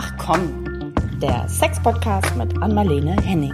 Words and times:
Ach 0.00 0.12
komm, 0.16 0.94
der 1.20 1.48
Sex-Podcast 1.48 2.36
mit 2.36 2.62
Anmalene 2.62 3.16
Henning. 3.20 3.52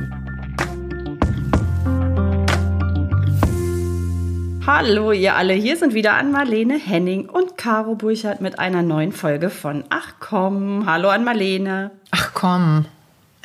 Hallo 4.67 5.12
ihr 5.12 5.37
alle, 5.37 5.54
hier 5.54 5.79
sind 5.79 5.95
wieder 5.95 6.12
Anmalene 6.12 6.79
Henning 6.79 7.30
und 7.30 7.57
Caro 7.57 7.95
Burchardt 7.95 8.43
mit 8.43 8.59
einer 8.59 8.82
neuen 8.82 9.12
Folge 9.12 9.49
von 9.49 9.85
Ach 9.89 10.17
komm. 10.21 10.85
Hallo 10.85 11.09
Anmalene. 11.09 11.93
Ach 12.11 12.35
komm. 12.35 12.85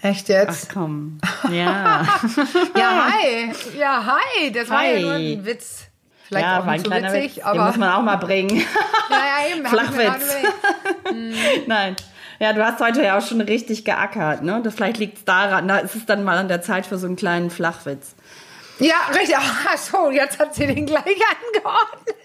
Echt 0.02 0.28
jetzt? 0.28 0.68
Ach 0.70 0.74
komm. 0.74 1.20
Ja. 1.54 2.06
ja, 2.78 3.12
hi. 3.14 3.54
Ja, 3.80 4.06
hi. 4.08 4.52
Das 4.52 4.70
war 4.70 4.80
Hi. 4.80 4.96
ja 4.96 5.00
nur 5.00 5.14
ein 5.14 5.46
Witz. 5.46 5.86
Vielleicht 6.28 6.46
ja, 6.46 6.60
auch 6.60 6.66
war 6.66 6.74
ein 6.74 6.84
kleiner 6.84 7.14
witzig, 7.14 7.38
Witz. 7.38 7.46
aber. 7.46 7.60
Den 7.60 7.66
muss 7.68 7.78
man 7.78 7.94
auch 7.94 8.04
mal 8.04 8.18
bringen. 8.18 8.58
ja, 9.10 9.16
ja, 9.16 9.56
eben. 9.56 9.66
Flachwitz. 9.66 10.36
überlegt. 11.06 11.68
Nein. 11.68 11.96
Ja, 12.40 12.54
du 12.54 12.64
hast 12.66 12.80
heute 12.80 13.04
ja 13.04 13.18
auch 13.18 13.26
schon 13.26 13.42
richtig 13.42 13.84
geackert, 13.86 14.44
ne? 14.44 14.62
Das 14.64 14.76
vielleicht 14.76 14.98
liegt 14.98 15.18
es 15.20 15.26
daran, 15.26 15.68
da 15.68 15.78
ist 15.80 15.96
es 15.96 16.06
dann 16.06 16.24
mal 16.24 16.38
an 16.38 16.48
der 16.48 16.62
Zeit 16.62 16.86
für 16.86 16.98
so 16.98 17.06
einen 17.08 17.16
kleinen 17.18 17.50
Flachwitz. 17.50 18.16
Ja, 18.80 18.96
richtig. 19.14 19.36
Ach 19.38 19.78
so, 19.78 20.10
jetzt 20.10 20.40
hat 20.40 20.56
sie 20.56 20.66
den 20.68 20.86
gleich 20.86 21.04
angeordnet. 21.06 22.16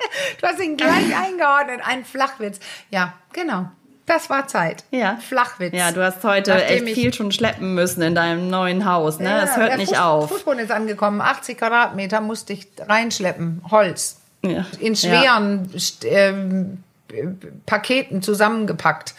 Du 0.40 0.46
hast 0.46 0.60
ihn 0.60 0.76
gleich 0.76 1.16
eingeordnet. 1.20 1.80
Ein 1.84 2.04
Flachwitz. 2.04 2.60
Ja, 2.90 3.14
genau. 3.32 3.68
Das 4.06 4.28
war 4.30 4.46
Zeit. 4.46 4.84
Ja. 4.90 5.16
Flachwitz. 5.16 5.74
Ja, 5.74 5.90
du 5.90 6.04
hast 6.04 6.22
heute 6.22 6.50
Nachdem 6.52 6.86
echt 6.86 6.94
viel 6.94 7.12
schon 7.14 7.32
schleppen 7.32 7.74
müssen 7.74 8.02
in 8.02 8.14
deinem 8.14 8.50
neuen 8.50 8.84
Haus, 8.84 9.18
ne? 9.18 9.42
Es 9.42 9.56
hört 9.56 9.70
der 9.70 9.78
nicht 9.78 9.94
Fuß- 9.96 10.00
auf. 10.04 10.28
Fußboden 10.30 10.60
ist 10.60 10.70
angekommen. 10.70 11.20
80 11.22 11.56
Quadratmeter 11.58 12.20
musste 12.20 12.52
ich 12.52 12.68
reinschleppen. 12.86 13.62
Holz. 13.70 14.20
Ja. 14.42 14.66
In 14.78 14.94
schweren 14.94 15.70
ähm, 16.04 16.84
äh, 17.10 17.24
Paketen 17.66 18.20
zusammengepackt. 18.22 19.14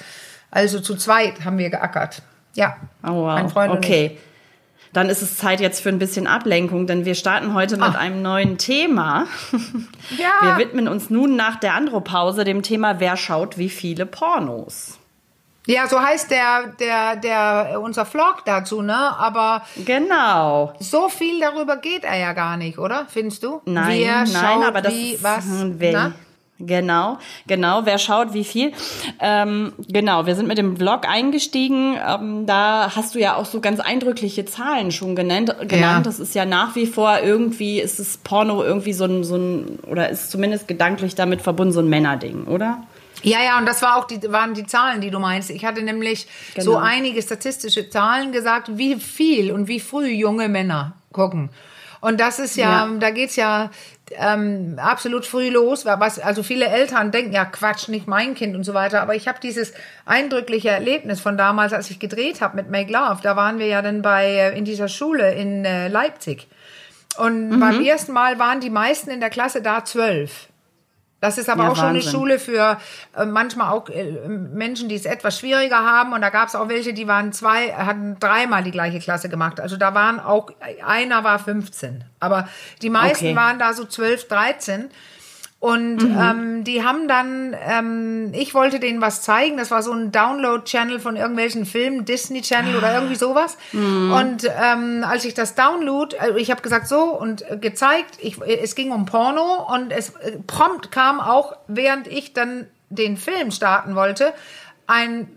Also 0.55 0.79
zu 0.79 0.95
zweit 0.95 1.43
haben 1.45 1.57
wir 1.57 1.69
geackert. 1.69 2.21
Ja. 2.53 2.77
Oh, 3.03 3.11
wow. 3.11 3.25
Mein 3.35 3.49
Freund 3.49 3.71
und 3.73 3.79
ich. 3.83 3.91
okay. 3.91 4.17
Dann 4.93 5.09
ist 5.09 5.21
es 5.21 5.35
Zeit 5.37 5.59
jetzt 5.59 5.81
für 5.81 5.89
ein 5.89 5.99
bisschen 5.99 6.25
Ablenkung, 6.25 6.87
denn 6.87 7.03
wir 7.03 7.15
starten 7.15 7.53
heute 7.53 7.75
mit 7.75 7.93
Ah. 7.95 7.99
einem 7.99 8.21
neuen 8.21 8.57
Thema. 8.57 9.25
Ja. 10.17 10.29
Wir 10.57 10.57
widmen 10.65 10.87
uns 10.87 11.09
nun 11.09 11.35
nach 11.35 11.57
der 11.59 11.73
Andropause 11.73 12.43
dem 12.45 12.61
Thema 12.61 12.99
Wer 12.99 13.17
schaut 13.17 13.57
wie 13.57 13.69
viele 13.69 14.05
Pornos? 14.05 14.97
Ja, 15.67 15.87
so 15.87 15.99
heißt 15.99 16.29
der, 16.29 16.67
der, 16.79 17.15
der, 17.15 17.81
unser 17.81 18.05
Vlog 18.05 18.43
dazu, 18.45 18.83
ne? 18.83 18.95
Aber 19.17 19.63
Genau. 19.83 20.73
so 20.79 21.09
viel 21.09 21.39
darüber 21.41 21.77
geht 21.77 22.03
er 22.03 22.17
ja 22.17 22.33
gar 22.33 22.55
nicht, 22.55 22.77
oder? 22.77 23.07
Findest 23.09 23.41
du? 23.43 23.61
Nein, 23.65 23.99
Wer 23.99 24.25
nein, 24.31 24.63
aber 24.63 24.81
das 24.81 24.93
wie, 24.93 25.17
was? 25.21 25.43
hm, 25.43 25.75
wer? 25.79 26.11
Genau, 26.57 27.17
genau. 27.47 27.81
Wer 27.85 27.97
schaut, 27.97 28.33
wie 28.33 28.45
viel? 28.45 28.71
Ähm, 29.19 29.73
genau, 29.89 30.25
wir 30.25 30.35
sind 30.35 30.47
mit 30.47 30.57
dem 30.57 30.77
Vlog 30.77 31.05
eingestiegen. 31.07 31.97
Ähm, 32.07 32.45
da 32.45 32.95
hast 32.95 33.13
du 33.13 33.19
ja 33.19 33.35
auch 33.35 33.45
so 33.45 33.59
ganz 33.59 33.81
eindrückliche 33.81 34.45
Zahlen 34.45 34.91
schon 34.93 35.15
genannt. 35.17 35.53
genannt. 35.67 35.71
Ja. 35.71 35.99
Das 36.01 36.19
ist 36.19 36.33
ja 36.33 36.45
nach 36.45 36.75
wie 36.75 36.85
vor 36.85 37.19
irgendwie, 37.21 37.81
ist 37.81 37.99
es 37.99 38.17
Porno 38.17 38.63
irgendwie 38.63 38.93
so 38.93 39.03
ein, 39.03 39.25
so 39.25 39.35
ein, 39.35 39.79
oder 39.89 40.09
ist 40.09 40.31
zumindest 40.31 40.67
gedanklich 40.69 41.13
damit 41.15 41.41
verbunden, 41.41 41.73
so 41.73 41.81
ein 41.81 41.89
Männerding, 41.89 42.45
oder? 42.45 42.83
Ja, 43.21 43.41
ja, 43.43 43.57
und 43.57 43.65
das 43.65 43.81
war 43.81 43.97
auch 43.97 44.05
die, 44.05 44.21
waren 44.31 44.53
die 44.53 44.65
Zahlen, 44.65 45.01
die 45.01 45.09
du 45.09 45.19
meinst. 45.19 45.49
Ich 45.49 45.65
hatte 45.65 45.81
nämlich 45.81 46.27
Genau. 46.53 46.65
so 46.71 46.77
einige 46.77 47.21
statistische 47.21 47.89
Zahlen 47.89 48.31
gesagt, 48.31 48.77
wie 48.77 48.95
viel 48.95 49.51
und 49.51 49.67
wie 49.67 49.79
früh 49.81 50.07
junge 50.07 50.47
Männer 50.47 50.93
gucken. 51.11 51.49
Und 52.01 52.19
das 52.19 52.37
ist 52.37 52.55
ja, 52.55 52.85
Ja. 52.85 52.89
da 52.99 53.09
geht's 53.09 53.35
ja 53.35 53.71
ähm, 54.11 54.77
absolut 54.77 55.25
früh 55.25 55.49
los. 55.49 55.85
Was, 55.85 56.19
also 56.19 56.43
viele 56.43 56.67
Eltern 56.67 57.11
denken, 57.11 57.33
ja 57.33 57.45
Quatsch, 57.45 57.87
nicht 57.87 58.07
mein 58.07 58.35
Kind 58.35 58.55
und 58.55 58.63
so 58.63 58.73
weiter. 58.73 59.01
Aber 59.01 59.15
ich 59.15 59.27
habe 59.27 59.39
dieses 59.41 59.73
eindrückliche 60.05 60.69
Erlebnis 60.69 61.19
von 61.19 61.37
damals, 61.37 61.73
als 61.73 61.89
ich 61.89 61.99
gedreht 61.99 62.41
habe 62.41 62.55
mit 62.55 62.69
Make 62.69 62.91
Love. 62.91 63.19
Da 63.23 63.35
waren 63.35 63.59
wir 63.59 63.67
ja 63.67 63.81
dann 63.81 64.01
bei 64.01 64.25
äh, 64.27 64.57
in 64.57 64.65
dieser 64.65 64.87
Schule 64.87 65.33
in 65.33 65.65
äh, 65.65 65.87
Leipzig. 65.87 66.47
Und 67.17 67.49
Mhm. 67.49 67.59
beim 67.59 67.81
ersten 67.83 68.11
Mal 68.11 68.39
waren 68.39 68.59
die 68.59 68.69
meisten 68.69 69.09
in 69.09 69.19
der 69.21 69.29
Klasse 69.29 69.61
da 69.61 69.85
zwölf. 69.85 70.47
Das 71.25 71.37
ist 71.39 71.49
aber 71.49 71.63
Ja, 71.63 71.69
auch 71.71 71.75
schon 71.75 71.85
eine 71.85 71.97
Wahnsinn. 71.97 72.11
Schule 72.11 72.39
für 72.39 72.77
äh, 73.17 73.25
manchmal 73.25 73.71
auch 73.71 73.89
äh, 73.89 74.03
Menschen, 74.27 74.89
die 74.89 74.95
es 74.95 75.05
etwas 75.05 75.39
schwieriger 75.39 75.77
haben. 75.77 76.13
Und 76.13 76.21
da 76.21 76.29
gab 76.29 76.47
es 76.49 76.55
auch 76.55 76.69
welche, 76.69 76.93
die 76.93 77.07
waren 77.07 77.33
zwei, 77.33 77.73
hatten 77.73 78.17
dreimal 78.19 78.63
die 78.63 78.71
gleiche 78.71 78.99
Klasse 78.99 79.27
gemacht. 79.29 79.59
Also 79.59 79.75
da 79.77 79.93
waren 79.95 80.19
auch, 80.19 80.51
einer 80.85 81.23
war 81.23 81.39
15. 81.39 82.03
Aber 82.19 82.47
die 82.81 82.89
meisten 82.89 83.25
Okay. 83.25 83.35
waren 83.35 83.57
da 83.59 83.73
so 83.73 83.85
12, 83.85 84.27
13. 84.27 84.89
Und 85.59 86.03
ähm, 86.03 86.63
die 86.63 86.83
haben 86.83 87.07
dann, 87.07 87.55
ähm, 87.67 88.31
ich 88.33 88.53
wollte 88.53 88.79
denen 88.79 89.01
was 89.01 89.23
zeigen. 89.23 89.57
Das 89.57 89.71
war 89.71 89.81
so 89.81 89.93
ein 89.93 90.11
Download-Channel 90.11 90.99
von 90.99 91.15
irgendwelchen 91.15 91.65
Filmen, 91.65 92.05
Disney 92.05 92.41
Channel 92.41 92.75
oder 92.75 92.93
irgendwie 92.93 93.15
sowas. 93.15 93.57
Und 93.73 94.43
ähm, 94.43 95.03
als 95.07 95.25
ich 95.25 95.33
das 95.33 95.55
Download, 95.55 96.15
also 96.19 96.37
ich 96.37 96.51
habe 96.51 96.61
gesagt 96.61 96.87
so 96.87 97.05
und 97.05 97.49
äh, 97.49 97.57
gezeigt, 97.57 98.19
ich, 98.19 98.39
es 98.41 98.75
ging 98.75 98.91
um 98.91 99.05
Porno 99.05 99.65
und 99.73 99.91
es 99.91 100.09
äh, 100.09 100.37
prompt 100.45 100.91
kam 100.91 101.19
auch, 101.19 101.55
während 101.67 102.07
ich 102.07 102.33
dann 102.33 102.67
den 102.89 103.17
Film 103.17 103.49
starten 103.49 103.95
wollte, 103.95 104.33
ein 104.85 105.27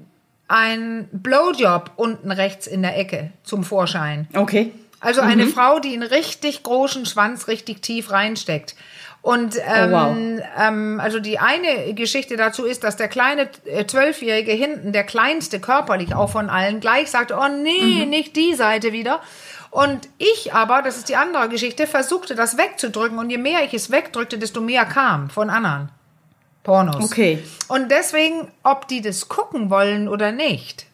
ein 0.49 1.09
Blowjob 1.13 1.91
unten 1.97 2.33
rechts 2.33 2.67
in 2.67 2.81
der 2.81 2.99
Ecke 2.99 3.31
zum 3.45 3.65
Vorschein. 3.65 4.29
Okay. 4.35 4.73
Also 5.01 5.21
eine 5.21 5.47
Frau, 5.47 5.79
die 5.79 5.93
einen 5.93 6.03
richtig 6.03 6.63
großen 6.63 7.07
Schwanz 7.07 7.47
richtig 7.47 7.83
tief 7.83 8.11
reinsteckt. 8.11 8.75
Und 9.21 9.57
ähm, 9.67 9.91
wow. 9.91 10.17
ähm, 10.57 11.01
also 11.03 11.19
die 11.19 11.39
eine 11.39 11.93
Geschichte 11.95 12.37
dazu 12.37 12.65
ist, 12.65 12.85
dass 12.85 12.97
der 12.97 13.09
kleine 13.09 13.49
äh, 13.65 13.85
Zwölfjährige 13.85 14.53
hinten, 14.53 14.93
der 14.93 15.05
kleinste 15.05 15.61
körperlich 15.61 16.15
auch 16.15 16.31
von 16.31 16.49
allen, 16.49 16.81
gleich 16.81 17.11
sagte, 17.11 17.37
oh 17.37 17.49
nee, 17.49 18.07
nicht 18.07 18.37
die 18.37 18.55
Seite 18.55 18.93
wieder. 18.93 19.21
Und 19.71 20.09
ich 20.19 20.55
aber, 20.55 20.83
das 20.83 20.97
ist 20.97 21.09
die 21.09 21.17
andere 21.17 21.49
Geschichte, 21.49 21.87
versuchte 21.87 22.35
das 22.35 22.57
wegzudrücken. 22.57 23.19
Und 23.19 23.29
je 23.31 23.39
mehr 23.39 23.65
ich 23.65 23.75
es 23.75 23.91
wegdrückte, 23.91 24.39
desto 24.39 24.61
mehr 24.61 24.85
kam 24.87 25.31
von 25.31 25.51
anderen 25.51 25.91
Pornos. 26.63 27.05
Okay. 27.05 27.43
Und 27.69 27.91
deswegen, 27.91 28.51
ob 28.63 28.89
die 28.89 29.03
das 29.03 29.29
gucken 29.29 29.69
wollen 29.69 30.09
oder 30.09 30.33
nicht, 30.33 30.87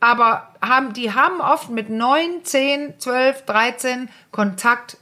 aber 0.00 0.48
haben, 0.62 0.92
die 0.92 1.12
haben 1.12 1.40
oft 1.40 1.70
mit 1.70 1.90
9, 1.90 2.44
10, 2.44 2.98
12, 2.98 3.42
13 3.46 4.08
Kontakt 4.30 4.96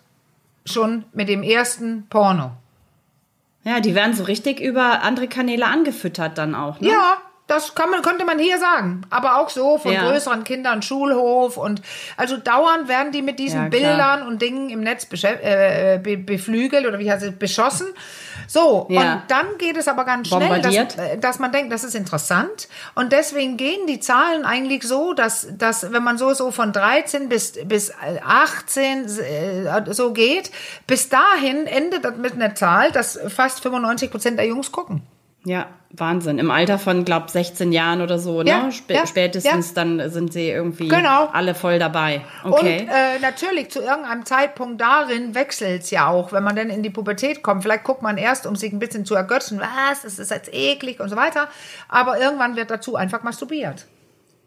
schon 0.64 1.04
mit 1.12 1.28
dem 1.28 1.42
ersten 1.42 2.06
Porno. 2.08 2.52
Ja, 3.64 3.80
die 3.80 3.94
werden 3.94 4.14
so 4.14 4.24
richtig 4.24 4.60
über 4.60 5.02
andere 5.02 5.28
Kanäle 5.28 5.66
angefüttert 5.66 6.36
dann 6.38 6.54
auch, 6.54 6.80
ne? 6.80 6.88
Ja, 6.88 7.18
das 7.46 7.74
kann 7.74 7.90
man, 7.90 8.02
könnte 8.02 8.24
man 8.24 8.38
hier 8.38 8.58
sagen. 8.58 9.02
Aber 9.10 9.36
auch 9.38 9.50
so 9.50 9.78
von 9.78 9.92
Ja. 9.92 10.08
größeren 10.10 10.42
Kindern, 10.42 10.80
Schulhof 10.82 11.56
und 11.56 11.82
also 12.16 12.36
dauernd 12.36 12.88
werden 12.88 13.12
die 13.12 13.22
mit 13.22 13.38
diesen 13.38 13.64
Ja. 13.64 13.68
Bildern 13.68 14.26
und 14.26 14.40
Dingen 14.40 14.70
im 14.70 14.80
Netz 14.80 15.06
äh, 15.22 15.98
be 16.02 16.16
beflügelt 16.16 16.86
oder 16.86 16.98
wie 16.98 17.10
heißt 17.10 17.22
es, 17.24 17.38
beschossen. 17.38 17.88
So, 18.52 18.86
Ja. 18.90 19.00
und 19.14 19.22
dann 19.28 19.46
geht 19.56 19.78
es 19.78 19.88
aber 19.88 20.04
ganz 20.04 20.28
schnell, 20.28 20.60
dass, 20.60 20.74
äh, 20.98 21.16
dass 21.16 21.38
man 21.38 21.52
denkt, 21.52 21.72
das 21.72 21.84
ist 21.84 21.94
interessant. 21.94 22.68
Und 22.94 23.10
deswegen 23.10 23.56
gehen 23.56 23.86
die 23.86 23.98
Zahlen 23.98 24.44
eigentlich 24.44 24.82
so, 24.82 25.14
dass, 25.14 25.46
dass 25.56 25.90
wenn 25.90 26.04
man 26.04 26.18
so, 26.18 26.34
so 26.34 26.50
von 26.50 26.70
13 26.70 27.30
bis, 27.30 27.54
bis 27.64 27.94
18 28.22 29.06
äh, 29.06 29.94
so 29.94 30.12
geht, 30.12 30.50
bis 30.86 31.08
dahin 31.08 31.66
endet 31.66 32.04
das 32.04 32.16
mit 32.18 32.34
einer 32.34 32.54
Zahl, 32.54 32.92
dass 32.92 33.18
fast 33.28 33.60
95 33.62 34.10
Prozent 34.10 34.38
der 34.38 34.46
Jungs 34.46 34.70
gucken. 34.70 35.00
Ja, 35.44 35.66
Wahnsinn. 35.90 36.38
Im 36.38 36.50
Alter 36.50 36.78
von, 36.78 37.04
glaub, 37.04 37.28
16 37.28 37.72
Jahren 37.72 38.00
oder 38.00 38.18
so, 38.18 38.42
Ja, 38.42 38.64
ne? 38.64 38.72
Spä 38.72 38.94
ja, 38.94 39.06
spätestens 39.06 39.74
dann 39.74 40.08
sind 40.10 40.32
sie 40.32 40.48
irgendwie 40.48 40.88
Genau. 40.88 41.28
alle 41.32 41.54
voll 41.54 41.78
dabei. 41.78 42.22
Okay. 42.44 42.82
Und 42.82 42.88
äh, 42.88 43.18
natürlich 43.20 43.70
zu 43.70 43.80
irgendeinem 43.80 44.24
Zeitpunkt 44.24 44.80
darin 44.80 45.34
wechselt 45.34 45.82
es 45.82 45.90
ja 45.90 46.06
auch, 46.08 46.32
wenn 46.32 46.44
man 46.44 46.54
dann 46.56 46.70
in 46.70 46.82
die 46.82 46.90
Pubertät 46.90 47.42
kommt. 47.42 47.62
Vielleicht 47.64 47.84
guckt 47.84 48.02
man 48.02 48.16
erst, 48.18 48.46
um 48.46 48.54
sich 48.56 48.72
ein 48.72 48.78
bisschen 48.78 49.04
zu 49.04 49.14
ergötzen, 49.16 49.60
was, 49.60 50.02
das 50.02 50.18
ist 50.18 50.30
jetzt 50.30 50.48
eklig 50.54 51.00
und 51.00 51.08
so 51.08 51.16
weiter. 51.16 51.48
Aber 51.88 52.18
irgendwann 52.20 52.54
wird 52.56 52.70
dazu 52.70 52.94
einfach 52.96 53.22
masturbiert. 53.24 53.86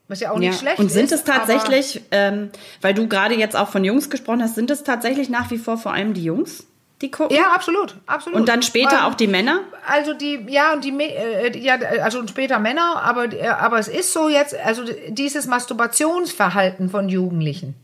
Was 0.08 0.20
ja 0.20 0.32
auch 0.32 0.38
nicht 0.38 0.60
schlecht 0.60 0.80
Und 0.80 0.92
sind 0.92 1.06
ist. 1.06 1.12
es 1.14 1.24
tatsächlich, 1.24 2.04
ähm, 2.12 2.52
weil 2.82 2.94
du 2.94 3.08
gerade 3.08 3.36
jetzt 3.36 3.56
auch 3.56 3.70
von 3.70 3.84
Jungs 3.84 4.10
gesprochen 4.10 4.42
hast, 4.44 4.56
sind 4.56 4.70
es 4.72 4.84
tatsächlich 4.84 5.30
nach 5.30 5.50
wie 5.52 5.58
vor 5.58 5.78
vor 5.78 5.94
allem 5.94 6.14
die 6.14 6.24
Jungs, 6.24 6.68
die 7.02 7.12
gucken? 7.12 7.36
Ja, 7.36 7.52
absolut, 7.54 7.96
absolut. 8.06 8.40
Und 8.40 8.48
dann 8.50 8.62
später 8.62 9.00
Ähm, 9.00 9.04
auch 9.06 9.16
die 9.16 9.28
Männer? 9.28 9.62
Also 9.88 10.14
die, 10.14 10.46
ja, 10.50 10.74
und 10.74 10.84
die, 10.84 10.92
äh, 11.00 11.58
ja, 11.58 11.76
also 12.02 12.26
später 12.28 12.58
Männer, 12.60 13.02
aber, 13.04 13.32
äh, 13.34 13.48
aber 13.48 13.80
es 13.80 13.88
ist 13.88 14.14
so 14.14 14.30
jetzt, 14.30 14.56
also 14.56 14.84
dieses 15.10 15.46
Masturbationsverhalten 15.46 16.90
von 16.90 17.10
Jugendlichen. 17.10 17.76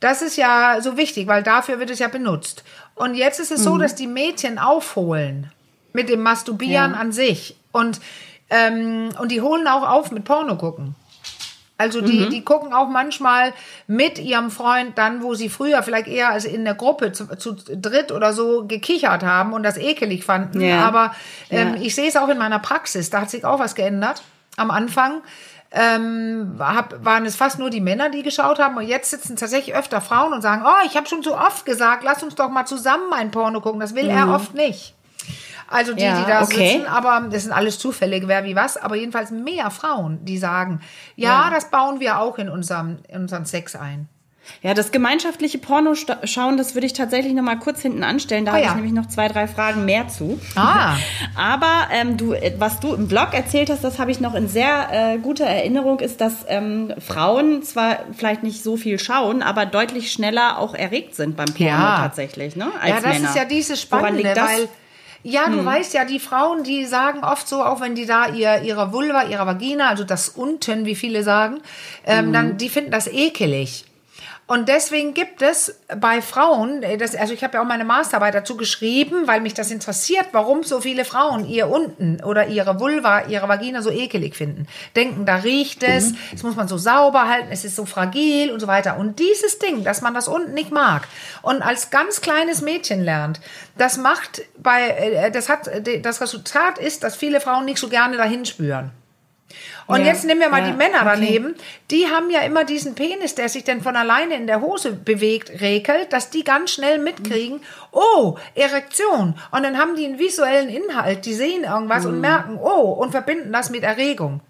Das 0.00 0.22
ist 0.22 0.36
ja 0.36 0.78
so 0.80 0.96
wichtig, 0.96 1.26
weil 1.26 1.42
dafür 1.42 1.78
wird 1.78 1.90
es 1.90 1.98
ja 1.98 2.08
benutzt. 2.08 2.62
Und 2.94 3.14
jetzt 3.14 3.40
ist 3.40 3.50
es 3.50 3.60
Mhm. 3.60 3.64
so, 3.64 3.78
dass 3.78 3.94
die 3.94 4.06
Mädchen 4.06 4.58
aufholen 4.58 5.50
mit 5.92 6.08
dem 6.08 6.20
Masturbieren 6.22 6.92
Ja. 6.92 6.98
an 6.98 7.12
sich. 7.12 7.56
Und, 7.72 8.00
ähm, 8.50 9.10
und 9.20 9.30
die 9.32 9.40
holen 9.40 9.66
auch 9.66 9.88
auf 9.88 10.10
mit 10.10 10.24
Porno 10.24 10.56
gucken. 10.56 10.94
Also 11.76 12.00
die, 12.00 12.20
Mhm. 12.26 12.30
die 12.30 12.44
gucken 12.44 12.72
auch 12.72 12.88
manchmal 12.88 13.52
mit 13.88 14.18
ihrem 14.20 14.50
Freund 14.52 14.96
dann, 14.96 15.22
wo 15.22 15.34
sie 15.34 15.48
früher 15.48 15.82
vielleicht 15.82 16.06
eher 16.06 16.28
als 16.30 16.44
in 16.44 16.64
der 16.64 16.74
Gruppe 16.74 17.10
zu, 17.10 17.26
zu 17.36 17.52
dritt 17.54 18.12
oder 18.12 18.32
so 18.32 18.64
gekichert 18.66 19.24
haben 19.24 19.52
und 19.52 19.64
das 19.64 19.76
ekelig 19.76 20.24
fanden. 20.24 20.60
Ja. 20.60 20.84
Aber 20.86 21.14
ähm, 21.50 21.74
Ja. 21.74 21.80
ich 21.82 21.94
sehe 21.96 22.06
es 22.08 22.16
auch 22.16 22.28
in 22.28 22.38
meiner 22.38 22.60
Praxis, 22.60 23.10
da 23.10 23.22
hat 23.22 23.30
sich 23.30 23.44
auch 23.44 23.58
was 23.58 23.74
geändert. 23.74 24.22
am 24.56 24.70
Anfang 24.70 25.20
ähm, 25.72 26.54
hab, 26.60 27.04
waren 27.04 27.26
es 27.26 27.34
fast 27.34 27.58
nur 27.58 27.70
die 27.70 27.80
Männer, 27.80 28.08
die 28.08 28.22
geschaut 28.22 28.60
haben. 28.60 28.76
Und 28.76 28.86
jetzt 28.86 29.10
sitzen 29.10 29.34
tatsächlich 29.34 29.74
öfter 29.74 30.00
Frauen 30.00 30.32
und 30.32 30.42
sagen, 30.42 30.62
oh, 30.64 30.86
ich 30.86 30.96
habe 30.96 31.08
schon 31.08 31.24
so 31.24 31.36
oft 31.36 31.66
gesagt, 31.66 32.04
lass 32.04 32.22
uns 32.22 32.36
doch 32.36 32.48
mal 32.50 32.64
zusammen 32.64 33.12
ein 33.12 33.32
Porno 33.32 33.60
gucken. 33.60 33.80
Das 33.80 33.96
will 33.96 34.08
er 34.08 34.28
oft 34.32 34.54
nicht. 34.54 34.93
Also 35.68 35.94
die, 35.94 36.02
Ja, 36.02 36.20
die 36.20 36.26
da 36.30 36.42
okay. 36.42 36.72
sitzen, 36.74 36.86
aber 36.86 37.28
das 37.30 37.42
sind 37.44 37.52
alles 37.52 37.78
zufällig, 37.78 38.24
wer 38.26 38.44
wie 38.44 38.54
was, 38.56 38.76
aber 38.76 38.96
jedenfalls 38.96 39.30
mehr 39.30 39.70
Frauen, 39.70 40.24
die 40.24 40.38
sagen, 40.38 40.80
ja, 41.16 41.44
Ja. 41.46 41.50
das 41.50 41.70
bauen 41.70 42.00
wir 42.00 42.18
auch 42.20 42.38
in 42.38 42.48
unserem, 42.48 42.98
in 43.08 43.22
unseren 43.22 43.44
Sex 43.46 43.74
ein. 43.76 44.08
Ja, 44.60 44.74
das 44.74 44.92
gemeinschaftliche 44.92 45.56
Pornoschauen, 45.56 46.58
das 46.58 46.74
würde 46.74 46.86
ich 46.86 46.92
tatsächlich 46.92 47.32
noch 47.32 47.42
mal 47.42 47.58
kurz 47.58 47.80
hinten 47.80 48.04
anstellen. 48.04 48.44
Da 48.44 48.50
Oh 48.50 48.54
habe 48.56 48.64
ja. 48.64 48.68
ich 48.72 48.74
nämlich 48.74 48.92
noch 48.92 49.06
zwei, 49.06 49.28
drei 49.28 49.48
Fragen 49.48 49.86
mehr 49.86 50.08
zu. 50.08 50.38
Ah. 50.54 50.96
Aber 51.34 51.88
ähm, 51.90 52.18
du, 52.18 52.34
äh, 52.34 52.52
was 52.58 52.78
du 52.78 52.92
im 52.92 53.08
Blog 53.08 53.28
erzählt 53.32 53.70
hast, 53.70 53.82
das 53.82 53.98
habe 53.98 54.10
ich 54.10 54.20
noch 54.20 54.34
in 54.34 54.46
sehr 54.46 54.88
äh, 55.14 55.16
guter 55.18 55.46
Erinnerung, 55.46 56.00
ist, 56.00 56.20
dass 56.20 56.44
ähm, 56.48 56.92
Frauen 56.98 57.62
zwar 57.62 58.00
vielleicht 58.12 58.42
nicht 58.42 58.62
so 58.62 58.76
viel 58.76 58.98
schauen, 58.98 59.42
aber 59.42 59.64
deutlich 59.64 60.12
schneller 60.12 60.58
auch 60.58 60.74
erregt 60.74 61.14
sind 61.14 61.38
beim 61.38 61.46
Porno 61.46 61.70
Ja. 61.70 61.96
tatsächlich, 62.02 62.54
ne? 62.54 62.66
Als 62.82 62.90
ja, 62.90 62.94
das 63.00 63.04
Männer. 63.14 63.28
ist 63.30 63.36
ja 63.36 63.44
dieses 63.46 63.80
Spannende, 63.80 64.24
weil 64.24 64.68
ja, 65.24 65.48
du 65.48 65.64
weißt 65.64 65.94
ja, 65.94 66.04
die 66.04 66.20
Frauen, 66.20 66.64
die 66.64 66.84
sagen 66.84 67.24
oft 67.24 67.48
so, 67.48 67.64
auch 67.64 67.80
wenn 67.80 67.94
die 67.94 68.04
da 68.04 68.28
ihr, 68.28 68.60
ihre 68.62 68.92
Vulva, 68.92 69.24
ihre 69.24 69.46
Vagina, 69.46 69.88
also 69.88 70.04
das 70.04 70.28
unten, 70.28 70.84
wie 70.84 70.94
viele 70.94 71.22
sagen, 71.22 71.62
ähm, 72.04 72.32
dann 72.32 72.58
die 72.58 72.68
finden 72.68 72.90
das 72.90 73.08
ekelig. 73.08 73.86
Und 74.46 74.68
deswegen 74.68 75.14
gibt 75.14 75.40
es 75.40 75.80
bei 75.96 76.20
Frauen, 76.20 76.82
äh, 76.82 76.98
das, 76.98 77.16
also 77.16 77.32
ich 77.32 77.42
habe 77.42 77.54
ja 77.54 77.62
auch 77.62 77.66
meine 77.66 77.84
Masterarbeit 77.84 78.34
dazu 78.34 78.56
geschrieben, 78.58 79.26
weil 79.26 79.40
mich 79.40 79.54
das 79.54 79.70
interessiert, 79.70 80.26
warum 80.32 80.64
so 80.64 80.82
viele 80.82 81.06
Frauen 81.06 81.48
ihr 81.48 81.68
unten 81.68 82.22
oder 82.22 82.48
ihre 82.48 82.78
Vulva, 82.78 83.22
ihre 83.22 83.48
Vagina 83.48 83.80
so 83.80 83.90
ekelig 83.90 84.36
finden. 84.36 84.66
Denken, 84.96 85.24
da 85.24 85.36
riecht 85.36 85.82
es, 85.82 86.12
das 86.30 86.42
muss 86.42 86.56
man 86.56 86.68
so 86.68 86.76
sauber 86.76 87.28
halten, 87.28 87.48
es 87.50 87.64
ist 87.64 87.76
so 87.76 87.86
fragil 87.86 88.50
und 88.50 88.60
so 88.60 88.66
weiter. 88.66 88.98
Und 88.98 89.18
dieses 89.18 89.58
Ding, 89.58 89.82
dass 89.82 90.02
man 90.02 90.12
das 90.12 90.28
unten 90.28 90.52
nicht 90.52 90.70
mag 90.70 91.08
und 91.40 91.62
als 91.62 91.88
ganz 91.88 92.20
kleines 92.20 92.60
Mädchen 92.60 93.02
lernt, 93.02 93.40
das 93.78 93.96
macht 93.96 94.42
bei, 94.58 94.88
äh, 94.88 95.30
das 95.30 95.48
hat, 95.48 95.70
das 96.02 96.20
Resultat 96.20 96.78
ist, 96.78 97.02
dass 97.02 97.16
viele 97.16 97.40
Frauen 97.40 97.64
nicht 97.64 97.78
so 97.78 97.88
gerne 97.88 98.18
dahin 98.18 98.44
spüren. 98.44 98.92
Und 99.86 100.00
Ja, 100.00 100.06
jetzt 100.06 100.24
nehmen 100.24 100.40
wir 100.40 100.48
mal 100.48 100.62
ja, 100.62 100.70
die 100.70 100.76
Männer 100.76 101.00
okay. 101.02 101.10
daneben. 101.14 101.54
Die 101.90 102.06
haben 102.08 102.30
ja 102.30 102.40
immer 102.40 102.64
diesen 102.64 102.94
Penis, 102.94 103.34
der 103.34 103.48
sich 103.48 103.64
dann 103.64 103.82
von 103.82 103.96
alleine 103.96 104.34
in 104.34 104.46
der 104.46 104.60
Hose 104.60 104.92
bewegt, 104.92 105.60
regelt, 105.60 106.12
dass 106.12 106.30
die 106.30 106.42
ganz 106.44 106.70
schnell 106.72 106.98
mitkriegen, 106.98 107.60
oh, 107.92 108.36
Erektion. 108.54 109.34
Und 109.50 109.62
dann 109.62 109.78
haben 109.78 109.96
die 109.96 110.06
einen 110.06 110.18
visuellen 110.18 110.68
Inhalt, 110.68 111.26
die 111.26 111.34
sehen 111.34 111.64
irgendwas 111.64 112.04
Mhm. 112.04 112.10
und 112.10 112.20
merken, 112.20 112.58
oh, 112.62 112.92
und 112.92 113.10
verbinden 113.10 113.52
das 113.52 113.70
mit 113.70 113.82
Erregung. 113.82 114.40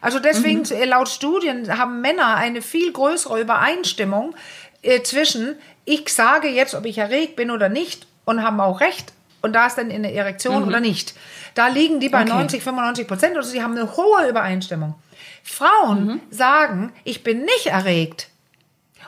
Also 0.00 0.18
deswegen, 0.18 0.60
Mhm. 0.62 0.88
laut 0.88 1.08
Studien, 1.08 1.78
haben 1.78 2.00
Männer 2.00 2.34
eine 2.36 2.60
viel 2.60 2.92
größere 2.92 3.40
Übereinstimmung 3.40 4.34
äh, 4.82 5.02
zwischen, 5.02 5.56
ich 5.84 6.12
sage 6.12 6.48
jetzt, 6.48 6.74
ob 6.74 6.84
ich 6.86 6.98
erregt 6.98 7.36
bin 7.36 7.50
oder 7.50 7.68
nicht, 7.68 8.06
und 8.24 8.42
haben 8.42 8.60
auch 8.60 8.80
recht, 8.80 9.12
und 9.42 9.52
da 9.52 9.66
ist 9.66 9.76
dann 9.78 9.90
eine 9.90 10.12
Erektion 10.12 10.64
oder 10.64 10.80
nicht. 10.80 11.14
Da 11.54 11.68
liegen 11.68 12.00
die 12.00 12.08
bei 12.08 12.24
Mhm. 12.24 12.30
Okay. 12.30 12.38
90, 12.38 12.62
95 12.62 13.06
Prozent, 13.08 13.36
also 13.36 13.50
sie 13.50 13.62
haben 13.62 13.76
eine 13.76 13.96
hohe 13.96 14.28
Übereinstimmung. 14.28 14.94
Frauen 15.42 16.06
Mhm. 16.06 16.20
sagen, 16.30 16.92
ich 17.04 17.22
bin 17.22 17.42
nicht 17.44 17.66
erregt 17.66 18.28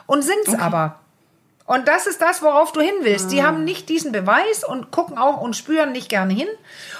und 0.05 0.21
sind's 0.23 0.53
aber. 0.55 0.99
Und 1.65 1.87
das 1.87 2.07
ist 2.07 2.19
das, 2.19 2.41
worauf 2.41 2.71
du 2.71 2.81
hin 2.81 2.95
willst. 3.01 3.27
Ah. 3.27 3.29
Die 3.29 3.43
haben 3.43 3.63
nicht 3.63 3.89
diesen 3.89 4.11
Beweis 4.11 4.63
und 4.63 4.89
gucken 4.89 5.19
auch 5.19 5.39
und 5.39 5.55
spüren 5.55 5.91
nicht 5.91 6.09
gerne 6.09 6.33
hin. 6.33 6.47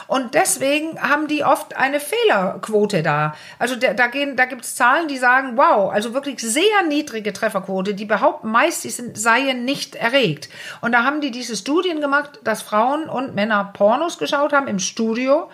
Und 0.09 0.33
deswegen 0.33 0.99
haben 0.99 1.27
die 1.27 1.43
oft 1.43 1.77
eine 1.77 1.99
Fehlerquote 1.99 3.03
da. 3.03 3.35
Also 3.59 3.75
da, 3.75 3.93
da, 3.93 4.07
gehen, 4.07 4.35
da 4.35 4.45
gibt 4.45 4.65
es 4.65 4.73
Zahlen, 4.73 5.07
die 5.07 5.17
sagen, 5.17 5.55
wow, 5.55 5.91
also 5.91 6.15
wirklich 6.15 6.39
sehr 6.39 6.83
niedrige 6.87 7.31
Trefferquote. 7.31 7.93
Die 7.93 8.05
behaupten 8.05 8.49
meist, 8.49 8.81
sie 8.81 8.89
sind, 8.89 9.19
seien 9.19 9.65
nicht 9.65 9.93
erregt. 9.95 10.49
Und 10.81 10.93
da 10.93 11.03
haben 11.03 11.21
die 11.21 11.29
diese 11.29 11.55
Studien 11.55 12.01
gemacht, 12.01 12.39
dass 12.43 12.63
Frauen 12.63 13.07
und 13.07 13.35
Männer 13.35 13.71
Pornos 13.73 14.17
geschaut 14.17 14.51
haben 14.51 14.67
im 14.67 14.79
Studio, 14.79 15.47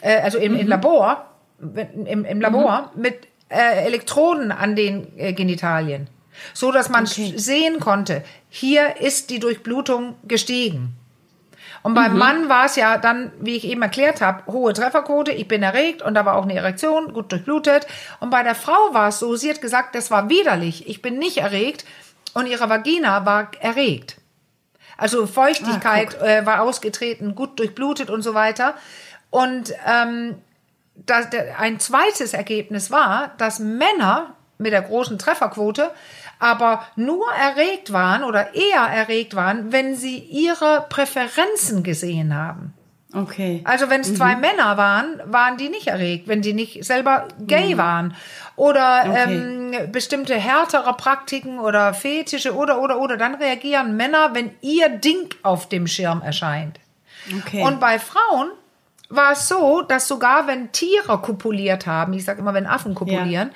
äh, 0.00 0.20
also 0.22 0.38
im, 0.38 0.56
im 0.56 0.68
Labor, 0.68 1.26
im, 1.60 2.24
im 2.24 2.40
Labor 2.40 2.90
mit 2.96 3.28
äh, 3.50 3.84
Elektroden 3.84 4.52
an 4.52 4.74
den 4.74 5.18
äh, 5.18 5.34
Genitalien 5.34 6.08
so 6.54 6.70
dass 6.70 6.88
man 6.88 7.04
Okay. 7.04 7.34
sehen 7.36 7.80
konnte, 7.80 8.22
hier 8.48 9.00
ist 9.00 9.30
die 9.30 9.40
Durchblutung 9.40 10.14
gestiegen. 10.24 10.94
Und 11.88 11.94
beim 11.94 12.18
Mann 12.18 12.50
war 12.50 12.66
es 12.66 12.76
ja 12.76 12.98
dann, 12.98 13.32
wie 13.40 13.56
ich 13.56 13.64
eben 13.64 13.80
erklärt 13.80 14.20
habe, 14.20 14.44
hohe 14.52 14.74
Trefferquote, 14.74 15.32
ich 15.32 15.48
bin 15.48 15.62
erregt 15.62 16.02
und 16.02 16.12
da 16.12 16.26
war 16.26 16.36
auch 16.36 16.42
eine 16.42 16.54
Erektion, 16.54 17.14
gut 17.14 17.32
durchblutet. 17.32 17.86
Und 18.20 18.28
bei 18.28 18.42
der 18.42 18.54
Frau 18.54 18.92
war 18.92 19.08
es 19.08 19.20
so, 19.20 19.36
sie 19.36 19.48
hat 19.48 19.62
gesagt, 19.62 19.94
das 19.94 20.10
war 20.10 20.28
widerlich, 20.28 20.86
ich 20.86 21.00
bin 21.00 21.18
nicht 21.18 21.38
erregt 21.38 21.86
und 22.34 22.44
ihre 22.44 22.68
Vagina 22.68 23.24
war 23.24 23.52
erregt. 23.60 24.18
Also 24.98 25.26
Feuchtigkeit 25.26 26.20
äh, 26.20 26.44
war 26.44 26.60
ausgetreten, 26.60 27.34
gut 27.34 27.58
durchblutet 27.58 28.10
und 28.10 28.20
so 28.20 28.34
weiter. 28.34 28.74
Und 29.30 29.72
ähm, 29.86 30.34
das, 30.94 31.30
der, 31.30 31.58
ein 31.58 31.80
zweites 31.80 32.34
Ergebnis 32.34 32.90
war, 32.90 33.30
dass 33.38 33.60
Männer 33.60 34.34
mit 34.58 34.74
der 34.74 34.82
großen 34.82 35.18
Trefferquote 35.18 35.90
aber 36.38 36.84
nur 36.96 37.26
erregt 37.32 37.92
waren 37.92 38.22
oder 38.24 38.54
eher 38.54 38.82
erregt 38.82 39.34
waren, 39.34 39.72
wenn 39.72 39.96
sie 39.96 40.18
ihre 40.18 40.86
Präferenzen 40.88 41.82
gesehen 41.82 42.34
haben. 42.34 42.74
Okay. 43.14 43.62
Also 43.64 43.88
wenn 43.88 44.02
es 44.02 44.14
zwei 44.14 44.34
Mhm. 44.34 44.40
Männer 44.42 44.76
waren, 44.76 45.20
waren 45.24 45.56
die 45.56 45.70
nicht 45.70 45.86
erregt, 45.86 46.28
wenn 46.28 46.42
die 46.42 46.52
nicht 46.52 46.84
selber 46.84 47.26
gay 47.40 47.78
waren. 47.78 48.14
Oder 48.54 49.04
Mhm. 49.06 49.10
Okay. 49.10 49.34
ähm, 49.84 49.92
bestimmte 49.92 50.34
härtere 50.34 50.92
Praktiken 50.94 51.58
oder 51.58 51.94
Fetische 51.94 52.54
oder 52.54 52.80
oder 52.82 52.98
oder, 53.00 53.16
dann 53.16 53.34
reagieren 53.36 53.96
Männer, 53.96 54.34
wenn 54.34 54.50
ihr 54.60 54.90
Ding 54.90 55.30
auf 55.42 55.68
dem 55.70 55.86
Schirm 55.86 56.20
erscheint. 56.20 56.78
Okay. 57.34 57.62
Und 57.62 57.80
bei 57.80 57.98
Frauen 57.98 58.50
war 59.08 59.32
es 59.32 59.48
so, 59.48 59.80
dass 59.80 60.06
sogar 60.06 60.46
wenn 60.46 60.70
Tiere 60.72 61.16
kopuliert 61.18 61.86
haben, 61.86 62.12
ich 62.12 62.26
sage 62.26 62.40
immer, 62.40 62.52
wenn 62.52 62.66
Affen 62.66 62.94
kopulieren, 62.94 63.50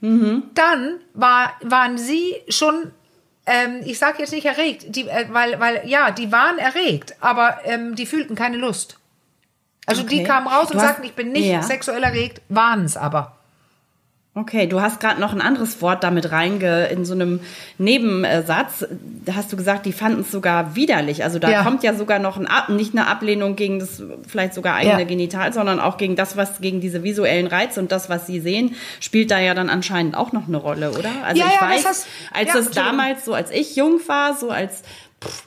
dann 0.00 1.00
war, 1.14 1.52
waren 1.62 1.98
sie 1.98 2.34
schon, 2.48 2.92
ähm, 3.46 3.80
ich 3.84 3.98
sage 3.98 4.18
jetzt 4.20 4.32
nicht 4.32 4.44
erregt, 4.46 4.84
die, 4.94 5.08
äh, 5.08 5.26
weil, 5.30 5.58
weil 5.60 5.82
ja, 5.88 6.10
die 6.10 6.30
waren 6.32 6.58
erregt, 6.58 7.16
aber 7.20 7.58
ähm, 7.64 7.94
die 7.94 8.06
fühlten 8.06 8.34
keine 8.34 8.56
Lust. 8.56 8.98
Also 9.86 10.02
die 10.02 10.16
Okay. 10.16 10.24
kamen 10.24 10.48
raus 10.48 10.68
Du 10.68 10.74
und 10.74 10.80
sagten, 10.80 11.04
ich 11.04 11.14
bin 11.14 11.32
nicht 11.32 11.46
Ja. 11.48 11.62
sexuell 11.62 12.02
erregt, 12.02 12.42
waren 12.48 12.84
es 12.84 12.96
aber. 12.96 13.36
Okay, 14.38 14.66
du 14.66 14.82
hast 14.82 15.00
gerade 15.00 15.18
noch 15.18 15.32
ein 15.32 15.40
anderes 15.40 15.80
Wort 15.80 16.04
damit 16.04 16.30
reinge 16.30 16.88
in 16.88 17.06
so 17.06 17.14
einem 17.14 17.40
Nebensatz. 17.78 18.84
Da 19.24 19.34
hast 19.34 19.50
du 19.50 19.56
gesagt, 19.56 19.86
die 19.86 19.92
fanden 19.94 20.20
es 20.20 20.30
sogar 20.30 20.76
widerlich. 20.76 21.24
Also 21.24 21.38
da 21.38 21.50
Ja. 21.50 21.62
kommt 21.62 21.82
ja 21.82 21.94
sogar 21.94 22.18
noch 22.18 22.36
ein 22.36 22.46
Ab 22.46 22.68
nicht 22.68 22.92
eine 22.94 23.06
Ablehnung 23.06 23.56
gegen 23.56 23.78
das 23.78 24.02
vielleicht 24.28 24.52
sogar 24.52 24.74
eigene 24.76 25.00
Ja. 25.00 25.04
Genital, 25.06 25.54
sondern 25.54 25.80
auch 25.80 25.96
gegen 25.96 26.16
das, 26.16 26.36
was 26.36 26.60
gegen 26.60 26.82
diese 26.82 27.02
visuellen 27.02 27.46
Reize 27.46 27.80
und 27.80 27.90
das, 27.92 28.10
was 28.10 28.26
sie 28.26 28.40
sehen, 28.40 28.74
spielt 29.00 29.30
da 29.30 29.38
ja 29.38 29.54
dann 29.54 29.70
anscheinend 29.70 30.14
auch 30.14 30.32
noch 30.32 30.48
eine 30.48 30.58
Rolle, 30.58 30.90
oder? 30.90 31.08
Also 31.24 31.40
Ja, 31.40 31.48
ich 31.54 31.60
weiß, 31.60 31.86
hast- 31.86 32.06
als 32.34 32.52
das 32.52 32.70
damals 32.72 33.24
so, 33.24 33.32
als 33.32 33.50
ich 33.50 33.74
jung 33.74 34.00
war, 34.06 34.34
so 34.36 34.50
als 34.50 34.82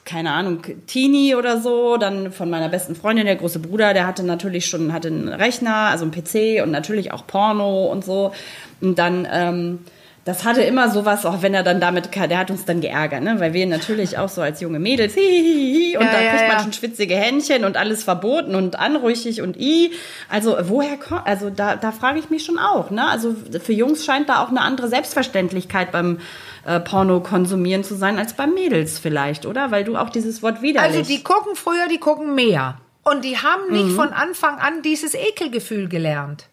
keine 0.04 0.32
Ahnung, 0.32 0.62
Teenie 0.86 1.34
oder 1.34 1.60
so, 1.60 1.96
dann 1.96 2.32
von 2.32 2.50
meiner 2.50 2.68
besten 2.68 2.94
Freundin, 2.94 3.26
der 3.26 3.36
große 3.36 3.60
Bruder, 3.60 3.94
der 3.94 4.06
hatte 4.06 4.24
natürlich 4.24 4.66
schon, 4.66 4.92
hatte 4.92 5.08
einen 5.08 5.28
Rechner, 5.28 5.74
also 5.74 6.04
einen 6.04 6.12
PC 6.12 6.62
und 6.62 6.70
natürlich 6.70 7.12
auch 7.12 7.26
Porno 7.26 7.86
und 7.86 8.04
so. 8.04 8.32
Und 8.80 8.98
dann, 8.98 9.26
ähm, 9.30 9.78
das 10.26 10.44
hatte 10.44 10.62
immer 10.62 10.90
sowas, 10.90 11.24
auch 11.24 11.40
wenn 11.42 11.54
er 11.54 11.62
dann 11.62 11.80
damit, 11.80 12.14
der 12.14 12.38
hat 12.38 12.50
uns 12.50 12.66
dann 12.66 12.80
geärgert, 12.82 13.22
ne? 13.22 13.40
weil 13.40 13.54
wir 13.54 13.66
natürlich 13.66 14.18
auch 14.18 14.28
so 14.28 14.42
als 14.42 14.60
junge 14.60 14.78
Mädels, 14.78 15.16
hi, 15.16 15.20
hi, 15.20 15.92
hi, 15.92 15.96
und 15.96 16.04
Ja, 16.04 16.12
da 16.12 16.20
ja, 16.20 16.30
kriegt 16.30 16.48
man 16.48 16.56
ja. 16.58 16.62
schon 16.62 16.72
schwitzige 16.74 17.16
Händchen 17.16 17.64
und 17.64 17.76
alles 17.78 18.04
verboten 18.04 18.54
und 18.54 18.78
anrüchig 18.78 19.40
und 19.40 19.56
i. 19.56 19.92
Also 20.28 20.56
woher 20.64 20.98
kommt, 20.98 21.26
also 21.26 21.48
da, 21.48 21.74
da 21.76 21.90
frage 21.90 22.18
ich 22.18 22.28
mich 22.28 22.44
schon 22.44 22.58
auch, 22.58 22.90
ne? 22.90 23.08
Also 23.08 23.34
für 23.62 23.72
Jungs 23.72 24.04
scheint 24.04 24.28
da 24.28 24.44
auch 24.44 24.48
eine 24.50 24.60
andere 24.60 24.88
Selbstverständlichkeit 24.88 25.90
beim 25.90 26.18
äh, 26.66 26.78
Porno 26.80 27.20
konsumieren 27.20 27.82
zu 27.82 27.94
sein 27.96 28.18
als 28.18 28.34
bei 28.34 28.46
Mädels 28.46 28.98
vielleicht, 28.98 29.46
oder? 29.46 29.70
Weil 29.70 29.84
du 29.84 29.96
auch 29.96 30.10
dieses 30.10 30.42
Wort 30.42 30.60
widerlich. 30.60 30.98
Also 30.98 31.10
die 31.10 31.22
gucken 31.22 31.56
früher, 31.56 31.88
die 31.90 31.98
gucken 31.98 32.34
mehr. 32.34 32.76
Und 33.04 33.24
die 33.24 33.38
haben 33.38 33.62
Mhm. 33.70 33.72
nicht 33.86 33.96
von 33.96 34.12
Anfang 34.12 34.58
an 34.58 34.82
dieses 34.82 35.14
Ekelgefühl 35.14 35.88
gelernt. 35.88 36.44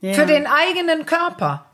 ja. 0.00 0.14
für 0.14 0.24
den 0.26 0.46
eigenen 0.46 1.04
Körper. 1.04 1.65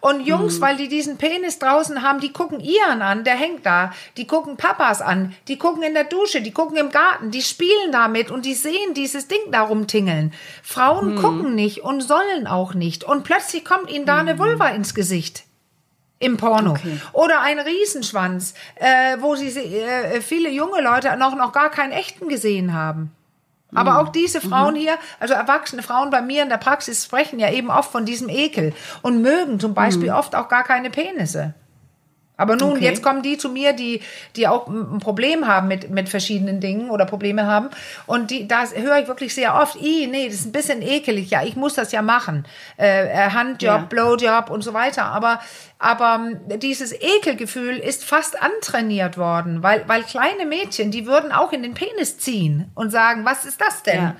Und 0.00 0.20
Jungs, 0.26 0.58
Mhm. 0.58 0.62
weil 0.62 0.76
die 0.76 0.88
diesen 0.88 1.16
Penis 1.18 1.58
draußen 1.58 2.02
haben, 2.02 2.20
die 2.20 2.32
gucken 2.32 2.60
ihren 2.60 3.02
an, 3.02 3.24
der 3.24 3.34
hängt 3.34 3.64
da. 3.66 3.92
Die 4.16 4.26
gucken 4.26 4.56
Papas 4.56 5.00
an, 5.02 5.34
die 5.48 5.58
gucken 5.58 5.82
in 5.82 5.94
der 5.94 6.04
Dusche, 6.04 6.40
die 6.42 6.52
gucken 6.52 6.76
im 6.76 6.90
Garten, 6.90 7.30
die 7.30 7.42
spielen 7.42 7.92
damit 7.92 8.30
und 8.30 8.44
die 8.44 8.54
sehen 8.54 8.94
dieses 8.94 9.28
Ding 9.28 9.40
da 9.50 9.62
rumtingeln. 9.62 10.32
Frauen 10.62 11.14
Mhm. 11.14 11.18
gucken 11.18 11.54
nicht 11.54 11.80
und 11.82 12.00
sollen 12.00 12.46
auch 12.46 12.74
nicht. 12.74 13.04
Und 13.04 13.24
plötzlich 13.24 13.64
kommt 13.64 13.90
ihnen 13.90 14.06
da 14.06 14.18
eine 14.18 14.38
Vulva 14.38 14.68
ins 14.68 14.94
Gesicht. 14.94 15.44
Im 16.18 16.36
Porno. 16.36 16.70
Mhm. 16.74 16.76
Okay. 16.76 17.00
Oder 17.14 17.40
ein 17.40 17.58
Riesenschwanz, 17.58 18.54
äh, 18.76 19.16
wo 19.18 19.34
sie 19.34 19.48
äh, 19.48 20.20
viele 20.20 20.50
junge 20.50 20.80
Leute 20.80 21.16
noch, 21.16 21.34
noch 21.34 21.52
gar 21.52 21.70
keinen 21.70 21.90
echten 21.90 22.28
gesehen 22.28 22.72
haben. 22.74 23.10
Aber 23.74 24.00
auch 24.00 24.10
diese 24.10 24.40
Frauen 24.40 24.74
hier, 24.74 24.98
also 25.18 25.34
erwachsene 25.34 25.82
Frauen 25.82 26.10
bei 26.10 26.20
mir 26.20 26.42
in 26.42 26.48
der 26.48 26.58
Praxis 26.58 27.04
sprechen 27.04 27.38
ja 27.38 27.50
eben 27.50 27.70
oft 27.70 27.90
von 27.90 28.04
diesem 28.04 28.28
Ekel 28.28 28.74
und 29.00 29.22
mögen 29.22 29.58
zum 29.60 29.74
Beispiel 29.74 30.10
oft 30.10 30.34
auch 30.34 30.48
gar 30.48 30.62
keine 30.62 30.90
Penisse. 30.90 31.54
Aber 32.42 32.56
nun, 32.56 32.72
Okay. 32.72 32.84
jetzt 32.84 33.02
kommen 33.02 33.22
die 33.22 33.38
zu 33.38 33.48
mir, 33.48 33.72
die, 33.72 34.02
die 34.36 34.46
auch 34.48 34.66
ein 34.66 34.98
Problem 34.98 35.46
haben 35.46 35.68
mit, 35.68 35.90
mit 35.90 36.08
verschiedenen 36.08 36.60
Dingen 36.60 36.90
oder 36.90 37.06
Probleme 37.06 37.46
haben. 37.46 37.70
Und 38.06 38.30
die, 38.30 38.46
das 38.48 38.76
höre 38.76 38.98
ich 38.98 39.08
wirklich 39.08 39.34
sehr 39.34 39.54
oft. 39.54 39.76
I, 39.80 40.06
nee, 40.08 40.26
das 40.26 40.36
ist 40.40 40.46
ein 40.46 40.52
bisschen 40.52 40.82
ekelig. 40.82 41.30
Ja, 41.30 41.42
ich 41.42 41.56
muss 41.56 41.74
das 41.74 41.92
ja 41.92 42.02
machen. 42.02 42.44
Äh, 42.78 43.06
äh, 43.08 43.30
Handjob, 43.30 43.62
Ja. 43.70 43.78
Blowjob 43.88 44.50
und 44.50 44.62
so 44.62 44.74
weiter. 44.74 45.04
Aber, 45.04 45.40
aber 45.78 46.20
ähm, 46.26 46.58
dieses 46.58 46.92
Ekelgefühl 46.92 47.76
ist 47.76 48.04
fast 48.04 48.40
antrainiert 48.42 49.16
worden, 49.16 49.62
weil, 49.62 49.84
weil 49.86 50.02
kleine 50.02 50.44
Mädchen, 50.46 50.90
die 50.90 51.06
würden 51.06 51.32
auch 51.32 51.52
in 51.52 51.62
den 51.62 51.74
Penis 51.74 52.18
ziehen 52.18 52.70
und 52.74 52.90
sagen, 52.90 53.24
was 53.24 53.44
ist 53.44 53.60
das 53.60 53.82
denn? 53.82 53.96
Ja. 54.02 54.16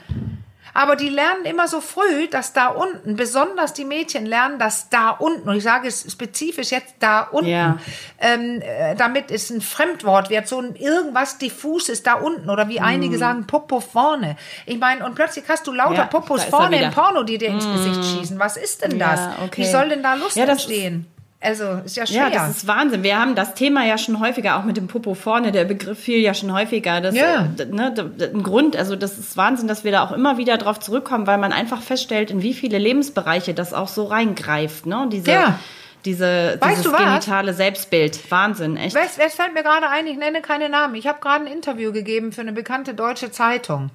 Aber 0.75 0.97
die 0.97 1.09
lernen 1.11 1.45
immer 1.45 1.69
so 1.69 1.81
früh, 1.81 2.29
dass 2.29 2.52
da 2.52 2.69
unten, 2.69 3.17
besonders 3.17 3.73
die 3.75 3.85
Mädchen 3.85 4.25
lernen, 4.26 4.59
dass 4.59 4.88
da 4.88 5.11
unten, 5.11 5.49
und 5.49 5.57
ich 5.57 5.62
sage 5.62 5.88
es 5.88 6.11
spezifisch 6.11 6.71
jetzt 6.71 6.95
da 7.00 7.21
unten, 7.23 7.50
Ja. 7.50 7.79
ähm, 8.19 8.62
äh, 8.62 8.95
damit 8.97 9.31
es 9.31 9.50
ein 9.50 9.61
Fremdwort 9.61 10.31
wird, 10.31 10.49
so 10.49 10.59
ein 10.61 10.75
irgendwas 10.76 11.37
diffuses 11.38 12.02
da 12.02 12.14
unten 12.14 12.49
oder 12.49 12.69
wie 12.69 12.81
einige 12.81 13.19
sagen, 13.19 13.47
Popo 13.47 13.81
vorne. 13.81 14.37
Ich 14.64 14.79
meine, 14.79 15.05
und 15.05 15.14
plötzlich 15.14 15.45
hast 15.49 15.67
du 15.67 15.73
lauter 15.73 15.95
Ja, 15.95 16.05
Popos 16.07 16.45
ist 16.45 16.50
vorne 16.50 16.81
im. 16.81 16.91
Porno, 16.91 17.23
die 17.23 17.37
dir 17.38 17.49
ins 17.50 17.71
Gesicht 17.71 18.05
schießen. 18.05 18.38
Was 18.38 18.57
ist 18.57 18.83
denn 18.83 18.99
das? 18.99 19.21
Ja, 19.21 19.37
okay. 19.45 19.62
Wie 19.62 19.67
soll 19.67 19.91
denn 19.91 20.02
da 20.02 20.14
Lust 20.14 20.37
Ja, 20.37 20.45
entstehen? 20.47 21.07
Also, 21.43 21.65
ist 21.85 21.97
ja 21.97 22.07
schwer. 22.07 22.29
Ja, 22.29 22.31
das 22.31 22.51
ist 22.59 22.67
Wahnsinn. 22.69 23.03
Wir 23.03 23.19
haben 23.19 23.35
das 23.35 23.55
Thema 23.55 23.85
ja 23.85 23.99
schon 23.99 24.21
häufiger, 24.21 24.59
auch 24.59 24.65
mit 24.65 24.77
dem 24.77 24.87
Popo 24.87 25.15
vorne, 25.15 25.51
der 25.51 25.65
Begriff 25.65 25.99
fiel 25.99 26.21
ja 26.21 26.35
schon 26.35 26.53
häufiger. 26.53 27.01
Das, 27.01 27.15
Ja. 27.17 27.49
äh, 27.59 27.65
ne, 27.67 27.93
ein 28.33 28.43
Grund, 28.43 28.77
also 28.77 28.95
das 28.95 29.19
ist 29.19 29.37
Wahnsinn, 29.37 29.67
dass 29.67 29.83
wir 29.83 29.91
da 29.93 30.05
auch 30.05 30.13
immer 30.13 30.39
wieder 30.39 30.57
drauf 30.59 30.79
zurückkommen, 30.79 31.27
weil 31.27 31.39
man 31.39 31.53
einfach 31.53 31.83
feststellt, 31.83 32.31
in 32.31 32.43
wie 32.43 32.55
viele 32.55 32.79
Lebensbereiche 32.79 33.55
das 33.55 33.75
auch 33.75 33.89
so 33.89 34.05
reingreift. 34.05 34.87
Ne? 34.87 35.09
Diese, 35.11 35.31
Ja. 35.33 35.59
diese, 36.05 36.59
Weißt 36.61 36.85
dieses 36.85 36.97
genitale 36.97 37.55
Selbstbild. 37.55 38.31
Wahnsinn, 38.31 38.77
echt. 38.77 38.95
Weißt, 38.95 39.19
es 39.19 39.35
fällt 39.35 39.55
mir 39.55 39.63
gerade 39.63 39.89
ein, 39.89 40.07
ich 40.07 40.17
nenne 40.19 40.43
keine 40.43 40.69
Namen. 40.69 40.95
Ich 40.95 41.07
habe 41.09 41.19
gerade 41.21 41.45
ein 41.47 41.53
Interview 41.53 41.93
gegeben 41.93 42.31
für 42.33 42.41
eine 42.43 42.53
bekannte 42.53 42.95
deutsche 42.95 43.31
Zeitung. 43.33 43.91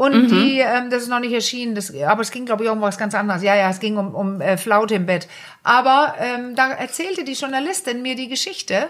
Und 0.00 0.28
die, 0.30 0.60
ähm, 0.60 0.88
das 0.88 1.02
ist 1.02 1.08
noch 1.08 1.20
nicht 1.20 1.34
erschienen, 1.34 1.74
das, 1.74 1.94
aber 1.94 2.22
es 2.22 2.30
ging, 2.30 2.46
glaube 2.46 2.64
ich, 2.64 2.70
um 2.70 2.80
was 2.80 2.96
ganz 2.96 3.14
anderes. 3.14 3.42
Ja, 3.42 3.54
ja, 3.54 3.68
es 3.68 3.80
ging 3.80 3.98
um, 3.98 4.14
um 4.14 4.40
äh, 4.40 4.56
Flaute 4.56 4.94
im 4.94 5.04
Bett. 5.04 5.28
Aber 5.62 6.14
ähm, 6.18 6.54
da 6.54 6.70
erzählte 6.70 7.22
die 7.22 7.34
Journalistin 7.34 8.00
mir 8.00 8.16
die 8.16 8.28
Geschichte, 8.28 8.88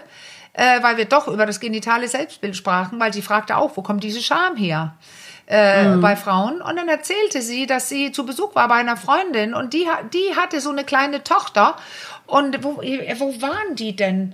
äh, 0.53 0.81
weil 0.81 0.95
wir 0.95 1.03
doch 1.03 1.27
über 1.27 1.45
das 1.45 1.59
genitale 1.59 2.07
Selbstbild 2.07 2.55
sprachen, 2.55 2.97
weil 2.97 3.11
sie 3.11 3.21
fragte 3.21 3.57
auch, 3.57 3.75
wo 3.75 3.81
kommt 3.81 4.05
diese 4.05 4.21
Scham 4.21 4.55
her? 4.55 4.95
äh, 5.47 5.97
bei 5.97 6.15
Frauen. 6.15 6.61
Und 6.61 6.77
dann 6.77 6.87
erzählte 6.87 7.41
sie, 7.41 7.65
dass 7.65 7.89
sie 7.89 8.13
zu 8.13 8.25
Besuch 8.25 8.55
war 8.55 8.69
bei 8.69 8.75
einer 8.75 8.95
Freundin 8.95 9.53
und 9.53 9.73
die, 9.73 9.85
die 10.13 10.35
hatte 10.37 10.61
so 10.61 10.69
eine 10.69 10.85
kleine 10.85 11.25
Tochter. 11.25 11.75
Und 12.25 12.63
wo, 12.63 12.77
wo 12.77 13.41
waren 13.41 13.75
die 13.75 13.97
denn? 13.97 14.33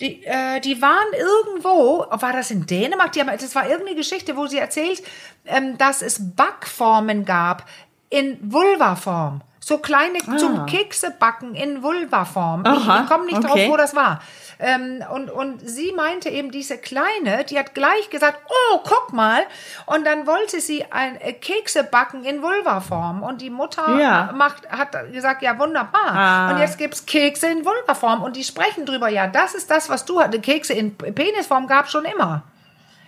Die, 0.00 0.24
äh, 0.24 0.60
die 0.60 0.80
waren 0.80 1.12
irgendwo, 1.12 2.06
war 2.10 2.32
das 2.32 2.50
in 2.50 2.66
Dänemark? 2.66 3.12
Die 3.12 3.20
haben, 3.20 3.28
das 3.28 3.54
war 3.54 3.68
irgendeine 3.68 3.96
Geschichte, 3.96 4.36
wo 4.36 4.46
sie 4.46 4.58
erzählt, 4.58 5.02
ähm, 5.46 5.76
dass 5.76 6.00
es 6.00 6.34
Backformen 6.34 7.24
gab 7.24 7.66
in 8.08 8.38
Vulvaform. 8.40 9.42
So 9.62 9.78
kleine 9.78 10.18
zum 10.38 10.64
Keksebacken 10.66 11.54
in 11.54 11.82
Vulvaform. 11.82 12.64
Ich, 12.66 12.80
ich 12.80 13.06
komme 13.06 13.26
nicht 13.26 13.44
drauf, 13.44 13.52
okay. 13.52 13.68
wo 13.70 13.76
das 13.76 13.94
war. 13.94 14.20
Ähm, 14.62 15.02
und, 15.12 15.30
und 15.30 15.60
sie 15.68 15.92
meinte 15.92 16.28
eben, 16.28 16.50
diese 16.50 16.76
Kleine, 16.76 17.44
die 17.44 17.58
hat 17.58 17.74
gleich 17.74 18.10
gesagt, 18.10 18.38
oh, 18.48 18.80
guck 18.84 19.12
mal. 19.12 19.42
Und 19.86 20.06
dann 20.06 20.26
wollte 20.26 20.60
sie 20.60 20.84
ein 20.90 21.20
äh, 21.20 21.32
Kekse 21.32 21.82
backen 21.84 22.24
in 22.24 22.42
Vulvaform. 22.42 23.22
Und 23.22 23.40
die 23.40 23.50
Mutter 23.50 23.98
Ja. 23.98 24.30
macht, 24.34 24.68
hat 24.70 24.94
gesagt, 25.12 25.42
ja, 25.42 25.58
wunderbar. 25.58 26.12
Ah. 26.12 26.50
Und 26.52 26.58
jetzt 26.58 26.76
gibt's 26.78 27.06
Kekse 27.06 27.46
in 27.48 27.64
Vulvaform. 27.64 28.22
Und 28.22 28.36
die 28.36 28.44
sprechen 28.44 28.84
drüber, 28.84 29.08
ja, 29.08 29.26
das 29.26 29.54
ist 29.54 29.70
das, 29.70 29.88
was 29.88 30.04
du 30.04 30.20
hatte. 30.20 30.40
Kekse 30.40 30.74
in 30.74 30.96
Penisform 30.96 31.66
gab 31.66 31.88
schon 31.88 32.04
immer. 32.04 32.42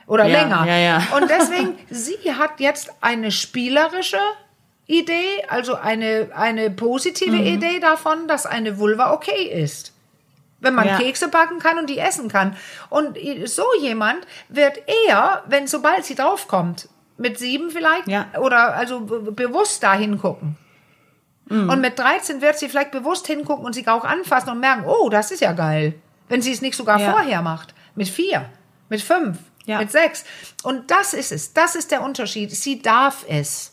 Oder 0.07 0.25
Ja, 0.27 0.41
länger. 0.43 0.65
ja, 0.67 0.77
ja. 0.79 1.03
Und 1.17 1.29
deswegen, 1.39 1.79
sie 1.91 2.17
hat 2.37 2.61
jetzt 2.61 2.91
eine 3.01 3.31
spielerische 3.31 4.19
Idee, 4.87 5.45
also 5.49 5.75
eine, 5.77 6.31
eine 6.35 6.71
positive 6.71 7.37
Mhm. 7.37 7.47
Idee 7.47 7.79
davon, 7.81 8.27
dass 8.27 8.47
eine 8.47 8.79
Vulva 8.79 9.13
okay 9.13 9.45
ist. 9.45 9.92
Wenn 10.63 10.75
man 10.75 10.87
Ja. 10.87 10.97
Kekse 10.97 11.29
backen 11.29 11.59
kann 11.59 11.79
und 11.79 11.91
die 11.91 11.99
essen 11.99 12.29
kann. 12.29 12.57
Und 12.89 13.19
so 13.45 13.65
jemand 13.81 14.27
wird 14.49 14.79
eher, 15.07 15.43
wenn 15.47 15.67
sobald 15.67 16.05
sie 16.07 16.15
draufkommt, 16.15 16.89
mit 17.19 17.39
sieben 17.39 17.71
vielleicht, 17.71 18.09
Ja. 18.09 18.27
oder 18.41 18.75
also 18.75 19.01
be- 19.01 19.33
bewusst 19.33 19.83
da 19.83 19.93
hingucken. 19.95 20.57
Mhm. 21.47 21.69
Und 21.69 21.81
mit 21.81 21.99
13 21.99 22.41
wird 22.41 22.59
sie 22.59 22.69
vielleicht 22.69 22.93
bewusst 22.93 23.27
hingucken 23.27 23.65
und 23.67 23.75
sich 23.75 23.89
auch 23.89 24.05
anfassen 24.05 24.51
und 24.51 24.61
merken, 24.61 24.85
oh, 24.87 25.09
das 25.11 25.31
ist 25.33 25.41
ja 25.41 25.53
geil. 25.53 25.95
Wenn 26.29 26.41
sie 26.41 26.53
es 26.53 26.63
nicht 26.63 26.77
sogar 26.77 26.99
Ja. 27.01 27.11
vorher 27.11 27.43
macht. 27.43 27.75
Mit 27.95 28.09
vier, 28.09 28.49
mit 28.89 29.03
fünf, 29.03 29.39
mit 29.67 29.91
sechs. 29.91 30.25
Und 30.63 30.91
das 30.91 31.13
ist 31.13 31.31
es. 31.33 31.53
Das 31.53 31.75
ist 31.75 31.91
der 31.91 32.03
Unterschied. 32.03 32.51
Sie 32.53 32.81
darf 32.81 33.25
es. 33.29 33.72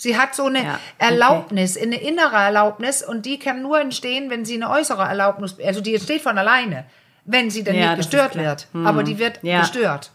Sie 0.00 0.16
hat 0.16 0.34
so 0.34 0.46
eine 0.46 0.60
Ja, 0.64 0.64
okay. 0.76 0.78
Erlaubnis, 0.96 1.76
eine 1.76 2.00
innere 2.00 2.34
Erlaubnis 2.36 3.02
und 3.02 3.26
die 3.26 3.38
kann 3.38 3.60
nur 3.60 3.78
entstehen, 3.78 4.30
wenn 4.30 4.46
sie 4.46 4.54
eine 4.54 4.70
äußere 4.70 5.02
Erlaubnis, 5.02 5.56
also 5.62 5.82
die 5.82 5.94
entsteht 5.94 6.22
von 6.22 6.38
alleine, 6.38 6.86
wenn 7.26 7.50
sie 7.50 7.62
dann 7.62 7.74
Ja, 7.74 7.88
nicht 7.88 7.96
gestört 7.98 8.34
wird. 8.34 8.66
Aber 8.72 9.02
die 9.02 9.18
wird 9.18 9.40
Ja. 9.42 9.60
gestört. 9.60 10.10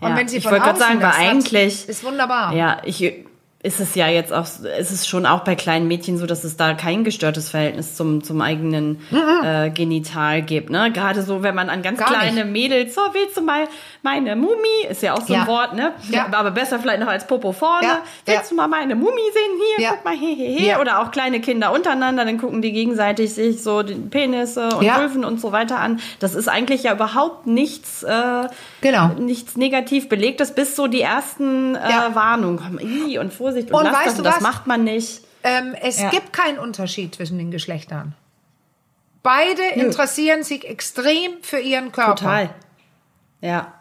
Und 0.00 0.16
wenn 0.16 0.26
sie 0.26 0.38
ich 0.38 0.44
von 0.44 0.52
wollte 0.52 0.70
außen 0.72 0.78
sagen, 0.78 1.02
hat, 1.06 1.18
eigentlich- 1.18 1.86
ist 1.86 2.02
wunderbar. 2.02 2.54
Ja, 2.54 2.80
ich 2.82 3.26
ist 3.60 3.80
es 3.80 3.96
ja 3.96 4.06
jetzt 4.06 4.32
auch, 4.32 4.46
ist 4.78 4.92
es 4.92 5.08
schon 5.08 5.26
auch 5.26 5.40
bei 5.40 5.56
kleinen 5.56 5.88
Mädchen 5.88 6.16
so, 6.16 6.26
dass 6.26 6.44
es 6.44 6.56
da 6.56 6.74
kein 6.74 7.02
gestörtes 7.02 7.50
Verhältnis 7.50 7.96
zum, 7.96 8.22
zum 8.22 8.40
eigenen 8.40 9.00
äh, 9.42 9.70
Genital 9.70 10.42
gibt. 10.42 10.70
Ne? 10.70 10.92
Gerade 10.92 11.22
so, 11.22 11.42
wenn 11.42 11.56
man 11.56 11.68
an 11.68 11.82
ganz 11.82 11.98
Gar 11.98 12.06
kleine 12.06 12.44
Mädels, 12.44 12.94
so 12.94 13.00
willst 13.14 13.36
du 13.36 13.40
mal 13.40 13.64
meine 14.02 14.36
Mumi, 14.36 14.86
ist 14.88 15.02
ja 15.02 15.14
auch 15.14 15.22
so 15.22 15.32
Ja. 15.34 15.40
ein 15.40 15.46
Wort, 15.48 15.74
ne? 15.74 15.92
Ja. 16.08 16.28
Aber 16.32 16.52
besser 16.52 16.78
vielleicht 16.78 17.00
noch 17.00 17.08
als 17.08 17.26
Popo 17.26 17.50
vorne. 17.50 17.84
Ja, 17.88 17.98
Willst 18.26 18.52
du 18.52 18.54
mal 18.54 18.68
meine 18.68 18.94
Mumi 18.94 19.10
sehen? 19.32 19.60
Hier, 19.76 19.84
Ja. 19.86 19.90
guck 19.90 20.04
mal, 20.04 20.14
he, 20.14 20.36
he, 20.36 20.56
he. 20.56 20.76
Oder 20.80 21.00
auch 21.02 21.10
kleine 21.10 21.40
Kinder 21.40 21.72
untereinander, 21.72 22.24
dann 22.24 22.38
gucken 22.38 22.62
die 22.62 22.70
gegenseitig 22.70 23.34
sich 23.34 23.60
so 23.64 23.82
die 23.82 23.94
Penisse 23.96 24.68
und. 24.68 24.86
Vulven 24.86 25.24
und 25.24 25.40
so 25.40 25.50
weiter 25.50 25.80
an. 25.80 25.98
Das 26.20 26.36
ist 26.36 26.46
eigentlich 26.48 26.84
ja 26.84 26.92
überhaupt 26.92 27.48
nichts, 27.48 28.04
äh, 28.04 28.42
Genau. 28.82 29.08
nichts 29.18 29.56
negativ 29.56 30.08
belegtes, 30.08 30.54
bis 30.54 30.76
so 30.76 30.86
die 30.86 31.00
ersten 31.00 31.74
äh. 31.74 31.80
Warnungen 32.14 32.58
kommen. 32.58 32.78
Ih, 32.78 33.18
und 33.18 33.32
Vorsicht 33.48 33.70
und, 33.70 33.80
Und 33.80 33.86
weißt 33.92 34.06
das, 34.06 34.16
du 34.16 34.22
das 34.22 34.36
was? 34.36 34.40
macht 34.42 34.66
man 34.66 34.84
nicht. 34.84 35.22
Ähm, 35.42 35.74
es 35.80 36.00
Ja. 36.00 36.10
gibt 36.10 36.32
keinen 36.32 36.58
Unterschied 36.58 37.14
zwischen 37.14 37.38
den 37.38 37.50
Geschlechtern. 37.50 38.14
Beide 39.22 39.62
interessieren 39.74 40.42
sich 40.42 40.68
extrem 40.68 41.32
für 41.42 41.58
ihren 41.58 41.92
Körper. 41.92 42.14
Total. 42.16 42.50
Ja. 43.40 43.72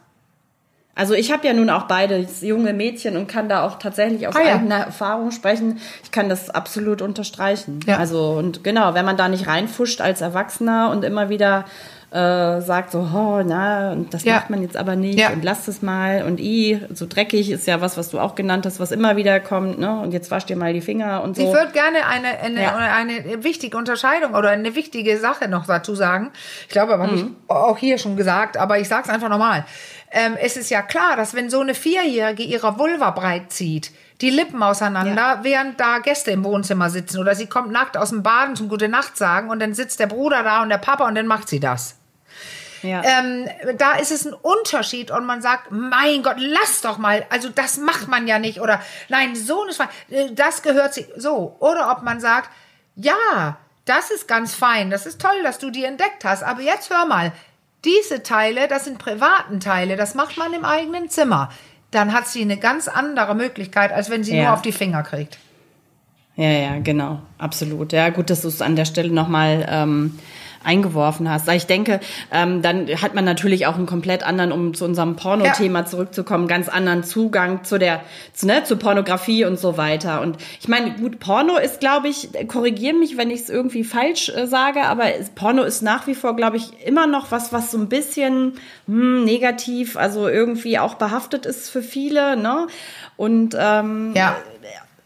Also 0.95 1.13
ich 1.13 1.31
habe 1.31 1.45
ja 1.45 1.53
nun 1.53 1.69
auch 1.69 1.83
beide 1.83 2.27
junge 2.41 2.74
Mädchen 2.74 3.17
und 3.17 3.27
kann 3.27 3.47
da 3.50 3.63
auch 3.65 3.77
tatsächlich 3.77 4.27
aus 4.27 4.36
Ah 4.36 4.41
ja. 4.41 4.55
eigener 4.55 4.77
Erfahrung 4.77 5.29
sprechen. 5.29 5.79
Ich 6.03 6.09
kann 6.12 6.27
das 6.27 6.50
absolut 6.50 7.03
unterstreichen. 7.03 7.81
Ja. 7.86 7.97
Also 7.97 8.31
und 8.31 8.63
genau, 8.63 8.95
wenn 8.95 9.05
man 9.05 9.15
da 9.15 9.29
nicht 9.29 9.45
reinfuscht 9.47 10.01
als 10.01 10.21
Erwachsener 10.21 10.89
und 10.89 11.03
immer 11.05 11.29
wieder 11.29 11.65
äh, 12.09 12.61
sagt 12.61 12.91
so, 12.91 12.99
oh, 12.99 13.41
na, 13.45 13.91
und 13.91 14.13
das 14.13 14.23
Ja. 14.23 14.35
macht 14.35 14.49
man 14.49 14.61
jetzt 14.61 14.77
aber 14.77 14.95
nicht 14.95 15.19
Ja. 15.19 15.29
und 15.31 15.43
lass 15.43 15.67
es 15.67 15.81
mal 15.81 16.23
und 16.23 16.39
i, 16.39 16.79
so 16.93 17.05
dreckig 17.05 17.51
ist 17.51 17.67
ja 17.67 17.81
was, 17.81 17.97
was 17.97 18.09
du 18.09 18.19
auch 18.19 18.35
genannt 18.35 18.65
hast, 18.65 18.79
was 18.79 18.91
immer 18.91 19.17
wieder 19.17 19.41
kommt, 19.41 19.77
ne? 19.77 19.99
Und 19.99 20.13
jetzt 20.13 20.31
wasch 20.31 20.45
dir 20.45 20.55
mal 20.55 20.71
die 20.71 20.79
Finger 20.81 21.21
und 21.23 21.35
so. 21.35 21.41
Ich 21.43 21.49
würde 21.53 21.73
gerne 21.73 22.05
eine, 22.07 22.39
eine, 22.39 22.61
Ja. 22.63 22.75
eine 22.77 23.43
wichtige 23.43 23.75
Unterscheidung 23.77 24.35
oder 24.35 24.49
eine 24.51 24.73
wichtige 24.73 25.17
Sache 25.17 25.49
noch 25.49 25.65
dazu 25.67 25.95
sagen. 25.95 26.31
Ich 26.63 26.69
glaube, 26.69 26.93
habe 26.97 27.13
ich 27.13 27.23
Mhm. 27.25 27.35
auch 27.49 27.77
hier 27.77 27.97
schon 27.97 28.15
gesagt, 28.15 28.55
aber 28.55 28.79
ich 28.79 28.87
sage 28.87 29.03
es 29.05 29.09
einfach 29.13 29.27
nochmal. 29.29 29.65
Ähm, 30.09 30.37
es 30.41 30.55
ist 30.55 30.69
ja 30.69 30.81
klar, 30.81 31.17
dass 31.17 31.33
wenn 31.33 31.49
so 31.49 31.59
eine 31.59 31.73
Vierjährige 31.73 32.41
ihre 32.43 32.79
Vulva 32.79 33.11
breit 33.11 33.51
zieht, 33.51 33.91
die 34.21 34.29
Lippen 34.29 34.63
auseinander, 34.63 35.39
während 35.43 35.77
da 35.79 35.99
Gäste 35.99 36.31
im 36.31 36.45
Wohnzimmer 36.45 36.89
sitzen 36.89 37.19
oder 37.19 37.35
sie 37.35 37.47
kommt 37.47 37.71
nackt 37.71 37.97
aus 37.97 38.09
dem 38.11 38.23
Baden 38.23 38.55
zum 38.55 38.69
Gute 38.69 38.87
Nacht 38.87 39.17
sagen 39.17 39.49
und 39.49 39.59
dann 39.59 39.73
sitzt 39.73 39.99
der 39.99 40.07
Bruder 40.07 40.41
da 40.43 40.63
und 40.63 40.69
der 40.69 40.77
Papa 40.77 41.05
und 41.05 41.15
dann 41.15 41.27
macht 41.27 41.49
sie 41.49 41.59
das. 41.59 41.96
Ja. 42.81 43.01
Ähm, 43.03 43.48
da 43.77 43.93
ist 43.93 44.12
es 44.12 44.25
ein 44.25 44.34
Unterschied 44.34 45.12
und 45.12 45.25
man 45.25 45.41
sagt, 45.41 45.72
mein 45.72 46.24
Gott, 46.24 46.38
lass 46.38 46.81
doch 46.81 46.98
mal, 46.98 47.25
also 47.29 47.50
das 47.50 47.77
macht 47.77 48.07
man 48.07 48.27
ja 48.27 48.39
nicht 48.39 48.62
oder 48.62 48.81
nein, 49.10 49.36
so 49.36 49.63
eine 49.63 49.74
Schwein, 49.74 49.89
äh, 50.10 50.31
das 50.34 50.62
gehört 50.62 50.93
sich 50.93 51.07
so. 51.15 51.55
Oder 51.60 51.91
ob 51.91 52.03
man 52.03 52.19
sagt, 52.19 52.50
ja, 52.96 53.57
das 53.86 54.12
ist 54.12 54.27
ganz 54.27 54.53
fein, 54.53 54.89
das 54.89 55.05
ist 55.05 55.22
toll, 55.22 55.43
dass 55.43 55.60
du 55.60 55.69
die 55.69 55.84
entdeckt 55.86 56.25
hast, 56.25 56.43
aber 56.43 56.62
jetzt 56.62 56.89
hör 56.89 57.05
mal, 57.05 57.31
diese 57.86 58.24
Teile, 58.24 58.67
das 58.67 58.86
sind 58.86 58.98
privaten 58.98 59.60
Teile, 59.60 59.96
das 59.96 60.15
macht 60.15 60.38
man 60.38 60.51
im 60.53 60.65
eigenen 60.65 61.10
Zimmer. 61.10 61.50
Dann 61.91 62.12
hat 62.12 62.27
sie 62.27 62.41
eine 62.41 62.57
ganz 62.57 62.88
andere 62.88 63.34
Möglichkeit, 63.34 63.93
als 63.93 64.10
wenn 64.10 64.24
sie 64.24 64.36
Ja. 64.36 64.43
nur 64.46 64.53
auf 64.53 64.62
die 64.62 64.74
Finger 64.74 65.03
kriegt. 65.03 65.38
Ja, 66.36 66.50
ja, 66.50 66.79
genau, 66.79 67.22
absolut. 67.38 67.93
Ja, 67.93 68.10
gut, 68.10 68.29
dass 68.29 68.41
du 68.41 68.48
es 68.50 68.62
an 68.62 68.75
der 68.75 68.86
Stelle 68.86 69.12
nochmal 69.12 69.65
ähm, 69.69 70.19
eingeworfen 70.67 71.29
hast. 71.31 71.47
Ich 71.47 71.65
denke, 71.65 72.00
ähm, 72.31 72.62
dann 72.62 72.88
hat 73.01 73.15
man 73.15 73.25
natürlich 73.25 73.65
auch 73.65 73.75
einen 73.75 73.86
komplett 73.86 74.24
anderen, 74.24 74.51
um 74.51 74.74
zu 74.74 74.86
unserem 74.86 75.15
Porno-Thema 75.15 75.79
ja. 75.79 75.86
zurückzukommen, 75.86 76.47
ganz 76.47 76.67
anderen 76.67 77.03
Zugang 77.03 77.63
zu 77.63 77.79
der, 77.79 78.01
zu, 78.33 78.45
ne, 78.45 78.63
zur 78.65 78.77
Pornografie 78.77 79.45
und 79.45 79.57
so 79.57 79.77
weiter. 79.77 80.21
Und 80.21 80.38
ich 80.59 80.67
meine, 80.67 80.91
gut, 80.95 81.19
Porno 81.19 81.57
ist, 81.57 81.79
glaube 81.79 82.09
ich, 82.09 82.29
korrigiere 82.47 82.95
mich, 82.95 83.17
wenn 83.17 83.31
ich 83.31 83.41
es 83.41 83.50
irgendwie 83.50 83.86
falsch 83.86 84.29
äh, 84.29 84.45
sage, 84.45 84.83
aber 84.83 85.05
Porno 85.36 85.63
ist 85.63 85.81
nach 85.81 86.05
wie 86.05 86.15
vor, 86.15 86.36
glaube 86.36 86.57
ich, 86.57 86.86
immer 86.86 87.07
noch 87.07 87.31
was, 87.31 87.53
was 87.53 87.71
so 87.71 87.77
ein 87.77 87.88
bisschen 87.88 88.53
hm, 88.88 89.24
negativ, 89.24 89.95
also 89.95 90.27
irgendwie 90.27 90.77
auch 90.79 90.95
behaftet 90.95 91.45
ist 91.45 91.69
für 91.69 91.81
viele, 91.81 92.36
ne? 92.36 92.67
Und 93.15 93.55
ähm, 93.57 94.12
ja 94.15 94.36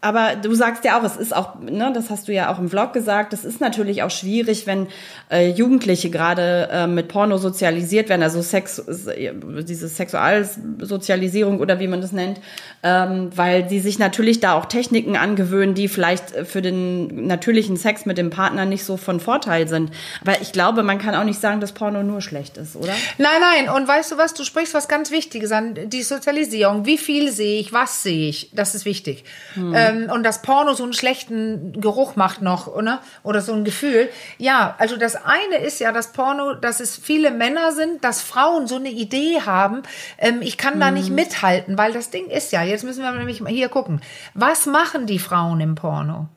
aber 0.02 0.34
du 0.34 0.52
sagst 0.54 0.84
ja 0.84 0.98
auch, 0.98 1.04
es 1.04 1.16
ist 1.16 1.34
auch, 1.34 1.60
ne, 1.60 1.92
das 1.94 2.10
hast 2.10 2.26
du 2.26 2.32
ja 2.32 2.52
auch 2.52 2.58
im 2.58 2.68
Vlog 2.68 2.92
gesagt, 2.92 3.32
es 3.32 3.44
ist 3.44 3.60
natürlich 3.60 4.02
auch 4.02 4.10
schwierig, 4.10 4.66
wenn 4.66 4.88
äh, 5.30 5.48
Jugendliche 5.50 6.10
gerade 6.10 6.68
äh, 6.72 6.86
mit 6.88 7.06
Porno 7.06 7.38
sozialisiert 7.38 8.08
werden, 8.08 8.24
also 8.24 8.42
Sex, 8.42 8.82
diese 8.88 9.86
Sexualsozialisierung 9.86 11.60
oder 11.60 11.78
wie 11.78 11.86
man 11.86 12.00
das 12.00 12.10
nennt, 12.10 12.40
ähm, 12.82 13.30
weil 13.36 13.68
sie 13.68 13.78
sich 13.78 14.00
natürlich 14.00 14.40
da 14.40 14.54
auch 14.54 14.66
Techniken 14.66 15.16
angewöhnen, 15.16 15.76
die 15.76 15.86
vielleicht 15.86 16.30
für 16.46 16.62
den 16.62 17.28
natürlichen 17.28 17.76
Sex 17.76 18.04
mit 18.04 18.18
dem 18.18 18.30
Partner 18.30 18.64
nicht 18.64 18.84
so 18.84 18.96
von 18.96 19.20
Vorteil 19.20 19.68
sind. 19.68 19.92
Aber 20.22 20.40
ich 20.40 20.50
glaube, 20.50 20.82
man 20.82 20.98
kann 20.98 21.14
auch 21.14 21.24
nicht 21.24 21.40
sagen, 21.40 21.60
dass 21.60 21.70
Porno 21.70 22.02
nur 22.02 22.22
schlecht 22.22 22.56
ist, 22.56 22.74
oder? 22.74 22.92
Nein, 23.18 23.40
nein. 23.40 23.68
Und 23.72 23.86
weißt 23.86 24.10
du 24.10 24.18
was, 24.18 24.34
du 24.34 24.42
sprichst 24.42 24.74
was 24.74 24.88
ganz 24.88 25.12
Wichtiges 25.12 25.52
an, 25.52 25.78
die 25.86 26.02
Sozialisierung. 26.02 26.86
Wie 26.86 26.98
viel 26.98 27.30
sehe 27.30 27.60
ich, 27.60 27.72
was 27.72 28.02
sehe 28.02 28.28
ich? 28.28 28.50
Das 28.52 28.74
ist 28.74 28.84
wichtig. 28.84 29.22
Hm. 29.54 29.72
Ähm, 29.76 29.91
ähm, 29.92 30.10
und 30.10 30.22
das 30.22 30.42
Porno 30.42 30.74
so 30.74 30.84
einen 30.84 30.92
schlechten 30.92 31.80
Geruch 31.80 32.16
macht 32.16 32.42
noch, 32.42 32.66
oder? 32.66 33.00
Oder 33.22 33.40
so 33.40 33.52
ein 33.52 33.64
Gefühl. 33.64 34.08
Ja, 34.38 34.74
also 34.78 34.96
das 34.96 35.16
eine 35.16 35.56
ist 35.56 35.80
ja 35.80 35.92
das 35.92 36.12
Porno, 36.12 36.54
dass 36.54 36.80
es 36.80 36.96
viele 36.96 37.30
Männer 37.30 37.72
sind, 37.72 38.04
dass 38.04 38.22
Frauen 38.22 38.66
so 38.66 38.76
eine 38.76 38.90
Idee 38.90 39.40
haben, 39.44 39.82
ähm, 40.18 40.42
ich 40.42 40.58
kann 40.58 40.80
da 40.80 40.90
nicht 40.90 41.10
mhm. 41.10 41.16
mithalten, 41.16 41.78
weil 41.78 41.92
das 41.92 42.10
Ding 42.10 42.26
ist 42.26 42.52
ja, 42.52 42.62
jetzt 42.62 42.84
müssen 42.84 43.02
wir 43.02 43.12
nämlich 43.12 43.42
hier 43.46 43.68
gucken, 43.68 44.00
was 44.34 44.66
machen 44.66 45.06
die 45.06 45.18
Frauen 45.18 45.60
im 45.60 45.74
Porno? 45.74 46.28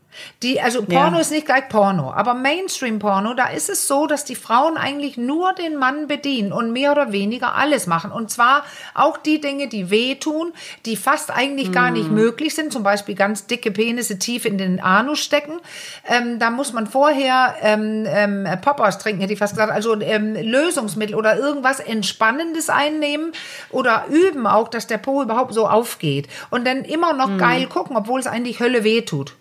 Die, 0.43 0.61
also 0.61 0.83
Porno 0.83 1.15
ja. 1.15 1.21
ist 1.21 1.31
nicht 1.31 1.45
gleich 1.45 1.69
Porno, 1.69 2.11
aber 2.11 2.33
Mainstream-Porno, 2.33 3.33
da 3.33 3.47
ist 3.47 3.69
es 3.69 3.87
so, 3.87 4.07
dass 4.07 4.25
die 4.25 4.35
Frauen 4.35 4.77
eigentlich 4.77 5.17
nur 5.17 5.53
den 5.53 5.75
Mann 5.75 6.07
bedienen 6.07 6.51
und 6.51 6.71
mehr 6.71 6.91
oder 6.91 7.11
weniger 7.11 7.55
alles 7.55 7.87
machen. 7.87 8.11
Und 8.11 8.29
zwar 8.29 8.63
auch 8.93 9.17
die 9.17 9.41
Dinge, 9.41 9.67
die 9.67 9.89
wehtun, 9.89 10.53
die 10.85 10.95
fast 10.95 11.31
eigentlich 11.31 11.69
mm. 11.69 11.73
gar 11.73 11.91
nicht 11.91 12.09
mhm. 12.09 12.15
möglich 12.15 12.55
sind, 12.55 12.71
zum 12.71 12.83
Beispiel 12.83 13.15
ganz 13.15 13.47
dicke 13.47 13.71
Penisse 13.71 14.19
tief 14.19 14.45
in 14.45 14.57
den 14.57 14.79
Anus 14.79 15.19
stecken. 15.19 15.59
Ähm, 16.07 16.39
da 16.39 16.49
muss 16.49 16.73
man 16.73 16.87
vorher 16.87 17.55
ähm, 17.61 18.05
ähm, 18.07 18.47
Poppers 18.61 18.97
trinken, 18.99 19.21
hätte 19.21 19.33
ich 19.33 19.39
fast 19.39 19.53
gesagt, 19.53 19.71
also 19.71 19.99
ähm, 20.01 20.35
Lösungsmittel 20.35 21.15
oder 21.15 21.37
irgendwas 21.37 21.79
Entspannendes 21.79 22.69
einnehmen 22.69 23.31
oder 23.69 24.05
üben 24.09 24.47
auch, 24.47 24.67
dass 24.67 24.87
der 24.87 24.97
Po 24.97 25.21
überhaupt 25.21 25.53
so 25.53 25.67
aufgeht. 25.67 26.27
Und 26.49 26.65
dann 26.67 26.83
immer 26.83 27.13
noch 27.13 27.29
mm. 27.29 27.37
geil 27.37 27.67
gucken, 27.67 27.95
obwohl 27.95 28.19
es 28.19 28.27
eigentlich 28.27 28.59
Hölle 28.59 28.83
wehtut. 28.83 29.35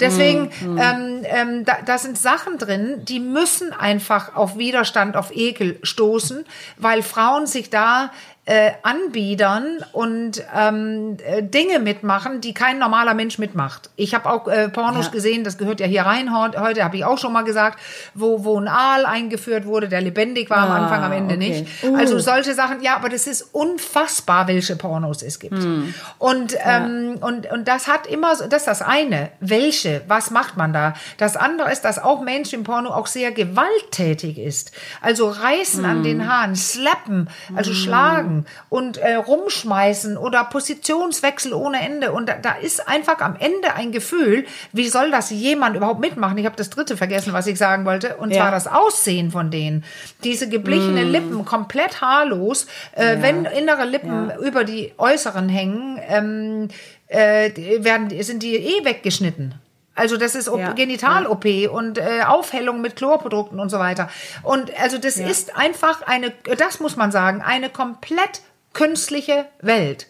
Deswegen, 0.00 0.50
mm, 0.60 0.78
Ähm, 0.78 1.22
ähm, 1.24 1.64
da, 1.64 1.78
da 1.84 1.98
sind 1.98 2.18
Sachen 2.18 2.58
drin, 2.58 3.04
die 3.04 3.20
müssen 3.20 3.72
einfach 3.72 4.34
auf 4.34 4.58
Widerstand, 4.58 5.16
auf 5.16 5.34
Ekel 5.34 5.78
stoßen, 5.82 6.44
weil 6.76 7.02
Frauen 7.02 7.46
sich 7.46 7.70
da 7.70 8.10
äh, 8.48 8.70
anbiedern 8.82 9.84
und 9.90 10.40
ähm, 10.54 11.16
äh, 11.26 11.42
Dinge 11.42 11.80
mitmachen, 11.80 12.40
die 12.40 12.54
kein 12.54 12.78
normaler 12.78 13.12
Mensch 13.12 13.38
mitmacht. 13.38 13.90
Ich 13.96 14.14
habe 14.14 14.30
auch 14.30 14.46
äh, 14.46 14.68
Pornos 14.68 15.06
ja. 15.06 15.10
gesehen, 15.10 15.42
das 15.42 15.58
gehört 15.58 15.80
ja 15.80 15.86
hier 15.86 16.02
rein 16.02 16.32
heute, 16.32 16.84
habe 16.84 16.96
ich 16.96 17.04
auch 17.04 17.18
schon 17.18 17.32
mal 17.32 17.42
gesagt, 17.42 17.80
wo, 18.14 18.44
wo 18.44 18.56
ein 18.60 18.68
Aal 18.68 19.04
eingeführt 19.04 19.66
wurde, 19.66 19.88
der 19.88 20.00
lebendig 20.00 20.48
war 20.48 20.58
ah, 20.58 20.64
am 20.66 20.84
Anfang, 20.84 21.02
am 21.02 21.10
Ende 21.10 21.34
okay. 21.34 21.48
nicht. 21.48 21.66
Uh. 21.82 21.96
Also 21.96 22.20
solche 22.20 22.54
Sachen, 22.54 22.82
ja, 22.82 22.94
aber 22.94 23.08
das 23.08 23.26
ist 23.26 23.42
unfassbar, 23.52 24.46
welche 24.46 24.76
Pornos 24.76 25.22
es 25.22 25.40
gibt. 25.40 25.58
Hm. 25.58 25.92
Und, 26.18 26.54
ähm, 26.64 27.16
ja. 27.20 27.26
und, 27.26 27.50
und 27.50 27.66
das 27.66 27.88
hat 27.88 28.06
immer, 28.06 28.36
das 28.36 28.58
ist 28.58 28.68
das 28.68 28.80
eine, 28.80 29.30
welche, 29.40 30.02
was 30.06 30.30
macht 30.30 30.56
man 30.56 30.72
da? 30.72 30.94
Das 31.18 31.36
andere 31.36 31.72
ist, 31.72 31.84
dass 31.84 31.98
auch 31.98 32.22
Mainstream-Porno 32.22 32.90
auch 32.90 33.08
sehr 33.08 33.32
gewalttätig 33.32 34.38
ist. 34.38 34.70
Also 35.00 35.30
reißen 35.30 35.82
hm. 35.82 35.90
an 35.90 36.02
den 36.04 36.28
Haaren, 36.28 36.54
slappen, 36.54 37.28
also 37.56 37.72
hm. 37.72 37.76
schlagen 37.76 38.35
und 38.68 38.98
äh, 38.98 39.14
rumschmeißen 39.14 40.16
oder 40.16 40.44
Positionswechsel 40.44 41.54
ohne 41.54 41.80
Ende. 41.80 42.12
Und 42.12 42.28
da, 42.28 42.34
da 42.34 42.52
ist 42.52 42.86
einfach 42.88 43.20
am 43.20 43.36
Ende 43.36 43.74
ein 43.74 43.92
Gefühl, 43.92 44.44
wie 44.72 44.88
soll 44.88 45.10
das 45.10 45.30
jemand 45.30 45.76
überhaupt 45.76 46.00
mitmachen? 46.00 46.36
Ich 46.38 46.46
habe 46.46 46.56
das 46.56 46.70
dritte 46.70 46.96
vergessen, 46.96 47.32
was 47.32 47.46
ich 47.46 47.58
sagen 47.58 47.84
wollte. 47.84 48.16
Und 48.16 48.30
ja. 48.30 48.42
zwar 48.42 48.50
das 48.50 48.66
Aussehen 48.66 49.30
von 49.30 49.50
denen. 49.50 49.84
Diese 50.24 50.48
geblichene 50.48 51.04
mm. 51.04 51.08
Lippen, 51.08 51.44
komplett 51.44 52.00
haarlos. 52.00 52.66
Äh, 52.92 53.14
ja. 53.14 53.22
Wenn 53.22 53.44
innere 53.44 53.84
Lippen 53.84 54.30
ja. 54.30 54.38
über 54.38 54.64
die 54.64 54.92
äußeren 54.98 55.48
hängen, 55.48 56.00
ähm, 56.08 56.68
äh, 57.08 57.50
werden, 57.84 58.10
sind 58.22 58.42
die 58.42 58.56
eh 58.56 58.84
weggeschnitten. 58.84 59.54
Also 59.96 60.16
das 60.16 60.34
ist 60.34 60.46
ja, 60.46 60.72
Genital-OP 60.72 61.44
ja. 61.46 61.70
und 61.70 61.98
äh, 61.98 62.22
Aufhellung 62.26 62.80
mit 62.82 62.96
Chlorprodukten 62.96 63.58
und 63.58 63.70
so 63.70 63.78
weiter. 63.78 64.08
Und 64.42 64.70
also 64.78 64.98
das 64.98 65.16
ja. 65.16 65.26
ist 65.26 65.56
einfach 65.56 66.02
eine, 66.02 66.32
das 66.58 66.80
muss 66.80 66.96
man 66.96 67.10
sagen, 67.10 67.42
eine 67.42 67.70
komplett 67.70 68.42
künstliche 68.74 69.46
Welt. 69.60 70.06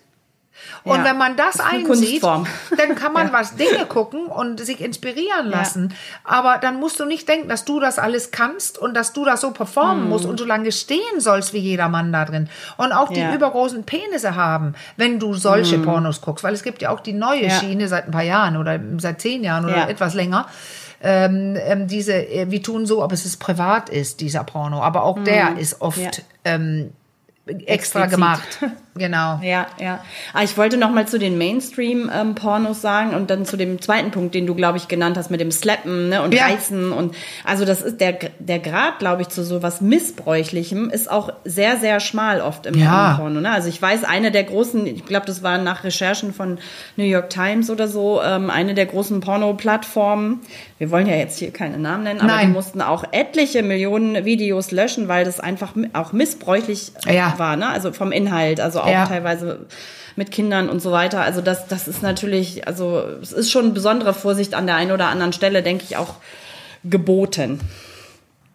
Und 0.84 0.98
ja, 0.98 1.04
wenn 1.04 1.18
man 1.18 1.36
das, 1.36 1.60
einsieht, 1.60 2.22
dann 2.22 2.94
kann 2.94 3.12
man 3.12 3.26
ja. 3.28 3.32
was 3.32 3.56
Dinge 3.56 3.86
gucken 3.86 4.26
und 4.26 4.60
sich 4.60 4.80
inspirieren 4.80 5.48
lassen. 5.48 5.88
Ja. 5.90 5.96
Aber 6.24 6.58
dann 6.58 6.78
musst 6.78 7.00
du 7.00 7.04
nicht 7.04 7.28
denken, 7.28 7.48
dass 7.48 7.64
du 7.64 7.80
das 7.80 7.98
alles 7.98 8.30
kannst 8.30 8.78
und 8.78 8.94
dass 8.94 9.12
du 9.12 9.24
das 9.24 9.40
so 9.40 9.50
performen 9.50 10.06
mm. 10.06 10.08
musst 10.08 10.26
und 10.26 10.38
so 10.38 10.44
lange 10.44 10.70
stehen 10.72 11.18
sollst 11.18 11.52
wie 11.52 11.58
jeder 11.58 11.88
Mann 11.88 12.12
da 12.12 12.24
drin. 12.24 12.48
Und 12.76 12.92
auch 12.92 13.12
die 13.12 13.22
übergroßen 13.22 13.84
Penisse 13.84 14.36
haben, 14.36 14.74
wenn 14.96 15.18
du 15.18 15.34
solche 15.34 15.78
mm. 15.78 15.82
Pornos 15.82 16.20
guckst. 16.20 16.44
Weil 16.44 16.54
es 16.54 16.62
gibt 16.62 16.82
ja 16.82 16.90
auch 16.90 17.00
die 17.00 17.12
neue 17.12 17.50
Schiene 17.50 17.88
seit 17.88 18.06
ein 18.06 18.12
paar 18.12 18.22
Jahren 18.22 18.56
oder 18.56 18.78
seit 18.98 19.20
zehn 19.20 19.42
Jahren 19.42 19.64
oder 19.64 19.88
etwas 19.88 20.14
länger. 20.14 20.46
Ähm, 21.02 21.56
ähm, 21.60 21.86
diese, 21.88 22.14
äh, 22.14 22.50
wir 22.50 22.62
tun 22.62 22.86
so, 22.86 23.04
ob 23.04 23.12
es 23.12 23.26
ist 23.26 23.36
privat 23.38 23.90
ist, 23.90 24.20
dieser 24.20 24.44
Porno. 24.44 24.82
Aber 24.82 25.02
auch 25.02 25.18
mm. 25.18 25.24
der 25.24 25.58
ist 25.58 25.80
oft 25.80 26.22
ähm, 26.44 26.92
extra 27.46 28.04
Explizit. 28.04 28.10
gemacht. 28.10 28.58
Genau. 28.96 29.40
Ja, 29.42 29.66
ja. 29.78 29.94
Aber 30.32 30.40
ah, 30.40 30.42
ich 30.42 30.56
wollte 30.56 30.76
noch 30.76 30.90
mal 30.90 31.06
zu 31.06 31.18
den 31.18 31.38
Mainstream-Pornos 31.38 32.80
sagen 32.80 33.14
und 33.14 33.30
dann 33.30 33.44
zu 33.44 33.56
dem 33.56 33.80
zweiten 33.80 34.10
Punkt, 34.10 34.34
den 34.34 34.46
du, 34.46 34.54
glaube 34.54 34.78
ich, 34.78 34.88
genannt 34.88 35.16
hast 35.16 35.30
mit 35.30 35.40
dem 35.40 35.50
Slappen 35.50 36.08
ne, 36.08 36.22
und 36.22 36.34
ja. 36.34 36.46
Reißen. 36.46 36.92
Und 36.92 37.14
also 37.44 37.64
das 37.64 37.82
ist 37.82 38.00
der, 38.00 38.18
der 38.38 38.58
Grad, 38.58 38.98
glaube 38.98 39.22
ich, 39.22 39.28
zu 39.28 39.44
sowas 39.44 39.80
Missbräuchlichem 39.80 40.90
ist 40.90 41.10
auch 41.10 41.32
sehr, 41.44 41.76
sehr 41.76 42.00
schmal 42.00 42.40
oft 42.40 42.66
im 42.66 42.78
ja. 42.78 43.14
Porno. 43.18 43.40
Ne? 43.40 43.50
Also 43.50 43.68
ich 43.68 43.80
weiß, 43.80 44.04
eine 44.04 44.30
der 44.30 44.44
großen, 44.44 44.86
ich 44.86 45.04
glaube, 45.04 45.26
das 45.26 45.42
war 45.42 45.58
nach 45.58 45.84
Recherchen 45.84 46.32
von 46.32 46.58
New 46.96 47.04
York 47.04 47.30
Times 47.30 47.70
oder 47.70 47.88
so, 47.88 48.20
ähm, 48.22 48.50
eine 48.50 48.74
der 48.74 48.86
großen 48.86 49.20
Porno-Plattformen. 49.20 50.40
Wir 50.78 50.90
wollen 50.90 51.06
ja 51.06 51.16
jetzt 51.16 51.38
hier 51.38 51.52
keine 51.52 51.78
Namen 51.78 52.04
nennen, 52.04 52.20
aber 52.20 52.32
Nein. 52.32 52.48
die 52.48 52.52
mussten 52.52 52.82
auch 52.82 53.04
etliche 53.12 53.62
Millionen 53.62 54.24
Videos 54.24 54.70
löschen, 54.72 55.08
weil 55.08 55.24
das 55.24 55.40
einfach 55.40 55.72
auch 55.94 56.12
missbräuchlich 56.12 56.92
ja. 57.06 57.34
war, 57.38 57.56
ne? 57.56 57.68
Also 57.68 57.92
vom 57.92 58.12
Inhalt. 58.12 58.60
Also 58.60 58.80
auch 58.86 58.92
ja. 58.92 59.06
teilweise 59.06 59.66
mit 60.16 60.30
Kindern 60.30 60.68
und 60.68 60.80
so 60.80 60.92
weiter. 60.92 61.20
Also 61.20 61.40
das, 61.40 61.68
das 61.68 61.88
ist 61.88 62.02
natürlich, 62.02 62.66
also 62.66 63.02
es 63.20 63.32
ist 63.32 63.50
schon 63.50 63.74
besondere 63.74 64.14
Vorsicht 64.14 64.54
an 64.54 64.66
der 64.66 64.76
einen 64.76 64.92
oder 64.92 65.08
anderen 65.08 65.32
Stelle, 65.32 65.62
denke 65.62 65.84
ich, 65.84 65.96
auch 65.96 66.14
geboten. 66.84 67.60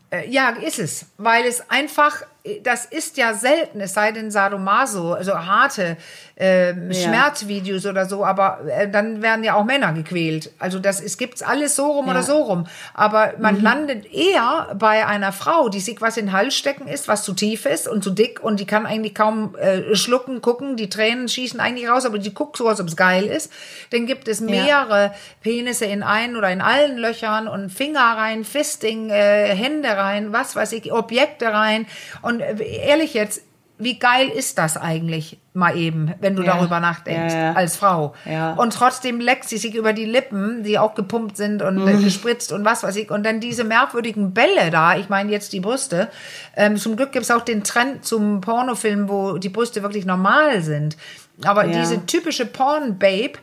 Äh, 0.10 0.30
ja, 0.30 0.50
ist 0.50 0.80
es, 0.80 1.06
weil 1.18 1.46
es 1.46 1.70
einfach, 1.70 2.24
das 2.64 2.86
ist 2.86 3.18
ja 3.18 3.34
selten, 3.34 3.82
es 3.82 3.94
sei 3.94 4.12
denn 4.12 4.32
Sadomaso, 4.32 5.14
also 5.14 5.34
harte 5.34 5.98
äh, 6.40 6.74
ja. 6.74 6.94
Schmerzvideos 6.94 7.86
oder 7.86 8.06
so, 8.06 8.26
aber 8.26 8.62
äh, 8.68 8.90
dann 8.90 9.22
werden 9.22 9.44
ja 9.44 9.54
auch 9.54 9.64
Männer 9.64 9.94
gequält. 9.94 10.52
Also 10.58 10.80
das 10.80 11.02
es 11.02 11.18
gibt's 11.18 11.44
alles 11.44 11.76
so 11.76 11.92
rum 11.92 12.06
ja. 12.06 12.12
oder 12.12 12.24
so 12.24 12.42
rum, 12.42 12.66
aber 12.96 13.34
man 13.40 13.58
mhm. 13.58 13.64
landet 13.64 14.12
eher 14.12 14.76
bei 14.76 15.06
einer 15.06 15.32
Frau, 15.32 15.70
die 15.70 15.80
sich 15.80 16.02
was 16.02 16.18
in 16.18 16.28
den 16.28 16.32
Hals 16.32 16.56
stecken 16.56 16.88
ist, 16.88 17.08
was 17.08 17.24
zu 17.24 17.34
tief 17.34 17.66
ist 17.68 17.88
und 17.88 18.04
zu 18.04 18.10
dick 18.10 18.40
und 18.42 18.60
die 18.60 18.66
kann 18.66 18.88
eigentlich 18.88 19.14
kaum 19.14 19.56
äh, 19.56 19.96
schlucken, 19.96 20.42
gucken, 20.42 20.78
die 20.78 20.90
Tränen 20.90 21.28
schießen 21.28 21.60
eigentlich 21.60 21.90
raus, 21.90 22.06
aber 22.06 22.18
die 22.18 22.34
guckt 22.34 22.58
so, 22.58 22.68
als 22.68 22.80
ob 22.80 22.88
es 22.88 22.96
geil 22.96 23.26
ist. 23.26 23.52
Dann 23.92 24.08
gibt 24.08 24.28
es 24.28 24.42
mehrere 24.42 25.04
ja. 25.04 25.14
Penisse 25.42 25.86
in 25.86 26.02
einen 26.02 26.36
oder 26.36 26.50
in 26.50 26.62
allen 26.62 26.98
Löchern 26.98 27.48
und 27.48 27.70
Finger 27.70 28.18
rein, 28.18 28.44
Fisting, 28.46 29.12
äh, 29.12 29.54
Hände 29.56 29.90
rein, 29.90 30.34
was 30.34 30.56
weiß 30.56 30.72
ich, 30.72 30.92
Objekte 30.92 31.54
rein 31.54 31.86
und 32.24 32.31
äh, 32.40 32.64
ehrlich 32.64 33.14
jetzt 33.14 33.42
wie 33.82 33.98
geil 33.98 34.30
ist 34.30 34.60
das 34.60 34.78
eigentlich 34.78 35.40
mal 35.54 35.76
eben, 35.76 36.14
wenn 36.20 36.36
du 36.36 36.44
ja, 36.44 36.56
darüber 36.56 36.80
nachdenkst, 36.80 37.34
ja, 37.34 37.40
ja. 37.46 37.54
als 37.54 37.78
Frau. 37.78 38.14
Und 38.56 38.74
trotzdem 38.74 39.20
leckt 39.20 39.50
sie 39.50 39.58
sich 39.58 39.74
über 39.74 39.92
die 39.92 40.06
Lippen, 40.06 40.62
die 40.62 40.78
auch 40.78 40.94
gepumpt 40.94 41.36
sind 41.36 41.64
und 41.64 41.84
mhm. 41.84 42.04
gespritzt 42.04 42.52
und 42.52 42.64
was 42.64 42.84
weiß 42.84 42.96
ich. 42.98 43.10
Und 43.10 43.26
dann 43.26 43.40
diese 43.40 43.64
merkwürdigen 43.64 44.36
Bälle 44.36 44.70
da, 44.70 44.96
ich 44.98 45.10
meine 45.10 45.32
jetzt 45.32 45.52
die 45.52 45.62
Brüste. 45.62 46.10
Ähm, 46.56 46.78
zum 46.78 46.96
Glück 46.96 47.12
gibt 47.12 47.24
es 47.24 47.32
auch 47.32 47.42
den 47.42 47.64
Trend 47.64 48.06
zum 48.06 48.40
Pornofilm, 48.42 49.10
wo 49.10 49.40
die 49.40 49.50
Brüste 49.50 49.82
wirklich 49.82 50.06
normal 50.06 50.62
sind. 50.62 50.96
Aber 51.44 51.64
diese 51.66 52.06
typische 52.06 52.46
Porn-Babe, 52.46 53.34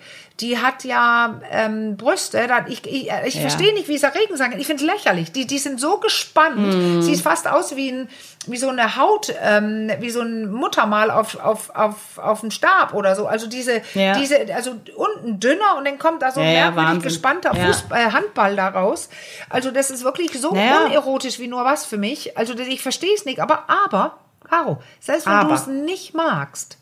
die 0.40 0.58
hat 0.58 0.84
ja 0.84 1.40
ähm, 1.50 1.96
Brüste. 1.96 2.46
Da, 2.46 2.66
ich 2.68 2.84
ich, 2.86 3.10
ich 3.26 3.34
Ja. 3.34 3.40
verstehe 3.40 3.74
nicht, 3.74 3.88
wie 3.88 3.96
es 3.96 4.02
dagegen 4.02 4.36
sagen 4.36 4.52
kann. 4.52 4.60
Ich 4.60 4.66
finde 4.68 4.84
es 4.84 4.90
lächerlich. 4.90 5.32
Die, 5.32 5.46
die 5.46 5.58
sind 5.58 5.80
so 5.80 5.98
gespannt. 5.98 6.74
Hm. 6.74 7.02
Sieht 7.02 7.20
fast 7.22 7.48
aus 7.48 7.74
wie, 7.74 7.90
ein, 7.90 8.08
wie 8.46 8.56
so 8.56 8.68
eine 8.68 8.96
Haut, 8.96 9.34
ähm, 9.42 9.90
wie 9.98 10.10
so 10.10 10.20
ein 10.20 10.50
Muttermal 10.50 11.10
auf, 11.10 11.40
auf, 11.40 11.70
auf, 11.74 12.18
auf 12.18 12.40
dem 12.40 12.50
Stab 12.52 12.94
oder 12.94 13.16
so. 13.16 13.26
Also 13.26 13.48
diese, 13.48 13.82
Ja. 13.94 14.16
diese, 14.16 14.54
also 14.54 14.76
unten 14.94 15.40
dünner 15.40 15.76
und 15.76 15.84
dann 15.86 15.98
kommt 15.98 16.22
da 16.22 16.30
so 16.30 16.40
ein 16.40 16.52
Ja, 16.54 16.70
merkwürdig 16.70 17.02
gespannter 17.02 17.54
Ja. 17.56 17.66
Fuß, 17.66 17.86
äh, 17.90 18.12
Handball 18.12 18.54
da 18.54 18.68
raus. 18.68 19.08
Also 19.50 19.70
das 19.72 19.90
ist 19.90 20.04
wirklich 20.04 20.32
so 20.40 20.50
unerotisch 20.50 21.38
wie 21.40 21.48
nur 21.48 21.64
was 21.64 21.84
für 21.84 21.98
mich. 21.98 22.38
Also 22.38 22.54
ich 22.54 22.80
verstehe 22.80 23.14
es 23.14 23.24
nicht. 23.24 23.40
Aber, 23.40 23.64
aber, 23.68 24.18
Caro, 24.48 24.78
selbst 25.00 25.26
wenn 25.26 25.48
du 25.48 25.52
es 25.52 25.66
nicht 25.66 26.14
magst, 26.14 26.78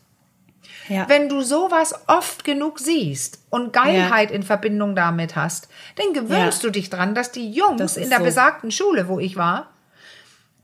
Ja. 0.89 1.07
wenn 1.09 1.27
du 1.29 1.41
sowas 1.41 1.93
oft 2.07 2.43
genug 2.43 2.79
siehst 2.79 3.39
und 3.49 3.73
Geilheit 3.73 4.31
in 4.31 4.43
Verbindung 4.43 4.95
damit 4.95 5.35
hast, 5.35 5.67
dann 5.95 6.13
gewöhnst 6.13 6.63
Ja. 6.63 6.67
du 6.67 6.71
dich 6.71 6.89
dran, 6.89 7.13
dass 7.15 7.31
die 7.31 7.51
Jungs 7.51 7.77
Das 7.81 7.97
in 7.97 8.09
der 8.09 8.19
so. 8.19 8.23
besagten 8.25 8.71
Schule, 8.71 9.07
wo 9.07 9.19
ich 9.19 9.35
war, 9.35 9.67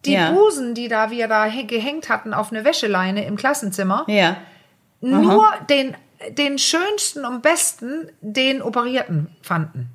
die 0.05 0.13
Ja. 0.13 0.31
Busen, 0.31 0.73
die 0.75 0.87
da 0.87 1.11
wir 1.11 1.27
da 1.27 1.45
hä- 1.45 1.63
gehängt 1.65 2.09
hatten 2.09 2.33
auf 2.33 2.51
eine 2.51 2.65
Wäscheleine 2.65 3.25
im 3.25 3.35
Klassenzimmer, 3.37 4.03
ja. 4.07 4.37
nur 5.01 5.45
den, 5.69 5.95
den 6.29 6.57
schönsten 6.57 7.25
und 7.25 7.41
besten, 7.41 8.09
den 8.21 8.61
Operierten 8.61 9.35
fanden. 9.41 9.89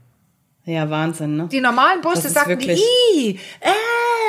Ja, 0.64 0.90
Wahnsinn, 0.90 1.36
ne? 1.38 1.48
Die 1.50 1.62
normalen 1.62 2.02
Brüste 2.02 2.28
sagten 2.28 2.58
die, 2.58 2.72
"Ih, 2.72 3.38
äh, 3.60 3.70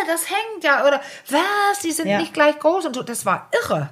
das 0.08 0.30
hängt 0.30 0.64
ja, 0.64 0.88
oder 0.88 1.02
was, 1.30 1.80
die 1.84 1.92
sind 1.92 2.08
Ja. 2.08 2.18
nicht 2.20 2.34
gleich 2.34 2.58
groß 2.60 2.86
und 2.86 2.96
so. 2.96 3.04
Das 3.04 3.26
war 3.26 3.50
irre. 3.64 3.90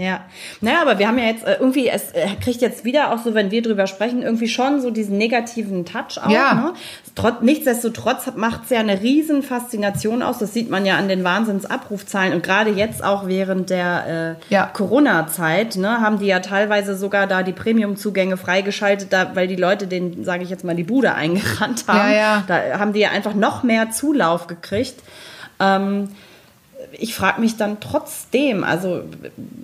Ja, 0.00 0.20
naja, 0.60 0.80
aber 0.80 1.00
wir 1.00 1.08
haben 1.08 1.18
ja 1.18 1.24
jetzt 1.24 1.44
äh, 1.44 1.56
irgendwie, 1.58 1.88
es 1.88 2.12
äh, 2.12 2.28
kriegt 2.40 2.60
jetzt 2.60 2.84
wieder 2.84 3.12
auch 3.12 3.18
so, 3.18 3.34
wenn 3.34 3.50
wir 3.50 3.62
drüber 3.62 3.88
sprechen, 3.88 4.22
irgendwie 4.22 4.46
schon 4.46 4.80
so 4.80 4.92
diesen 4.92 5.18
negativen 5.18 5.84
Touch 5.84 6.22
auch. 6.22 6.30
Ja. 6.30 6.54
Ne? 6.54 6.72
Trotz, 7.16 7.40
nichtsdestotrotz 7.40 8.30
macht 8.36 8.62
es 8.62 8.70
ja 8.70 8.78
eine 8.78 9.02
riesen 9.02 9.42
Faszination 9.42 10.22
aus. 10.22 10.38
Das 10.38 10.54
sieht 10.54 10.70
man 10.70 10.86
ja 10.86 10.96
an 10.98 11.08
den 11.08 11.24
Wahnsinnsabrufzahlen 11.24 12.32
und 12.32 12.44
gerade 12.44 12.70
jetzt 12.70 13.02
auch 13.02 13.26
während 13.26 13.70
der 13.70 14.36
äh, 14.50 14.54
Ja. 14.54 14.66
Corona-Zeit 14.66 15.74
ne, 15.74 16.00
haben 16.00 16.20
die 16.20 16.26
ja 16.26 16.38
teilweise 16.38 16.96
sogar 16.96 17.26
da 17.26 17.42
die 17.42 17.52
Premium-Zugänge 17.52 18.36
freigeschaltet, 18.36 19.12
da, 19.12 19.34
weil 19.34 19.48
die 19.48 19.56
Leute 19.56 19.88
den, 19.88 20.22
sage 20.22 20.44
ich 20.44 20.50
jetzt 20.50 20.62
mal, 20.62 20.76
die 20.76 20.84
Bude 20.84 21.14
eingerannt 21.14 21.86
haben. 21.88 22.12
Ja, 22.12 22.16
ja. 22.16 22.44
Da 22.46 22.78
haben 22.78 22.92
die 22.92 23.00
ja 23.00 23.10
einfach 23.10 23.34
noch 23.34 23.64
mehr 23.64 23.90
Zulauf 23.90 24.46
gekriegt. 24.46 24.94
Ähm, 25.58 26.10
ich 26.92 27.14
frage 27.14 27.40
mich 27.40 27.56
dann 27.56 27.80
trotzdem, 27.80 28.64
also 28.64 29.02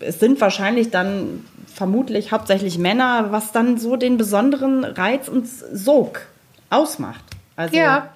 es 0.01 0.21
sind 0.21 0.41
wahrscheinlich 0.41 0.91
dann 0.91 1.45
vermutlich 1.73 2.33
hauptsächlich 2.33 2.79
Männer, 2.79 3.33
was 3.33 3.53
dann 3.53 3.79
so 3.79 3.97
den 3.97 4.17
besonderen 4.17 4.85
Reiz 4.85 5.29
und 5.29 5.49
Sog 5.49 6.23
ausmacht. 6.71 7.25
Also, 7.57 7.77
Ja. 7.77 8.14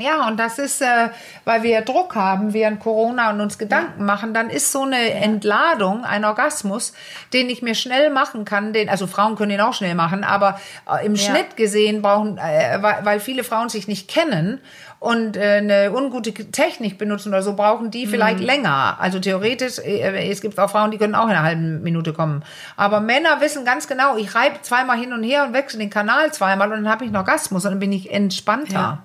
Ja, 0.00 0.26
und 0.28 0.38
das 0.38 0.58
ist, 0.58 0.80
äh, 0.80 1.10
weil 1.44 1.62
wir 1.62 1.82
Druck 1.82 2.14
haben 2.14 2.52
während 2.52 2.80
Corona 2.80 3.30
und 3.30 3.40
uns 3.40 3.58
Gedanken 3.58 4.04
machen, 4.04 4.34
dann 4.34 4.50
ist 4.50 4.72
so 4.72 4.82
eine 4.82 5.12
Entladung, 5.12 6.04
ein 6.04 6.24
Orgasmus, 6.24 6.92
den 7.32 7.50
ich 7.50 7.62
mir 7.62 7.74
schnell 7.74 8.10
machen 8.10 8.44
kann, 8.44 8.72
den, 8.72 8.88
also 8.88 9.06
Frauen 9.06 9.36
können 9.36 9.52
ihn 9.52 9.60
auch 9.60 9.74
schnell 9.74 9.94
machen, 9.94 10.24
aber 10.24 10.58
äh, 10.90 11.04
im 11.04 11.14
Ja. 11.14 11.30
Schnitt 11.30 11.56
gesehen 11.56 12.02
brauchen, 12.02 12.38
äh, 12.38 12.78
weil, 12.80 13.20
viele 13.20 13.44
Frauen 13.44 13.68
sich 13.68 13.86
nicht 13.88 14.08
kennen 14.08 14.60
und 14.98 15.36
äh, 15.36 15.58
eine 15.58 15.92
ungute 15.92 16.32
Technik 16.32 16.96
benutzen 16.98 17.30
oder 17.30 17.42
so, 17.42 17.54
brauchen 17.54 17.90
die 17.90 18.06
vielleicht 18.06 18.40
länger. 18.40 18.96
Also 19.00 19.18
theoretisch, 19.18 19.78
äh, 19.78 20.30
es 20.30 20.40
gibt 20.40 20.58
auch 20.58 20.70
Frauen, 20.70 20.90
die 20.90 20.98
können 20.98 21.14
auch 21.14 21.24
in 21.24 21.30
einer 21.30 21.42
halben 21.42 21.82
Minute 21.82 22.12
kommen. 22.12 22.44
Aber 22.76 23.00
Männer 23.00 23.40
wissen 23.40 23.64
ganz 23.64 23.88
genau, 23.88 24.16
ich 24.16 24.34
reibe 24.34 24.62
zweimal 24.62 24.98
hin 24.98 25.12
und 25.12 25.22
her 25.22 25.44
und 25.44 25.52
wechsle 25.52 25.78
den 25.78 25.90
Kanal 25.90 26.32
zweimal 26.32 26.70
und 26.72 26.84
dann 26.84 26.92
habe 26.92 27.04
ich 27.04 27.08
einen 27.08 27.16
Orgasmus 27.16 27.64
und 27.64 27.72
dann 27.72 27.80
bin 27.80 27.92
ich 27.92 28.10
entspannter. 28.10 28.72
Ja. 28.72 29.02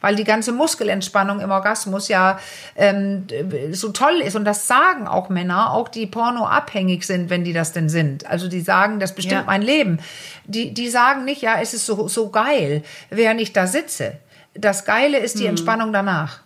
Weil 0.00 0.16
die 0.16 0.24
ganze 0.24 0.52
Muskelentspannung 0.52 1.40
im 1.40 1.50
Orgasmus 1.50 2.08
ja 2.08 2.38
ähm, 2.76 3.26
so 3.72 3.90
toll 3.90 4.20
ist. 4.24 4.36
Und 4.36 4.44
das 4.44 4.66
sagen 4.66 5.06
auch 5.06 5.28
Männer, 5.28 5.72
auch 5.72 5.88
die 5.88 6.06
pornoabhängig 6.06 7.06
sind, 7.06 7.30
wenn 7.30 7.44
die 7.44 7.52
das 7.52 7.72
denn 7.72 7.88
sind. 7.88 8.26
Also 8.26 8.48
die 8.48 8.60
sagen, 8.60 9.00
das 9.00 9.14
bestimmt 9.14 9.40
Ja. 9.40 9.44
mein 9.46 9.62
Leben. 9.62 9.98
Die, 10.44 10.72
die 10.74 10.88
sagen 10.88 11.24
nicht, 11.24 11.42
ja, 11.42 11.60
es 11.60 11.74
ist 11.74 11.86
so, 11.86 12.08
so 12.08 12.30
geil, 12.30 12.82
während 13.10 13.40
ich 13.40 13.52
da 13.52 13.66
sitze. 13.66 14.14
Das 14.54 14.84
Geile 14.84 15.18
ist 15.18 15.36
Mhm. 15.36 15.40
die 15.40 15.46
Entspannung 15.46 15.92
danach. 15.92 16.40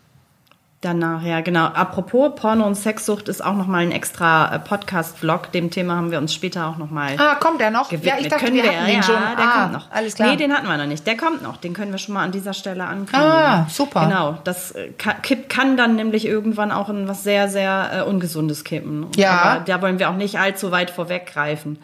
Danach, 0.84 1.22
ja, 1.22 1.40
genau. 1.40 1.64
Apropos 1.64 2.32
Porno 2.36 2.66
und 2.66 2.74
Sexsucht 2.74 3.30
ist 3.30 3.42
auch 3.42 3.54
nochmal 3.54 3.84
ein 3.84 3.90
extra 3.90 4.54
äh, 4.54 4.58
Podcast-Vlog. 4.58 5.50
Dem 5.52 5.70
Thema 5.70 5.96
haben 5.96 6.10
wir 6.10 6.18
uns 6.18 6.34
später 6.34 6.66
auch 6.66 6.76
nochmal 6.76 7.14
Ah, 7.16 7.36
kommt 7.36 7.58
der 7.62 7.70
noch? 7.70 7.88
gewidmet. 7.88 8.12
Ja, 8.12 8.20
ich 8.20 8.28
dachte, 8.28 8.44
können 8.44 8.56
wir 8.56 8.64
hatten 8.64 8.84
den 8.84 8.96
ja, 8.96 9.02
schon. 9.02 9.14
der 9.14 9.48
ah, 9.48 9.60
kommt 9.62 9.72
noch. 9.72 9.90
Alles 9.90 10.14
klar. 10.14 10.28
Nee, 10.28 10.36
den 10.36 10.52
hatten 10.52 10.66
wir 10.66 10.76
noch 10.76 10.84
nicht. 10.84 11.06
Der 11.06 11.16
kommt 11.16 11.42
noch. 11.42 11.56
Den 11.56 11.72
können 11.72 11.90
wir 11.90 11.96
schon 11.98 12.12
mal 12.12 12.22
an 12.22 12.32
dieser 12.32 12.52
Stelle 12.52 12.84
ankündigen. 12.84 13.18
Ah, 13.18 13.66
super. 13.70 14.06
Genau. 14.06 14.36
Das 14.44 14.72
äh, 14.72 14.90
kann, 14.98 15.14
kann 15.48 15.78
dann 15.78 15.96
nämlich 15.96 16.26
irgendwann 16.26 16.70
auch 16.70 16.90
in 16.90 17.08
was 17.08 17.24
sehr, 17.24 17.48
sehr 17.48 17.90
äh, 17.94 18.02
Ungesundes 18.02 18.62
kippen. 18.62 19.06
Ja. 19.16 19.30
Aber 19.30 19.60
da 19.60 19.80
wollen 19.80 19.98
wir 19.98 20.10
auch 20.10 20.16
nicht 20.16 20.38
allzu 20.38 20.70
weit 20.70 20.90
vorweggreifen. 20.90 21.78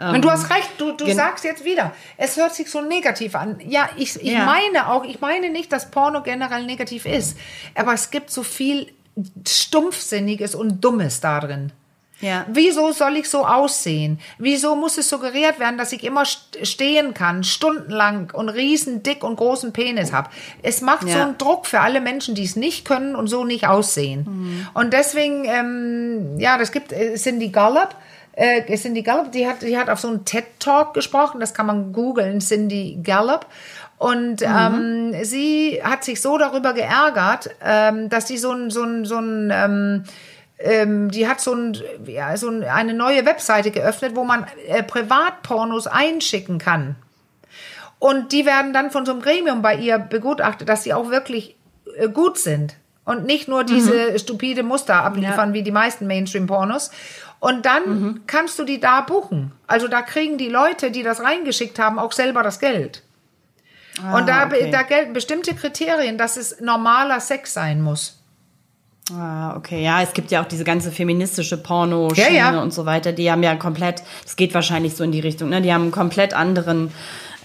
Und 0.00 0.24
du 0.24 0.30
hast 0.30 0.48
recht, 0.50 0.70
du, 0.78 0.92
du 0.92 1.04
gen- 1.04 1.16
sagst 1.16 1.44
jetzt 1.44 1.64
wieder, 1.64 1.92
es 2.16 2.36
hört 2.36 2.54
sich 2.54 2.70
so 2.70 2.80
negativ 2.80 3.34
an. 3.34 3.58
Ja, 3.66 3.88
ich, 3.96 4.16
ich 4.16 4.22
Ja. 4.32 4.44
meine 4.46 4.88
auch, 4.90 5.04
ich 5.04 5.20
meine 5.20 5.50
nicht, 5.50 5.70
dass 5.72 5.90
Porno 5.90 6.22
generell 6.22 6.64
negativ 6.64 7.04
ist, 7.04 7.36
aber 7.74 7.92
es 7.92 8.10
gibt 8.10 8.30
so 8.30 8.42
viel 8.42 8.90
Stumpfsinniges 9.46 10.54
und 10.54 10.82
Dummes 10.82 11.20
da 11.20 11.40
drin. 11.40 11.72
Ja. 12.22 12.44
Wieso 12.52 12.92
soll 12.92 13.16
ich 13.16 13.30
so 13.30 13.46
aussehen? 13.46 14.18
Wieso 14.36 14.76
muss 14.76 14.98
es 14.98 15.08
suggeriert 15.08 15.58
werden, 15.58 15.78
dass 15.78 15.90
ich 15.92 16.04
immer 16.04 16.24
st- 16.24 16.66
stehen 16.66 17.14
kann, 17.14 17.44
stundenlang 17.44 18.30
und 18.34 18.50
riesen 18.50 19.02
dick 19.02 19.24
und 19.24 19.36
großen 19.36 19.72
Penis 19.72 20.12
habe? 20.12 20.28
Es 20.62 20.82
macht 20.82 21.02
so 21.02 21.08
Ja. 21.08 21.22
einen 21.24 21.38
Druck 21.38 21.66
für 21.66 21.80
alle 21.80 22.02
Menschen, 22.02 22.34
die 22.34 22.44
es 22.44 22.56
nicht 22.56 22.84
können 22.84 23.16
und 23.16 23.28
so 23.28 23.44
nicht 23.44 23.66
aussehen. 23.66 24.24
Mhm. 24.28 24.68
Und 24.74 24.92
deswegen, 24.92 25.46
ähm, 25.46 26.38
ja, 26.38 26.58
das 26.58 26.72
gibt 26.72 26.92
äh, 26.92 27.14
Cindy 27.14 27.48
Gallup. 27.48 27.94
Äh, 28.40 28.74
Cindy 28.76 29.02
Gallup, 29.02 29.32
die 29.32 29.46
hat, 29.46 29.60
die 29.60 29.76
hat 29.76 29.90
auf 29.90 30.00
so 30.00 30.08
einen 30.08 30.24
TED-Talk 30.24 30.94
gesprochen, 30.94 31.40
das 31.40 31.52
kann 31.52 31.66
man 31.66 31.92
googeln, 31.92 32.40
Cindy 32.40 32.98
Gallup. 33.02 33.44
Und 33.98 34.40
ähm, 34.40 35.12
sie 35.24 35.78
hat 35.82 36.04
sich 36.04 36.22
so 36.22 36.38
darüber 36.38 36.72
geärgert, 36.72 37.50
ähm, 37.62 38.08
dass 38.08 38.28
sie 38.28 38.38
so 38.38 38.52
ein, 38.52 38.70
so 38.70 38.82
ein, 38.82 39.04
so 39.04 39.18
ein 39.18 39.50
ähm, 39.52 40.04
ähm, 40.58 41.10
die 41.10 41.28
hat 41.28 41.42
so, 41.42 41.54
ein, 41.54 41.76
ja, 42.06 42.34
so 42.38 42.48
ein, 42.48 42.64
eine 42.64 42.94
neue 42.94 43.26
Webseite 43.26 43.70
geöffnet, 43.70 44.16
wo 44.16 44.24
man 44.24 44.46
äh, 44.68 44.82
Privatpornos 44.82 45.86
einschicken 45.86 46.56
kann. 46.58 46.96
Und 47.98 48.32
die 48.32 48.46
werden 48.46 48.72
dann 48.72 48.90
von 48.90 49.04
so 49.04 49.12
einem 49.12 49.20
Gremium 49.20 49.60
bei 49.60 49.74
ihr 49.74 49.98
begutachtet, 49.98 50.66
dass 50.66 50.82
sie 50.82 50.94
auch 50.94 51.10
wirklich 51.10 51.56
äh, 51.98 52.08
gut 52.08 52.38
sind. 52.38 52.76
Und 53.04 53.26
nicht 53.26 53.48
nur 53.48 53.64
diese 53.64 54.18
stupide 54.18 54.62
Muster 54.62 55.02
abliefern 55.02 55.52
wie 55.52 55.62
die 55.62 55.72
meisten 55.72 56.06
Mainstream-Pornos. 56.06 56.90
Und 57.40 57.64
dann 57.66 58.20
kannst 58.26 58.58
du 58.58 58.64
die 58.64 58.80
da 58.80 59.00
buchen. 59.00 59.52
Also 59.66 59.88
da 59.88 60.02
kriegen 60.02 60.36
die 60.38 60.48
Leute, 60.48 60.90
die 60.90 61.02
das 61.02 61.20
reingeschickt 61.22 61.78
haben, 61.78 61.98
auch 61.98 62.12
selber 62.12 62.42
das 62.42 62.60
Geld. 62.60 63.02
und 64.14 64.28
da, 64.28 64.42
Ah, 64.42 64.46
okay. 64.46 64.70
da 64.70 64.82
gelten 64.82 65.12
bestimmte 65.14 65.54
Kriterien, 65.54 66.16
dass 66.18 66.36
es 66.36 66.60
normaler 66.60 67.18
Sex 67.20 67.52
sein 67.54 67.80
muss. 67.82 68.22
Ah, 69.12 69.56
okay. 69.56 69.82
Ja, 69.82 70.02
es 70.02 70.12
gibt 70.12 70.30
ja 70.30 70.40
auch 70.42 70.46
diese 70.46 70.64
ganze 70.64 70.92
feministische 70.92 71.56
porno 71.56 72.08
Ja, 72.14 72.28
ja. 72.28 72.60
und 72.62 72.72
so 72.72 72.86
weiter. 72.86 73.12
Die 73.12 73.30
haben 73.30 73.42
ja 73.42 73.56
komplett, 73.56 74.02
das 74.22 74.36
geht 74.36 74.54
wahrscheinlich 74.54 74.94
so 74.94 75.02
in 75.02 75.10
die 75.12 75.20
Richtung, 75.20 75.48
ne? 75.48 75.60
Die 75.60 75.72
haben 75.74 75.82
einen 75.82 75.90
komplett 75.90 76.32
anderen 76.34 76.92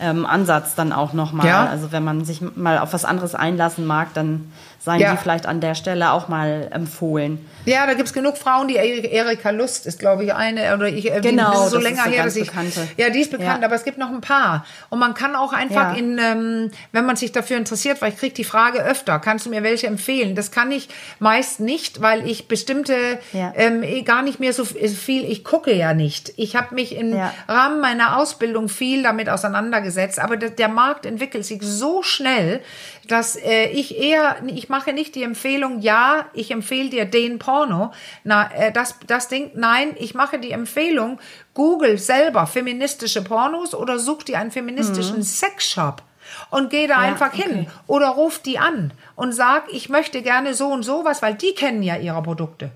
ähm, 0.01 0.25
Ansatz 0.25 0.75
dann 0.75 0.91
auch 0.93 1.13
nochmal. 1.13 1.47
Ja. 1.47 1.65
Also 1.65 1.91
wenn 1.91 2.03
man 2.03 2.25
sich 2.25 2.41
mal 2.55 2.77
auf 2.79 2.93
was 2.93 3.05
anderes 3.05 3.35
einlassen 3.35 3.85
mag, 3.85 4.13
dann 4.13 4.51
seien 4.79 4.99
Ja. 4.99 5.11
die 5.11 5.17
vielleicht 5.17 5.47
an 5.47 5.61
der 5.61 5.73
Stelle 5.73 6.11
auch 6.11 6.27
mal 6.27 6.67
empfohlen. 6.71 7.43
Ja, 7.65 7.87
da 7.87 7.95
gibt's 7.95 8.13
genug 8.13 8.37
Frauen, 8.37 8.67
die 8.67 8.75
Erika 8.75 9.49
Lust 9.49 9.87
ist, 9.87 9.97
glaube 9.97 10.23
ich, 10.23 10.33
eine 10.35 10.75
oder 10.75 10.87
ich 10.87 11.09
äh, 11.11 11.21
die- 11.21 11.29
Genau, 11.29 11.51
das 11.53 11.63
ist 11.65 11.69
so 11.71 11.75
das 11.77 11.83
länger 11.83 12.05
ist 12.05 12.13
her, 12.13 12.23
dass 12.23 12.35
ich 12.35 12.47
bekannte. 12.51 12.87
ja, 12.97 13.09
die 13.09 13.19
ist 13.21 13.31
bekannt, 13.31 13.61
Ja. 13.61 13.65
aber 13.65 13.73
es 13.75 13.83
gibt 13.83 13.97
noch 13.97 14.11
ein 14.11 14.21
paar 14.21 14.63
und 14.89 14.99
man 14.99 15.15
kann 15.15 15.35
auch 15.35 15.53
einfach 15.53 15.97
in, 15.97 16.19
ähm, 16.19 16.69
wenn 16.91 17.05
man 17.07 17.15
sich 17.15 17.31
dafür 17.31 17.57
interessiert, 17.57 17.99
weil 18.03 18.11
ich 18.11 18.17
krieg 18.19 18.35
die 18.35 18.43
Frage 18.43 18.83
öfter, 18.83 19.17
kannst 19.17 19.47
du 19.47 19.49
mir 19.49 19.63
welche 19.63 19.87
empfehlen? 19.87 20.35
Das 20.35 20.51
kann 20.51 20.71
ich 20.71 20.87
meist 21.17 21.59
nicht, 21.59 22.01
weil 22.03 22.27
ich 22.29 22.47
bestimmte 22.47 22.93
ähm, 23.33 23.81
eh 23.81 24.03
gar 24.03 24.21
nicht 24.21 24.39
mehr 24.39 24.53
so 24.53 24.65
viel, 24.65 25.23
ich 25.25 25.43
gucke 25.43 25.73
ja 25.73 25.95
nicht. 25.95 26.33
Ich 26.37 26.55
habe 26.55 26.75
mich 26.75 26.95
im. 26.95 27.15
Rahmen 27.47 27.81
meiner 27.81 28.17
Ausbildung 28.17 28.69
viel 28.69 29.01
damit 29.01 29.29
auseinandergesetzt, 29.29 29.84
aber 30.19 30.37
der, 30.37 30.67
Markt 30.67 31.05
entwickelt 31.05 31.45
sich 31.45 31.61
so 31.61 32.03
schnell, 32.03 32.61
dass 33.07 33.35
äh, 33.35 33.67
ich 33.67 33.97
eher, 33.97 34.37
ich 34.47 34.69
mache 34.69 34.93
nicht 34.93 35.15
die 35.15 35.23
Empfehlung, 35.23 35.79
ja, 35.79 36.25
ich 36.33 36.51
empfehle 36.51 36.89
dir 36.89 37.05
den 37.05 37.39
Porno, 37.39 37.91
na, 38.23 38.51
äh, 38.53 38.71
das, 38.71 38.95
das 39.07 39.27
Ding, 39.27 39.51
nein, 39.55 39.95
ich 39.97 40.13
mache 40.13 40.39
die 40.39 40.51
Empfehlung, 40.51 41.19
google 41.53 41.97
selber 41.97 42.47
feministische 42.47 43.23
Pornos 43.23 43.73
oder 43.75 43.99
such 43.99 44.23
dir 44.23 44.39
einen 44.39 44.51
feministischen 44.51 45.23
Sexshop. 45.23 46.01
Und 46.49 46.71
geh 46.71 46.87
da 46.87 46.97
einfach 46.97 47.33
hin 47.33 47.51
okay. 47.51 47.67
oder 47.85 48.07
ruf 48.09 48.39
die 48.39 48.57
an 48.57 48.91
und 49.15 49.31
sag, 49.31 49.71
ich 49.71 49.89
möchte 49.89 50.23
gerne 50.23 50.55
so 50.55 50.69
und 50.69 50.83
so 50.83 51.05
was, 51.05 51.21
weil 51.21 51.35
die 51.35 51.53
kennen 51.53 51.83
ja 51.83 51.97
ihre 51.97 52.21
Produkte. 52.23 52.71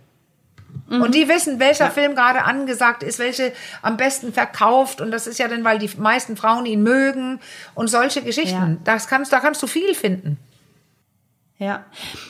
Und 0.89 1.15
die 1.15 1.27
wissen, 1.29 1.59
welcher 1.59 1.85
ja. 1.85 1.91
Film 1.91 2.15
gerade 2.15 2.43
angesagt 2.43 3.03
ist, 3.03 3.19
welche 3.19 3.53
am 3.81 3.97
besten 3.97 4.33
verkauft. 4.33 5.01
Und 5.01 5.11
das 5.11 5.27
ist 5.27 5.37
ja 5.37 5.47
dann, 5.47 5.63
weil 5.63 5.79
die 5.79 5.89
meisten 5.97 6.35
Frauen 6.35 6.65
ihn 6.65 6.81
mögen 6.81 7.39
und 7.75 7.89
solche 7.89 8.21
Geschichten. 8.21 8.55
Ja. 8.55 8.77
Das 8.83 9.07
kannst, 9.07 9.31
da 9.31 9.39
kannst 9.39 9.61
du 9.61 9.67
viel 9.67 9.93
finden. 9.93 10.37
Ja, 11.61 11.83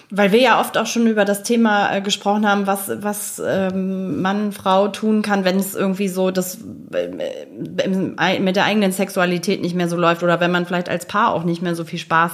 weil 0.09 0.31
wir 0.31 0.39
ja 0.39 0.59
oft 0.59 0.75
auch 0.75 0.87
schon 0.87 1.05
über 1.05 1.23
das 1.23 1.43
Thema 1.43 1.95
äh, 1.95 2.01
gesprochen 2.01 2.49
haben, 2.49 2.65
was, 2.65 2.89
was 3.03 3.39
ähm, 3.45 4.23
Mann, 4.23 4.51
Frau 4.51 4.87
tun 4.87 5.21
kann, 5.21 5.45
wenn 5.45 5.57
es 5.57 5.75
irgendwie 5.75 6.07
so 6.07 6.31
das 6.31 6.57
äh, 6.93 8.39
mit 8.39 8.55
der 8.55 8.65
eigenen 8.65 8.91
Sexualität 8.91 9.61
nicht 9.61 9.75
mehr 9.75 9.87
so 9.87 9.97
läuft 9.97 10.23
oder 10.23 10.39
wenn 10.39 10.49
man 10.49 10.65
vielleicht 10.65 10.89
als 10.89 11.05
Paar 11.05 11.31
auch 11.35 11.43
nicht 11.43 11.61
mehr 11.61 11.75
so 11.75 11.83
viel 11.85 11.99
Spaß 11.99 12.31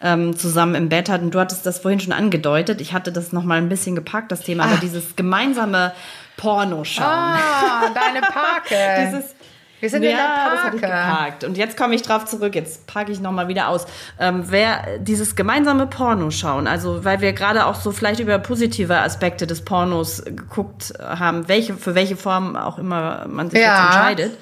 ähm, 0.00 0.36
zusammen 0.36 0.74
im 0.74 0.88
Bett 0.88 1.08
hat. 1.08 1.22
Und 1.22 1.34
du 1.34 1.40
hattest 1.40 1.66
das 1.66 1.78
vorhin 1.78 2.00
schon 2.00 2.12
angedeutet. 2.12 2.80
Ich 2.80 2.92
hatte 2.92 3.12
das 3.12 3.32
noch 3.32 3.44
mal 3.44 3.58
ein 3.58 3.68
bisschen 3.68 3.94
gepackt, 3.94 4.32
das 4.32 4.40
Thema, 4.40 4.64
ah. 4.64 4.66
aber 4.68 4.76
dieses 4.76 5.16
gemeinsame 5.16 5.92
Porno 6.36 6.84
schauen. 6.84 7.06
Ah, 7.06 7.90
deine 7.94 8.20
Parke. 8.20 9.10
dieses 9.10 9.35
wir 9.80 9.90
sind 9.90 10.02
ja, 10.02 10.10
in 10.10 10.16
der 10.16 10.24
Parke. 10.24 10.76
geparkt. 10.78 11.44
Und 11.44 11.58
jetzt 11.58 11.76
komme 11.76 11.94
ich 11.94 12.02
drauf 12.02 12.24
zurück. 12.24 12.54
Jetzt 12.54 12.86
parke 12.86 13.12
ich 13.12 13.20
nochmal 13.20 13.48
wieder 13.48 13.68
aus. 13.68 13.86
Ähm, 14.18 14.44
wer 14.46 14.98
dieses 14.98 15.36
gemeinsame 15.36 15.86
Porno 15.86 16.30
schauen, 16.30 16.66
also 16.66 17.04
weil 17.04 17.20
wir 17.20 17.32
gerade 17.32 17.66
auch 17.66 17.74
so 17.74 17.92
vielleicht 17.92 18.20
über 18.20 18.38
positive 18.38 18.98
Aspekte 18.98 19.46
des 19.46 19.64
Pornos 19.64 20.22
geguckt 20.24 20.94
haben, 20.98 21.48
welche 21.48 21.74
für 21.74 21.94
welche 21.94 22.16
Form 22.16 22.56
auch 22.56 22.78
immer 22.78 23.26
man 23.28 23.50
sich 23.50 23.60
ja. 23.60 23.66
jetzt 23.66 23.84
entscheidet, 23.84 24.38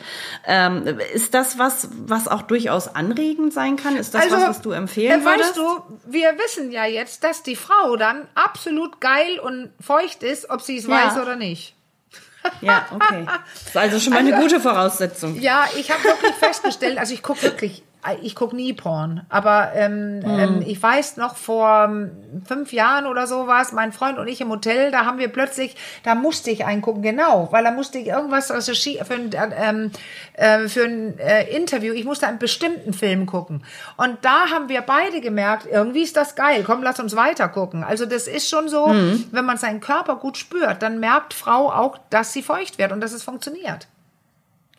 ähm, 0.47 0.99
ist 1.13 1.35
das 1.35 1.59
was, 1.59 1.89
was 2.07 2.29
auch 2.29 2.43
durchaus 2.43 2.95
anregend 2.95 3.53
sein 3.53 3.77
kann? 3.77 3.97
Ist 3.97 4.15
das 4.15 4.23
also, 4.23 4.37
was, 4.37 4.49
was 4.49 4.63
du 4.63 4.71
empfehlen 4.71 5.23
äh, 5.23 5.25
würdest? 5.25 5.51
Weißt 5.51 5.57
du, 5.57 5.99
wir 6.07 6.39
wissen 6.39 6.71
ja 6.71 6.87
jetzt, 6.87 7.25
dass 7.25 7.43
die 7.43 7.57
Frau 7.57 7.97
dann 7.97 8.29
absolut 8.35 9.01
geil 9.01 9.41
und 9.43 9.71
feucht 9.81 10.23
ist, 10.23 10.51
ob 10.51 10.61
sie 10.61 10.77
es 10.77 10.87
ja. 10.87 10.95
weiß 10.95 11.21
oder 11.21 11.37
nicht. 11.37 11.75
Ja, 12.61 12.87
okay. 12.93 13.27
Das 13.27 13.67
ist 13.67 13.77
also 13.77 14.01
schon 14.01 14.13
mal 14.13 14.21
eine 14.21 14.35
also, 14.35 14.47
gute 14.47 14.61
Voraussetzung. 14.61 15.41
Ja, 15.41 15.67
ich 15.77 15.91
habe 15.91 16.03
wirklich 16.05 16.35
festgestellt, 16.35 16.99
also 16.99 17.15
ich 17.15 17.23
gucke 17.23 17.43
wirklich 17.43 17.83
ich 18.23 18.35
gucke 18.35 18.55
nie 18.55 18.73
Porn, 18.73 19.25
aber 19.29 19.73
ähm, 19.75 20.19
mhm. 20.19 20.39
ähm, 20.39 20.65
ich 20.67 20.83
weiß 20.83 21.17
noch 21.17 21.37
vor 21.37 21.85
ähm, 21.85 22.11
fünf 22.47 22.73
Jahren 22.73 23.07
oder 23.07 23.27
so 23.27 23.47
war 23.47 23.63
es, 23.63 23.73
mein 23.73 23.93
Freund 23.93 24.19
und 24.19 24.29
ich 24.29 24.41
im 24.41 24.51
Hotel, 24.51 24.91
da 24.91 25.05
haben 25.05 25.19
wir 25.19 25.29
plötzlich, 25.29 25.77
da 26.03 26.15
musste 26.15 26.51
ich 26.51 26.65
eingucken, 26.65 27.03
genau, 27.03 27.49
weil 27.51 27.65
da 27.65 27.71
musste 27.71 27.99
ich 27.99 28.09
irgendwas 28.09 28.51
recherchieren 28.51 29.07
für 29.07 29.15
ein, 29.15 29.55
ähm, 29.57 29.91
äh, 30.35 30.69
für 30.69 30.85
ein 30.85 31.19
äh, 31.19 31.45
Interview, 31.55 31.95
ich 31.95 32.05
musste 32.05 32.27
einen 32.27 32.39
bestimmten 32.39 32.93
Film 32.93 33.27
gucken 33.27 33.65
und 33.97 34.19
da 34.23 34.51
haben 34.51 34.69
wir 34.69 34.83
beide 34.83 35.21
gemerkt, 35.21 35.67
irgendwie 35.71 36.03
ist 36.03 36.17
das 36.17 36.35
geil, 36.35 36.65
komm, 36.67 36.83
lass 36.83 37.01
uns 37.01 37.17
weiter 37.17 37.49
gucken. 37.49 37.85
Also 37.85 38.07
das 38.07 38.27
ist 38.27 38.49
schon 38.49 38.69
so, 38.69 38.89
mhm. 38.89 39.25
wenn 39.31 39.45
man 39.45 39.57
seinen 39.57 39.81
Körper 39.81 40.17
gut 40.17 40.37
spürt, 40.37 40.83
dann 40.83 41.01
merkt 41.01 41.35
Frau 41.35 41.73
auch, 41.73 41.99
dass 42.11 42.33
sie 42.33 42.43
feucht 42.43 42.79
wird 42.79 42.93
und 42.93 43.01
dass 43.01 43.13
es 43.13 43.23
funktioniert. 43.23 43.89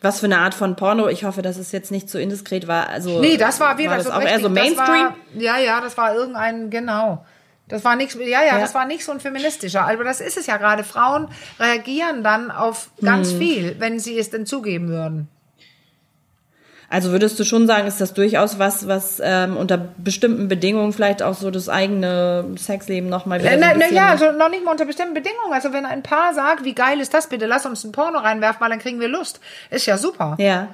Was 0.06 0.20
für 0.20 0.26
eine 0.26 0.38
Art 0.38 0.54
von 0.54 0.76
Porno? 0.76 1.08
Ich 1.08 1.24
hoffe, 1.24 1.42
dass 1.42 1.56
es 1.56 1.72
jetzt 1.72 1.90
nicht 1.90 2.08
zu 2.08 2.20
indiskret 2.20 2.68
war. 2.68 2.88
Also, 2.88 3.20
nee, 3.20 3.36
das 3.36 3.58
war 3.58 3.76
wieder 3.76 3.90
war 3.90 3.96
das 3.96 4.06
so 4.06 4.12
auch 4.12 4.18
richtig, 4.18 4.34
eher 4.34 4.40
so 4.40 4.48
Mainstream. 4.48 4.86
War, 4.86 5.16
ja, 5.36 5.58
ja, 5.58 5.80
das 5.80 5.96
war 5.96 6.14
irgendein, 6.14 6.70
genau. 6.70 7.24
Das 7.66 7.84
war 7.84 7.96
nichts, 7.96 8.14
ja, 8.14 8.24
ja, 8.24 8.44
ja, 8.44 8.58
das 8.60 8.74
war 8.74 8.86
nicht 8.86 9.04
so 9.04 9.10
ein 9.10 9.18
feministischer. 9.18 9.84
Aber 9.88 10.04
das 10.04 10.20
ist 10.20 10.36
es 10.36 10.46
ja 10.46 10.58
gerade. 10.58 10.84
Frauen 10.84 11.28
reagieren 11.58 12.22
dann 12.22 12.52
auf 12.52 12.90
ganz 13.02 13.32
hm. 13.32 13.38
viel, 13.38 13.76
wenn 13.80 13.98
sie 13.98 14.16
es 14.16 14.30
denn 14.30 14.46
zugeben 14.46 14.88
würden. 14.88 15.28
Also 16.88 17.10
würdest 17.10 17.38
du 17.40 17.44
schon 17.44 17.66
sagen, 17.66 17.86
ist 17.86 18.00
das 18.00 18.14
durchaus 18.14 18.58
was, 18.58 18.86
was 18.86 19.20
ähm, 19.22 19.56
unter 19.56 19.76
bestimmten 19.76 20.48
Bedingungen 20.48 20.92
vielleicht 20.92 21.22
auch 21.22 21.34
so 21.34 21.50
das 21.50 21.68
eigene 21.68 22.44
Sexleben 22.56 23.08
nochmal 23.08 23.40
wieder. 23.40 23.56
Na, 23.56 23.72
so 23.72 23.80
na, 23.80 23.88
ja, 23.88 24.08
also 24.08 24.30
noch 24.32 24.48
nicht 24.48 24.64
mal 24.64 24.70
unter 24.70 24.84
bestimmten 24.84 25.14
Bedingungen. 25.14 25.52
Also 25.52 25.72
wenn 25.72 25.84
ein 25.84 26.02
Paar 26.02 26.32
sagt, 26.34 26.64
wie 26.64 26.74
geil 26.74 27.00
ist 27.00 27.12
das 27.12 27.28
bitte, 27.28 27.46
lass 27.46 27.66
uns 27.66 27.84
ein 27.84 27.92
Porno 27.92 28.18
reinwerfen, 28.18 28.60
weil 28.60 28.70
dann 28.70 28.78
kriegen 28.78 29.00
wir 29.00 29.08
Lust. 29.08 29.40
Ist 29.70 29.86
ja 29.86 29.98
super. 29.98 30.36
Ja. 30.38 30.68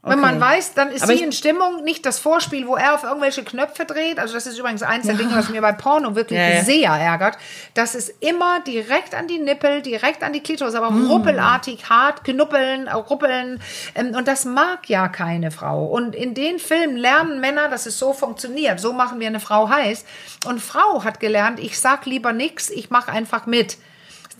Okay. 0.00 0.12
Wenn 0.12 0.20
man 0.20 0.40
weiß, 0.40 0.74
dann 0.74 0.92
ist 0.92 1.02
Aber 1.02 1.16
sie 1.16 1.24
in 1.24 1.32
Stimmung, 1.32 1.82
nicht 1.82 2.06
das 2.06 2.20
Vorspiel, 2.20 2.68
wo 2.68 2.76
er 2.76 2.94
auf 2.94 3.02
irgendwelche 3.02 3.42
Knöpfe 3.42 3.84
dreht. 3.84 4.20
Also 4.20 4.32
das 4.32 4.46
ist 4.46 4.56
übrigens 4.56 4.84
eins 4.84 5.06
der 5.06 5.16
Dinge, 5.16 5.34
was 5.34 5.48
mir 5.48 5.60
bei 5.60 5.72
Porno 5.72 6.14
wirklich 6.14 6.38
ja, 6.38 6.50
ja. 6.50 6.64
sehr 6.64 6.90
ärgert. 6.90 7.36
Das 7.74 7.96
ist 7.96 8.14
immer 8.20 8.60
direkt 8.60 9.16
an 9.16 9.26
die 9.26 9.40
Nippel, 9.40 9.82
direkt 9.82 10.22
an 10.22 10.32
die 10.32 10.40
Klitoris, 10.40 10.76
aber 10.76 10.92
mm. 10.92 11.10
ruppelartig 11.10 11.90
hart, 11.90 12.22
knuppeln, 12.22 12.86
ruppeln. 12.86 13.60
Ähm, 13.96 14.14
und 14.14 14.28
das 14.28 14.44
mag 14.44 14.88
ja 14.88 15.08
keine 15.08 15.50
Frau. 15.50 15.86
Und 15.86 16.14
in 16.14 16.32
den 16.32 16.60
Filmen 16.60 16.96
lernen 16.96 17.40
Männer, 17.40 17.68
dass 17.68 17.86
es 17.86 17.98
so 17.98 18.12
funktioniert. 18.12 18.78
So 18.78 18.92
machen 18.92 19.18
wir 19.18 19.26
eine 19.26 19.40
Frau 19.40 19.68
heiß. 19.68 20.04
Und 20.46 20.60
Frau 20.60 21.02
hat 21.02 21.18
gelernt, 21.18 21.58
ich 21.58 21.76
sag 21.76 22.06
lieber 22.06 22.32
nichts, 22.32 22.70
ich 22.70 22.90
mache 22.90 23.10
einfach 23.10 23.46
mit 23.46 23.78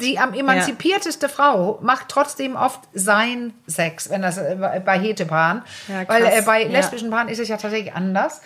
die 0.00 0.18
am 0.18 0.34
emanzipierteste 0.34 1.26
ja. 1.26 1.32
Frau 1.32 1.78
macht 1.82 2.08
trotzdem 2.08 2.56
oft 2.56 2.80
sein 2.92 3.54
Sex, 3.66 4.10
wenn 4.10 4.22
das 4.22 4.38
äh, 4.38 4.82
bei 4.84 4.98
Hetepaaren. 4.98 5.62
Ja, 5.88 6.08
Weil 6.08 6.24
äh, 6.24 6.42
bei 6.44 6.64
lesbischen 6.64 7.10
Paaren 7.10 7.28
ist 7.28 7.38
es 7.38 7.48
ja 7.48 7.56
tatsächlich 7.56 7.92
anders. 7.94 8.40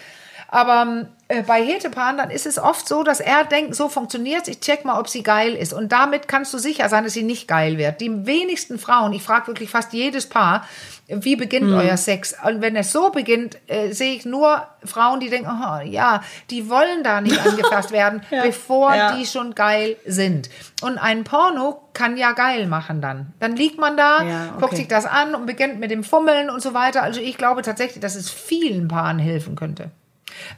Aber 0.53 1.07
äh, 1.29 1.43
bei 1.45 1.65
Hetepaaren, 1.65 2.19
dann 2.19 2.29
ist 2.29 2.45
es 2.45 2.59
oft 2.59 2.87
so, 2.87 3.03
dass 3.03 3.21
er 3.21 3.45
denkt, 3.45 3.75
so 3.75 3.89
funktioniert 3.89 4.49
ich 4.49 4.61
check 4.61 4.85
mal, 4.85 5.01
ob 5.01 5.09
sie 5.09 5.23
geil 5.23 5.55
ist. 5.55 5.73
Und 5.73 5.93
damit 5.93 6.29
kannst 6.29 6.53
du 6.53 6.59
sicher 6.59 6.91
sein, 6.91 7.05
dass 7.05 7.15
sie 7.15 7.23
nicht 7.23 7.49
geil 7.49 7.79
wird. 7.79 8.03
Die 8.03 8.27
wenigsten 8.27 8.79
Frauen, 8.79 9.15
ich 9.15 9.23
frage 9.23 9.47
wirklich 9.47 9.71
fast 9.71 9.95
jedes 9.95 10.29
Paar, 10.29 10.69
wie 11.09 11.37
beginnt 11.37 11.69
hm. 11.69 11.79
euer 11.79 11.97
Sex? 11.97 12.35
Und 12.45 12.61
wenn 12.61 12.77
es 12.77 12.93
so 12.93 13.09
beginnt, 13.09 13.57
äh, 13.67 13.93
sehe 13.93 14.15
ich 14.15 14.27
nur 14.27 14.67
Frauen, 14.85 15.21
die 15.21 15.31
denken, 15.31 15.49
oh, 15.51 15.81
ja, 15.87 16.23
die 16.51 16.69
wollen 16.69 17.03
da 17.03 17.23
nicht 17.23 17.41
angefasst 17.47 17.91
werden, 17.91 18.21
ja. 18.31 18.43
bevor 18.43 18.95
ja. 18.95 19.17
die 19.17 19.25
schon 19.25 19.55
geil 19.55 19.97
sind. 20.05 20.51
Und 20.83 20.99
ein 20.99 21.25
Porno 21.25 21.81
kann 21.95 22.19
ja 22.19 22.33
geil 22.33 22.67
machen 22.67 23.01
dann. 23.01 23.33
Dann 23.41 23.57
liegt 23.57 23.79
man 23.79 23.97
da, 23.97 24.23
ja, 24.23 24.45
okay. 24.51 24.61
guckt 24.61 24.77
sich 24.77 24.89
das 24.89 25.07
an 25.07 25.35
und 25.35 25.47
beginnt 25.47 25.81
mit 25.81 25.91
dem 25.91 26.05
Fummeln 26.05 26.51
und 26.51 26.61
so 26.61 26.75
weiter. 26.75 27.03
Also 27.03 27.21
ich 27.21 27.39
glaube 27.39 27.63
tatsächlich, 27.63 28.03
dass 28.03 28.17
es 28.17 28.29
vielen 28.29 28.89
Paaren 28.89 29.19
helfen 29.19 29.57
könnte. 29.57 29.91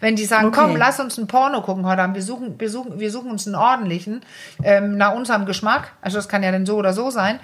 Wenn 0.00 0.16
die 0.16 0.24
sagen, 0.24 0.48
okay. 0.48 0.60
komm, 0.60 0.76
lass 0.76 1.00
uns 1.00 1.18
ein 1.18 1.26
Porno 1.26 1.62
gucken 1.62 1.86
heute 1.86 2.02
Abend, 2.02 2.16
wir 2.16 2.22
suchen, 2.22 2.58
wir 2.58 2.70
suchen, 2.70 2.98
wir 3.00 3.10
suchen 3.10 3.30
uns 3.30 3.46
einen 3.46 3.56
ordentlichen, 3.56 4.22
ähm, 4.62 4.96
nach 4.96 5.14
unserem 5.14 5.46
Geschmack, 5.46 5.92
also 6.00 6.16
das 6.16 6.28
kann 6.28 6.42
ja 6.42 6.52
dann 6.52 6.66
so 6.66 6.76
oder 6.76 6.92
so 6.92 7.10
sein, 7.10 7.40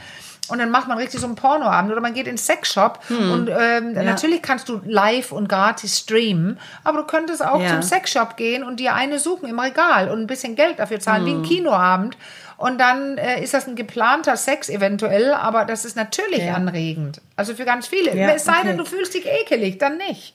und 0.50 0.58
dann 0.58 0.70
macht 0.70 0.88
man 0.88 0.98
richtig 0.98 1.20
so 1.20 1.26
einen 1.26 1.36
Pornoabend 1.36 1.92
oder 1.92 2.00
man 2.00 2.12
geht 2.12 2.26
in 2.26 2.36
Sexshop 2.36 2.98
hm. 3.06 3.30
und 3.30 3.48
ähm, 3.48 3.94
ja. 3.94 4.02
natürlich 4.02 4.42
kannst 4.42 4.68
du 4.68 4.80
live 4.84 5.32
und 5.32 5.48
gratis 5.48 5.98
streamen, 5.98 6.58
aber 6.82 6.98
du 6.98 7.04
könntest 7.04 7.44
auch 7.44 7.60
ja. 7.60 7.68
zum 7.68 7.82
Sexshop 7.82 8.36
gehen 8.36 8.64
und 8.64 8.80
dir 8.80 8.94
eine 8.94 9.18
suchen 9.18 9.48
im 9.48 9.58
Regal 9.58 10.10
und 10.10 10.20
ein 10.20 10.26
bisschen 10.26 10.56
Geld 10.56 10.78
dafür 10.78 10.98
zahlen, 10.98 11.24
hm. 11.24 11.26
wie 11.26 11.30
ein 11.32 11.42
hm. 11.42 11.44
Kinoabend. 11.44 12.16
Und 12.56 12.78
dann 12.78 13.16
äh, 13.16 13.42
ist 13.42 13.54
das 13.54 13.66
ein 13.66 13.74
geplanter 13.74 14.36
Sex 14.36 14.68
eventuell, 14.68 15.32
aber 15.32 15.64
das 15.64 15.86
ist 15.86 15.96
natürlich 15.96 16.44
ja. 16.44 16.54
anregend. 16.54 17.22
Also 17.34 17.54
für 17.54 17.64
ganz 17.64 17.86
viele. 17.86 18.10
es 18.10 18.44
sei 18.44 18.62
denn, 18.64 18.76
du 18.76 18.84
fühlst 18.84 19.14
dich 19.14 19.26
ekelig, 19.26 19.78
dann 19.78 19.96
nicht. 19.96 20.34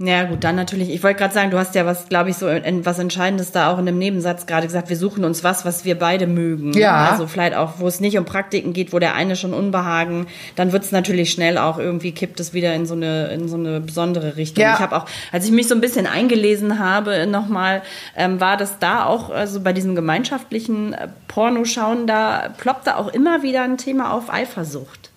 Ja, 0.00 0.24
gut, 0.24 0.44
dann 0.44 0.54
natürlich. 0.54 0.90
Ich 0.90 1.02
wollte 1.02 1.18
gerade 1.18 1.34
sagen, 1.34 1.50
du 1.50 1.58
hast 1.58 1.74
ja 1.74 1.84
was, 1.84 2.08
glaube 2.08 2.30
ich, 2.30 2.36
so 2.36 2.46
was 2.46 2.98
Entscheidendes 3.00 3.50
da 3.50 3.72
auch 3.72 3.78
in 3.78 3.86
dem 3.86 3.98
Nebensatz 3.98 4.46
gerade 4.46 4.68
gesagt. 4.68 4.90
Wir 4.90 4.96
suchen 4.96 5.24
uns 5.24 5.42
was, 5.42 5.64
was 5.64 5.84
wir 5.84 5.98
beide 5.98 6.28
mögen. 6.28 6.72
Ja. 6.72 7.10
Also 7.10 7.26
vielleicht 7.26 7.56
auch, 7.56 7.74
wo 7.78 7.88
es 7.88 7.98
nicht 7.98 8.16
um 8.16 8.24
Praktiken 8.24 8.72
geht, 8.72 8.92
wo 8.92 9.00
der 9.00 9.16
eine 9.16 9.34
schon 9.34 9.52
Unbehagen, 9.52 10.28
dann 10.54 10.70
wird 10.70 10.84
es 10.84 10.92
natürlich 10.92 11.32
schnell 11.32 11.58
auch 11.58 11.78
irgendwie 11.78 12.12
kippt 12.12 12.38
es 12.38 12.54
wieder 12.54 12.74
in 12.74 12.86
so 12.86 12.94
eine 12.94 13.26
in 13.28 13.48
so 13.48 13.56
eine 13.56 13.80
besondere 13.80 14.36
Richtung. 14.36 14.62
Ja. 14.62 14.74
Ich 14.74 14.80
habe 14.80 14.96
auch, 14.96 15.06
als 15.32 15.46
ich 15.46 15.50
mich 15.50 15.66
so 15.66 15.74
ein 15.74 15.80
bisschen 15.80 16.06
eingelesen 16.06 16.78
habe, 16.78 17.26
nochmal, 17.26 17.82
ähm, 18.16 18.40
war 18.40 18.56
das 18.56 18.78
da 18.78 19.04
auch, 19.04 19.30
also 19.30 19.60
bei 19.60 19.72
diesem 19.72 19.96
gemeinschaftlichen 19.96 20.92
äh, 20.92 21.08
Pornoschauen, 21.26 22.06
da 22.06 22.50
ploppte 22.56 22.96
auch 22.96 23.08
immer 23.08 23.42
wieder 23.42 23.62
ein 23.62 23.78
Thema 23.78 24.12
auf 24.12 24.32
Eifersucht. 24.32 25.07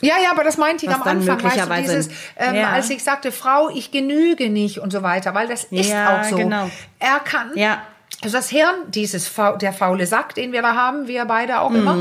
Ja, 0.00 0.14
ja, 0.22 0.30
aber 0.30 0.44
das 0.44 0.56
meinte 0.56 0.86
ich 0.86 0.92
am 0.92 1.02
Anfang, 1.02 1.42
weißt 1.42 1.68
du, 1.68 1.74
dieses, 1.74 2.08
ähm, 2.36 2.54
ja. 2.54 2.70
als 2.70 2.88
ich 2.90 3.02
sagte, 3.02 3.32
Frau, 3.32 3.68
ich 3.68 3.90
genüge 3.90 4.48
nicht 4.48 4.78
und 4.78 4.92
so 4.92 5.02
weiter, 5.02 5.34
weil 5.34 5.48
das 5.48 5.64
ist 5.64 5.90
ja, 5.90 6.20
auch 6.20 6.24
so. 6.24 6.36
Genau. 6.36 6.70
Er 6.98 7.20
kann, 7.20 7.50
ja. 7.54 7.82
also 8.22 8.36
das 8.36 8.48
Hirn, 8.48 8.74
dieses 8.88 9.32
der 9.60 9.72
faule 9.72 10.06
Sack, 10.06 10.34
den 10.34 10.52
wir 10.52 10.62
da 10.62 10.74
haben, 10.74 11.08
wir 11.08 11.24
beide 11.24 11.60
auch 11.60 11.70
mhm. 11.70 11.76
immer 11.76 11.98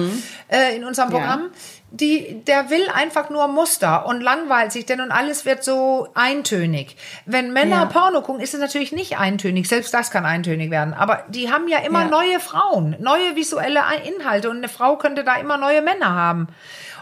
äh, 0.49 0.75
in 0.75 0.83
unserem 0.83 1.09
Programm, 1.09 1.41
ja. 1.41 1.49
die, 1.89 2.43
der 2.45 2.69
will 2.69 2.87
einfach 2.93 3.31
nur 3.31 3.47
Muster 3.47 4.05
und 4.05 4.21
langweilt 4.21 4.71
sich, 4.71 4.85
denn 4.85 5.01
und 5.01 5.11
alles 5.11 5.45
wird 5.45 5.63
so 5.63 6.07
eintönig. 6.13 6.97
Wenn 7.25 7.51
Männer 7.51 7.77
ja. 7.77 7.85
Porno 7.85 8.21
gucken, 8.21 8.43
ist 8.43 8.53
es 8.53 8.59
natürlich 8.59 8.91
nicht 8.91 9.17
eintönig, 9.17 9.67
selbst 9.67 9.91
das 9.91 10.11
kann 10.11 10.23
eintönig 10.23 10.69
werden, 10.69 10.93
aber 10.93 11.23
die 11.29 11.51
haben 11.51 11.67
ja 11.67 11.79
immer 11.79 12.05
neue 12.05 12.39
Frauen, 12.39 12.95
neue 12.99 13.35
visuelle 13.35 13.79
Inhalte 14.03 14.51
und 14.51 14.57
eine 14.57 14.69
Frau 14.69 14.97
könnte 14.97 15.23
da 15.23 15.35
immer 15.37 15.57
neue 15.57 15.81
Männer 15.81 16.13
haben. 16.13 16.47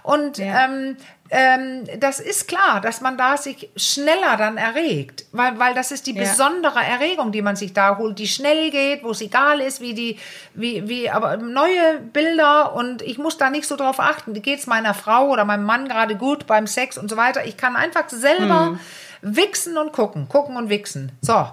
Und 0.05 0.37
ja. 0.37 0.65
ähm, 0.65 0.97
ähm, 1.31 1.85
das 1.99 2.19
ist 2.19 2.47
klar, 2.47 2.79
dass 2.79 3.01
man 3.01 3.17
da 3.17 3.37
sich 3.37 3.71
schneller 3.75 4.37
dann 4.37 4.57
erregt, 4.57 5.25
weil, 5.31 5.57
weil 5.57 5.73
das 5.73 5.91
ist 5.91 6.05
die 6.05 6.13
ja. 6.13 6.21
besondere 6.21 6.79
Erregung, 6.79 7.31
die 7.31 7.41
man 7.41 7.55
sich 7.55 7.73
da 7.73 7.97
holt, 7.97 8.19
die 8.19 8.27
schnell 8.27 8.69
geht, 8.69 9.03
wo 9.03 9.09
es 9.09 9.21
egal 9.21 9.61
ist, 9.61 9.81
wie 9.81 9.95
die, 9.95 10.19
wie, 10.53 10.87
wie, 10.87 11.09
aber 11.09 11.37
neue 11.37 11.99
Bilder 12.13 12.75
und 12.75 13.01
ich 13.01 13.17
muss 13.17 13.39
da 13.39 13.49
nicht 13.49 13.67
so 13.67 13.75
drauf 13.75 13.99
achten, 13.99 14.39
geht 14.39 14.59
es 14.59 14.67
meiner 14.67 14.93
Frau 14.93 15.29
oder 15.29 15.43
meinem 15.43 15.65
Mann 15.65 15.87
gerade 15.87 16.15
gut 16.15 16.45
beim 16.45 16.67
Sex 16.67 16.99
und 16.99 17.09
so 17.09 17.17
weiter. 17.17 17.43
Ich 17.45 17.57
kann 17.57 17.75
einfach 17.75 18.07
selber 18.07 18.67
hm. 18.67 18.79
wichsen 19.23 19.79
und 19.79 19.91
gucken, 19.91 20.29
gucken 20.29 20.55
und 20.55 20.69
wichsen. 20.69 21.11
So. 21.21 21.47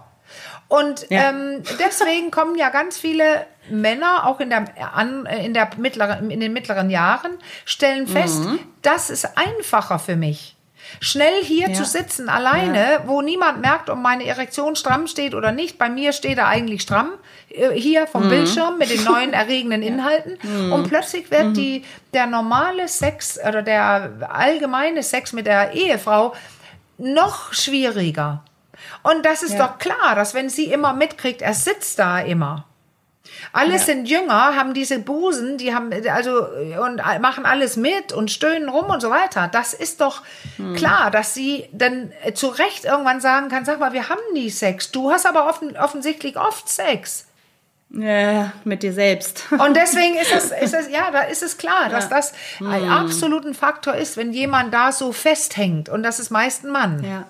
Und 0.72 1.06
Ja. 1.10 1.28
ähm, 1.28 1.62
deswegen 1.78 2.30
kommen 2.30 2.56
ja 2.56 2.70
ganz 2.70 2.96
viele 2.96 3.46
Männer, 3.68 4.26
auch 4.26 4.40
in, 4.40 4.48
der, 4.48 4.64
an, 4.94 5.26
äh, 5.26 5.44
in, 5.44 5.52
der 5.52 5.68
mittleren, 5.76 6.30
in 6.30 6.40
den 6.40 6.52
mittleren 6.54 6.88
Jahren, 6.88 7.32
stellen 7.66 8.06
fest, 8.06 8.44
Mhm. 8.44 8.58
das 8.80 9.10
ist 9.10 9.28
einfacher 9.36 9.98
für 9.98 10.16
mich. 10.16 10.56
Schnell 11.00 11.42
hier 11.44 11.68
Ja. 11.68 11.74
zu 11.74 11.84
sitzen, 11.84 12.28
alleine, 12.30 13.02
wo 13.06 13.20
niemand 13.20 13.60
merkt, 13.60 13.90
ob 13.90 13.98
meine 13.98 14.24
Erektion 14.26 14.74
stramm 14.74 15.06
steht 15.06 15.34
oder 15.34 15.52
nicht. 15.52 15.76
Bei 15.78 15.88
mir 15.90 16.12
steht 16.12 16.38
er 16.38 16.48
eigentlich 16.48 16.80
stramm, 16.82 17.10
äh, 17.50 17.70
hier 17.78 18.02
Mhm. 18.02 18.06
vom 18.08 18.28
Bildschirm 18.30 18.78
mit 18.78 18.90
den 18.90 19.04
neuen 19.04 19.32
erregenden 19.34 19.82
Inhalten. 19.90 20.38
Und 20.72 20.88
plötzlich 20.88 21.30
wird 21.30 21.48
Mhm. 21.48 21.54
die, 21.54 21.84
der 22.14 22.26
normale 22.26 22.88
Sex 22.88 23.38
oder 23.46 23.60
der 23.62 24.10
allgemeine 24.30 25.02
Sex 25.02 25.32
mit 25.34 25.46
der 25.46 25.72
Ehefrau 25.72 26.32
noch 26.98 27.52
schwieriger. 27.52 28.42
Und 29.02 29.24
das 29.24 29.42
ist 29.42 29.54
Ja. 29.54 29.66
doch 29.66 29.78
klar, 29.78 30.14
dass 30.14 30.34
wenn 30.34 30.48
sie 30.48 30.66
immer 30.72 30.92
mitkriegt, 30.92 31.42
er 31.42 31.54
sitzt 31.54 31.98
da 31.98 32.18
immer. 32.20 32.66
Alle 33.52 33.72
Ja. 33.72 33.78
sind 33.78 34.06
jünger, 34.08 34.56
haben 34.56 34.74
diese 34.74 34.98
Busen, 34.98 35.56
die 35.58 35.74
haben 35.74 35.90
also 36.12 36.46
und 36.84 37.00
machen 37.20 37.46
alles 37.46 37.76
mit 37.76 38.12
und 38.12 38.30
stöhnen 38.30 38.68
rum 38.68 38.86
und 38.86 39.00
so 39.00 39.10
weiter. 39.10 39.48
Das 39.50 39.74
ist 39.74 40.00
doch 40.00 40.22
Hm. 40.56 40.74
klar, 40.74 41.10
dass 41.10 41.34
sie 41.34 41.68
dann 41.72 42.12
zu 42.34 42.48
Recht 42.48 42.84
irgendwann 42.84 43.20
sagen 43.20 43.48
kann, 43.48 43.64
sag 43.64 43.78
mal, 43.80 43.92
wir 43.92 44.08
haben 44.08 44.20
nie 44.32 44.50
Sex. 44.50 44.90
Du 44.90 45.10
hast 45.10 45.26
aber 45.26 45.48
offen, 45.48 45.76
offensichtlich 45.76 46.36
oft 46.36 46.68
Sex. 46.68 47.26
Ja, 47.94 48.52
mit 48.64 48.82
dir 48.82 48.92
selbst. 48.94 49.44
Und 49.50 49.76
deswegen 49.76 50.16
ist 50.16 50.32
es, 50.32 50.50
ist 50.62 50.74
es, 50.74 50.88
ja, 50.90 51.10
da 51.10 51.20
ist 51.22 51.42
es 51.42 51.58
klar, 51.58 51.88
dass 51.90 52.08
das 52.08 52.32
Hm. 52.58 52.70
ein 52.70 52.88
absoluten 52.90 53.54
Faktor 53.54 53.94
ist, 53.94 54.16
wenn 54.16 54.32
jemand 54.32 54.72
da 54.72 54.92
so 54.92 55.12
festhängt. 55.12 55.88
Und 55.88 56.02
das 56.02 56.18
ist 56.18 56.30
meist 56.30 56.64
ein 56.64 56.70
Mann. 56.70 57.04
Ja. 57.04 57.24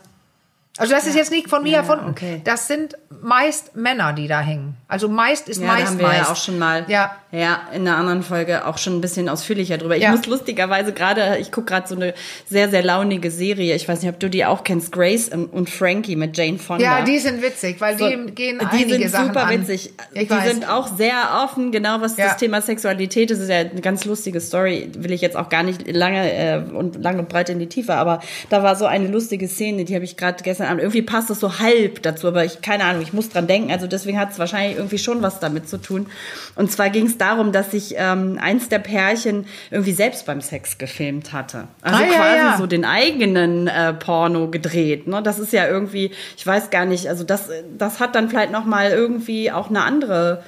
Also 0.79 0.95
das 0.95 1.07
ist 1.07 1.17
jetzt 1.17 1.31
nicht 1.31 1.51
von 1.51 1.63
mir 1.63 1.73
Ja, 1.73 1.79
erfunden. 1.81 2.09
okay. 2.09 2.41
Das 2.45 2.67
sind 2.67 2.97
meist 3.21 3.77
Männer, 3.77 4.15
die 4.15 4.27
da 4.27 4.41
hängen. 4.41 4.75
Also 4.89 5.07
meist 5.09 5.49
ist 5.51 5.61
Ja, 5.61 5.67
da 5.67 5.73
meist 5.75 5.87
haben 5.87 5.99
wir 5.99 6.07
meist. 6.07 6.21
ja 6.23 6.33
auch 6.33 6.37
schon 6.37 6.59
mal 6.59 6.85
Ja. 6.89 7.15
ja, 7.31 7.61
in 7.75 7.87
einer 7.87 7.99
anderen 7.99 8.23
Folge 8.23 8.67
auch 8.67 8.79
schon 8.79 8.97
ein 8.97 9.01
bisschen 9.03 9.29
ausführlicher 9.29 9.77
drüber. 9.77 9.97
Ich 9.99 10.03
Ja. 10.03 10.13
muss 10.13 10.25
lustigerweise 10.27 10.95
gerade, 10.95 11.37
ich 11.39 11.53
gucke 11.53 11.67
gerade 11.67 11.87
so 11.87 11.95
eine 11.95 12.15
sehr, 12.49 12.71
sehr 12.71 12.83
launige 12.83 13.31
Serie. 13.31 13.75
Ich 13.77 13.87
weiß 13.87 14.01
nicht, 14.01 14.11
ob 14.11 14.19
du 14.19 14.31
die 14.31 14.47
auch 14.47 14.65
kennst, 14.65 14.93
Grace 14.93 15.29
und, 15.29 15.69
Frankie 15.69 16.17
mit 16.17 16.37
Jane 16.39 16.59
Fonda. 16.59 16.83
Ja, 16.83 17.05
die 17.05 17.19
sind 17.19 17.43
witzig, 17.43 17.79
weil 17.81 17.99
So, 17.99 18.09
die 18.09 18.33
gehen 18.35 18.59
die 18.59 18.65
einige 18.67 18.95
sind 18.95 19.11
Sachen 19.11 19.27
super 19.29 19.45
an. 19.49 19.61
witzig. 19.61 19.93
Ich 20.15 20.29
die 20.29 20.31
weiß. 20.31 20.51
sind 20.53 20.69
auch 20.71 20.97
sehr 20.97 21.43
offen, 21.45 21.71
genau 21.71 22.01
was 22.01 22.17
das 22.17 22.39
Thema 22.39 22.63
Sexualität 22.63 23.31
ist. 23.31 23.41
ist 23.41 23.51
ja 23.51 23.57
eine 23.59 23.83
ganz 23.83 24.07
lustige 24.07 24.41
Story. 24.41 24.91
Will 24.97 25.13
ich 25.13 25.21
jetzt 25.21 25.37
auch 25.37 25.51
gar 25.51 25.63
nicht 25.65 25.87
lange 25.95 26.33
äh, 26.33 26.63
und 26.73 26.97
lang 26.97 27.19
und 27.19 27.29
breit 27.29 27.51
in 27.51 27.59
die 27.59 27.69
Tiefe. 27.69 27.93
Aber 27.95 28.21
da 28.49 28.63
war 28.63 28.75
so 28.75 28.87
eine 28.87 29.09
lustige 29.09 29.49
Szene, 29.49 29.85
die 29.85 29.95
habe 29.95 30.05
ich 30.07 30.17
gerade 30.17 30.43
gestern 30.43 30.62
Abend. 30.69 30.81
Irgendwie 30.81 31.03
passt 31.03 31.31
das 31.31 31.41
so 31.41 31.59
halb 31.59 32.03
dazu, 32.03 32.29
aber 32.29 32.45
ich 32.45 32.61
keine 32.63 32.85
Ahnung. 32.85 33.03
Ich 33.03 33.13
muss 33.13 33.29
dran 33.29 33.47
denken. 33.47 33.71
Also 33.73 33.87
deswegen 33.87 34.19
hat 34.19 34.33
es 34.33 34.39
wahrscheinlich 34.39 34.77
irgendwie 34.77 34.99
schon 34.99 35.23
was 35.23 35.41
damit 35.41 35.69
zu 35.69 35.79
tun. 35.79 36.07
Und 36.55 36.71
zwar 36.71 36.91
ging 36.91 37.07
es 37.07 37.19
darum, 37.19 37.53
dass 37.53 37.71
sich 37.71 37.95
ähm, 37.97 38.39
eins 38.41 38.69
der 38.69 38.79
Pärchen 38.79 39.47
irgendwie 39.71 39.93
selbst 39.93 40.27
beim 40.27 40.41
Sex 40.41 40.79
gefilmt 40.79 41.33
hatte. 41.33 41.69
Also 41.83 42.03
Ah, 42.03 42.07
ja, 42.07 42.15
quasi 42.15 42.37
ja. 42.37 42.57
so 42.59 42.67
den 42.67 42.85
eigenen 42.85 43.67
äh, 43.69 43.93
Porno 43.95 44.49
gedreht. 44.49 45.07
Ne? 45.07 45.23
Das 45.23 45.39
ist 45.39 45.53
ja 45.53 45.67
irgendwie, 45.67 46.11
ich 46.37 46.47
weiß 46.47 46.71
gar 46.71 46.85
nicht, 46.85 47.09
also 47.09 47.25
das, 47.25 47.49
das 47.77 48.01
hat 48.01 48.15
dann 48.15 48.29
vielleicht 48.29 48.53
noch 48.53 48.65
mal 48.65 48.91
irgendwie 48.91 49.51
auch 49.51 49.69
eine 49.71 49.83
andere 49.83 50.43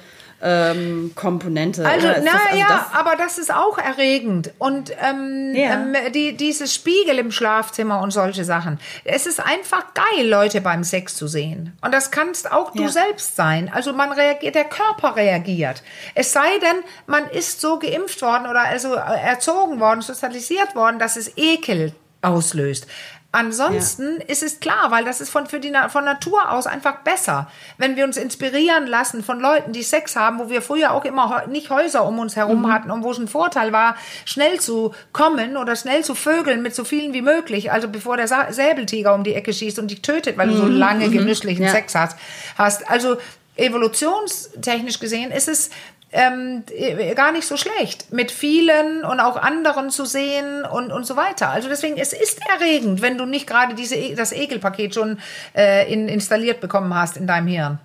ähm, 0.45 1.11
Komponente. 1.15 1.85
Also, 1.85 2.07
oder 2.07 2.17
ist 2.17 2.25
das- 2.27 2.33
naja, 2.53 2.85
aber 2.93 3.15
das 3.17 3.37
ist 3.39 3.51
auch 3.53 3.77
erregend. 3.77 4.51
Und 4.59 4.91
ähm, 5.01 5.53
Ja. 5.55 5.73
ähm, 5.73 5.95
die, 6.13 6.37
dieses 6.37 6.73
Spiegel 6.73 7.17
im 7.17 7.31
Schlafzimmer 7.31 7.99
und 8.01 8.11
solche 8.11 8.45
Sachen. 8.45 8.79
Es 9.03 9.25
ist 9.25 9.39
einfach 9.39 9.93
geil, 9.95 10.27
Leute 10.27 10.61
beim 10.61 10.83
Sex 10.83 11.15
zu 11.15 11.27
sehen. 11.27 11.75
Und 11.81 11.93
das 11.93 12.11
kannst 12.11 12.51
auch 12.51 12.71
du 12.71 12.83
Ja. 12.83 12.89
selbst 12.89 13.35
sein. 13.35 13.71
Also 13.73 13.91
man 13.93 14.11
reagiert, 14.11 14.53
der 14.55 14.65
Körper 14.65 15.15
reagiert. 15.15 15.81
Es 16.13 16.31
sei 16.31 16.59
denn, 16.61 16.83
man 17.07 17.27
ist 17.29 17.59
so 17.59 17.79
geimpft 17.79 18.21
worden 18.21 18.47
oder 18.47 18.61
also 18.61 18.93
erzogen 18.93 19.79
worden, 19.79 20.01
sozialisiert 20.01 20.75
worden, 20.75 20.99
dass 20.99 21.17
es 21.17 21.31
Ekel 21.37 21.93
auslöst. 22.21 22.87
Ansonsten 23.35 24.21
ist 24.27 24.43
es 24.43 24.61
klar, 24.61 24.91
weil 24.91 25.03
das 25.03 25.19
ist 25.19 25.29
von, 25.29 25.45
für 25.45 25.59
die, 25.59 25.73
von 25.89 26.05
Natur 26.05 26.51
aus 26.51 26.67
einfach 26.67 26.99
besser. 26.99 27.49
Wenn 27.77 27.97
wir 27.97 28.05
uns 28.05 28.15
inspirieren 28.15 28.87
lassen 28.87 29.25
von 29.25 29.41
Leuten, 29.41 29.73
die 29.73 29.83
Sex 29.83 30.15
haben, 30.15 30.39
wo 30.39 30.49
wir 30.49 30.61
früher 30.61 30.93
auch 30.93 31.03
immer 31.03 31.43
nicht 31.47 31.69
Häuser 31.69 32.05
um 32.05 32.17
uns 32.19 32.37
herum 32.37 32.71
hatten 32.71 32.91
und 32.91 33.03
wo 33.03 33.11
es 33.11 33.17
ein 33.17 33.27
Vorteil 33.27 33.73
war, 33.73 33.97
schnell 34.23 34.61
zu 34.61 34.93
kommen 35.11 35.57
oder 35.57 35.75
schnell 35.75 36.05
zu 36.05 36.15
vögeln 36.15 36.61
mit 36.61 36.73
so 36.73 36.85
vielen 36.85 37.13
wie 37.13 37.21
möglich, 37.21 37.73
also 37.73 37.89
bevor 37.89 38.15
der 38.15 38.29
Sa 38.29 38.53
Säbeltiger 38.53 39.13
um 39.13 39.25
die 39.25 39.33
Ecke 39.33 39.51
schießt 39.51 39.79
und 39.79 39.91
dich 39.91 40.01
tötet, 40.01 40.37
weil 40.37 40.47
du 40.47 40.55
so 40.55 40.67
lange 40.67 41.09
genüsslichen 41.09 41.65
Ja. 41.65 41.71
Sex 41.71 41.93
hast, 41.93 42.17
hast. 42.57 42.89
Also 42.89 43.17
evolutionstechnisch 43.57 44.99
gesehen 44.99 45.31
ist 45.31 45.47
es 45.47 45.69
ähm, 46.11 46.63
äh, 46.71 47.13
gar 47.15 47.31
nicht 47.31 47.47
so 47.47 47.57
schlecht, 47.57 48.13
mit 48.13 48.31
vielen 48.31 49.03
und 49.03 49.19
auch 49.19 49.35
anderen 49.37 49.89
zu 49.89 50.05
sehen 50.05 50.63
und, 50.63 50.91
und 50.91 51.05
so 51.05 51.15
weiter. 51.15 51.49
Also 51.49 51.67
deswegen, 51.67 51.97
es 51.97 52.13
ist 52.13 52.39
erregend, 52.49 53.01
wenn 53.01 53.17
du 53.17 53.25
nicht 53.25 53.47
gerade 53.47 53.75
diese, 53.75 53.95
E- 53.95 54.15
das 54.15 54.31
Ekelpaket 54.31 54.93
schon 54.93 55.19
äh, 55.55 55.91
in, 55.91 56.07
installiert 56.07 56.61
bekommen 56.61 56.93
hast 56.95 57.17
in 57.17 57.27
deinem 57.27 57.47
Hirn. 57.47 57.79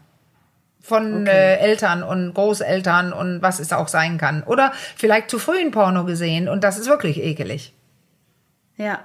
Von 0.83 1.27
äh, 1.27 1.57
Eltern 1.57 2.03
und 2.03 2.33
Großeltern 2.35 3.13
und 3.13 3.43
was 3.43 3.61
es 3.61 3.73
auch 3.73 3.89
sein 3.89 4.17
kann. 4.17 4.43
Oder 4.45 4.73
vielleicht 4.97 5.29
zu 5.31 5.39
früh 5.39 5.59
ein 5.61 5.73
Porno 5.73 6.05
gesehen 6.05 6.49
und 6.49 6.65
das 6.65 6.79
ist 6.79 6.89
wirklich 6.89 7.23
ekelig. 7.23 7.75
ja. 8.77 9.01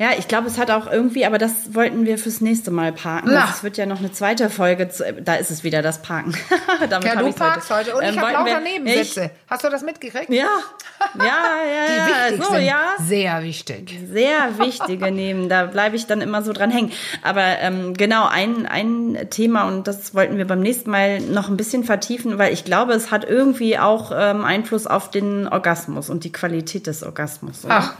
Ja, 0.00 0.12
ich 0.16 0.28
glaube, 0.28 0.46
es 0.46 0.56
hat 0.56 0.70
auch 0.70 0.90
irgendwie, 0.90 1.26
aber 1.26 1.36
das 1.36 1.74
wollten 1.74 2.06
wir 2.06 2.16
fürs 2.16 2.40
nächste 2.40 2.70
Mal 2.70 2.90
parken. 2.90 3.28
Es 3.50 3.62
wird 3.62 3.76
ja 3.76 3.84
noch 3.84 3.98
eine 3.98 4.10
zweite 4.10 4.48
Folge. 4.48 4.88
Zu, 4.88 5.12
da 5.12 5.34
ist 5.34 5.50
es 5.50 5.62
wieder, 5.62 5.82
das 5.82 6.00
Parken. 6.00 6.34
Damit 6.88 7.06
Ja, 7.06 7.16
du 7.16 7.30
parkst 7.30 7.68
heute 7.68 7.94
und 7.94 8.02
Ähm, 8.02 8.14
ich 8.14 8.18
habe 8.18 8.32
lauter 8.32 8.60
Nebensitze. 8.60 9.30
Hast 9.46 9.62
du 9.62 9.68
das 9.68 9.82
mitgekriegt? 9.82 10.30
Ja, 10.30 10.46
ja, 11.18 11.24
ja, 11.24 11.86
Die 11.86 11.96
ja. 11.98 12.30
wichtig 12.30 12.46
so, 12.46 12.56
ja. 12.56 12.80
Sehr 12.98 13.42
wichtig. 13.42 13.98
sehr 14.10 14.58
wichtige 14.58 15.10
nehmen. 15.12 15.50
Da 15.50 15.66
bleibe 15.66 15.96
ich 15.96 16.06
dann 16.06 16.22
immer 16.22 16.40
so 16.40 16.54
dran 16.54 16.70
hängen. 16.70 16.92
Aber 17.22 17.58
ähm, 17.60 17.92
genau, 17.92 18.26
ein, 18.26 18.64
ein 18.64 19.26
Thema, 19.28 19.64
und 19.64 19.86
das 19.86 20.14
wollten 20.14 20.38
wir 20.38 20.46
beim 20.46 20.60
nächsten 20.60 20.90
Mal 20.90 21.20
noch 21.20 21.50
ein 21.50 21.58
bisschen 21.58 21.84
vertiefen, 21.84 22.38
weil 22.38 22.54
ich 22.54 22.64
glaube, 22.64 22.94
es 22.94 23.10
hat 23.10 23.28
irgendwie 23.28 23.78
auch 23.78 24.12
ähm, 24.16 24.46
Einfluss 24.46 24.86
auf 24.86 25.10
den 25.10 25.46
Orgasmus 25.46 26.08
und 26.08 26.24
die 26.24 26.32
Qualität 26.32 26.86
des 26.86 27.02
Orgasmus. 27.02 27.66
oder? 27.66 27.74
Ach, 27.74 27.94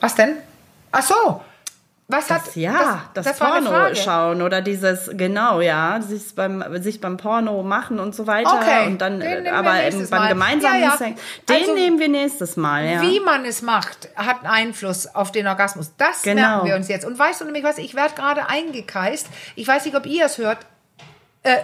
was 0.00 0.16
denn? 0.16 0.34
Ach 0.92 1.02
so. 1.02 1.40
Was 2.08 2.30
hat 2.30 2.46
Das, 2.46 2.54
ja, 2.56 3.04
das, 3.14 3.40
war 3.40 3.54
eine 3.54 3.66
Porno 3.66 3.94
schauen 3.94 4.42
oder 4.42 4.60
dieses, 4.60 5.10
genau, 5.14 5.62
ja, 5.62 6.00
sich 6.02 6.34
beim, 6.34 6.62
sich 6.82 7.00
beim 7.00 7.16
Porno 7.16 7.62
machen 7.62 7.98
und 7.98 8.14
so 8.14 8.26
weiter. 8.26 8.52
Okay, 8.52 8.86
und 8.86 8.98
dann, 8.98 9.18
den 9.18 9.30
nehmen 9.30 9.44
wir 9.44 9.54
aber 9.54 9.82
im, 9.84 10.10
beim 10.10 10.20
Mal. 10.20 10.28
gemeinsamen 10.28 10.82
Ja, 10.82 10.96
ja. 11.00 11.06
Den 11.48 11.56
Also, 11.56 11.74
nehmen 11.74 11.98
wir 11.98 12.08
nächstes 12.10 12.56
Mal, 12.56 12.84
ja. 12.86 13.02
Wie 13.02 13.18
man 13.20 13.46
es 13.46 13.62
macht, 13.62 14.10
hat 14.14 14.44
Einfluss 14.44 15.06
auf 15.06 15.32
den 15.32 15.46
Orgasmus. 15.46 15.92
Das 15.96 16.22
Genau. 16.22 16.42
merken 16.42 16.66
wir 16.66 16.76
uns 16.76 16.88
jetzt. 16.88 17.06
Und 17.06 17.18
weißt 17.18 17.40
du 17.40 17.44
nämlich 17.46 17.64
was? 17.64 17.78
Ich 17.78 17.94
werde 17.94 18.14
gerade 18.14 18.46
eingekreist. 18.46 19.28
Ich 19.56 19.66
weiß 19.66 19.86
nicht, 19.86 19.96
ob 19.96 20.04
ihr 20.04 20.26
es 20.26 20.36
hört. 20.36 20.58
Äh, 21.44 21.58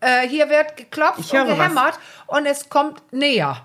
äh, 0.00 0.28
hier 0.28 0.50
wird 0.50 0.76
geklopft 0.76 1.32
und 1.32 1.46
gehämmert 1.48 1.98
und 2.26 2.46
es 2.46 2.68
kommt 2.68 3.02
näher. 3.12 3.56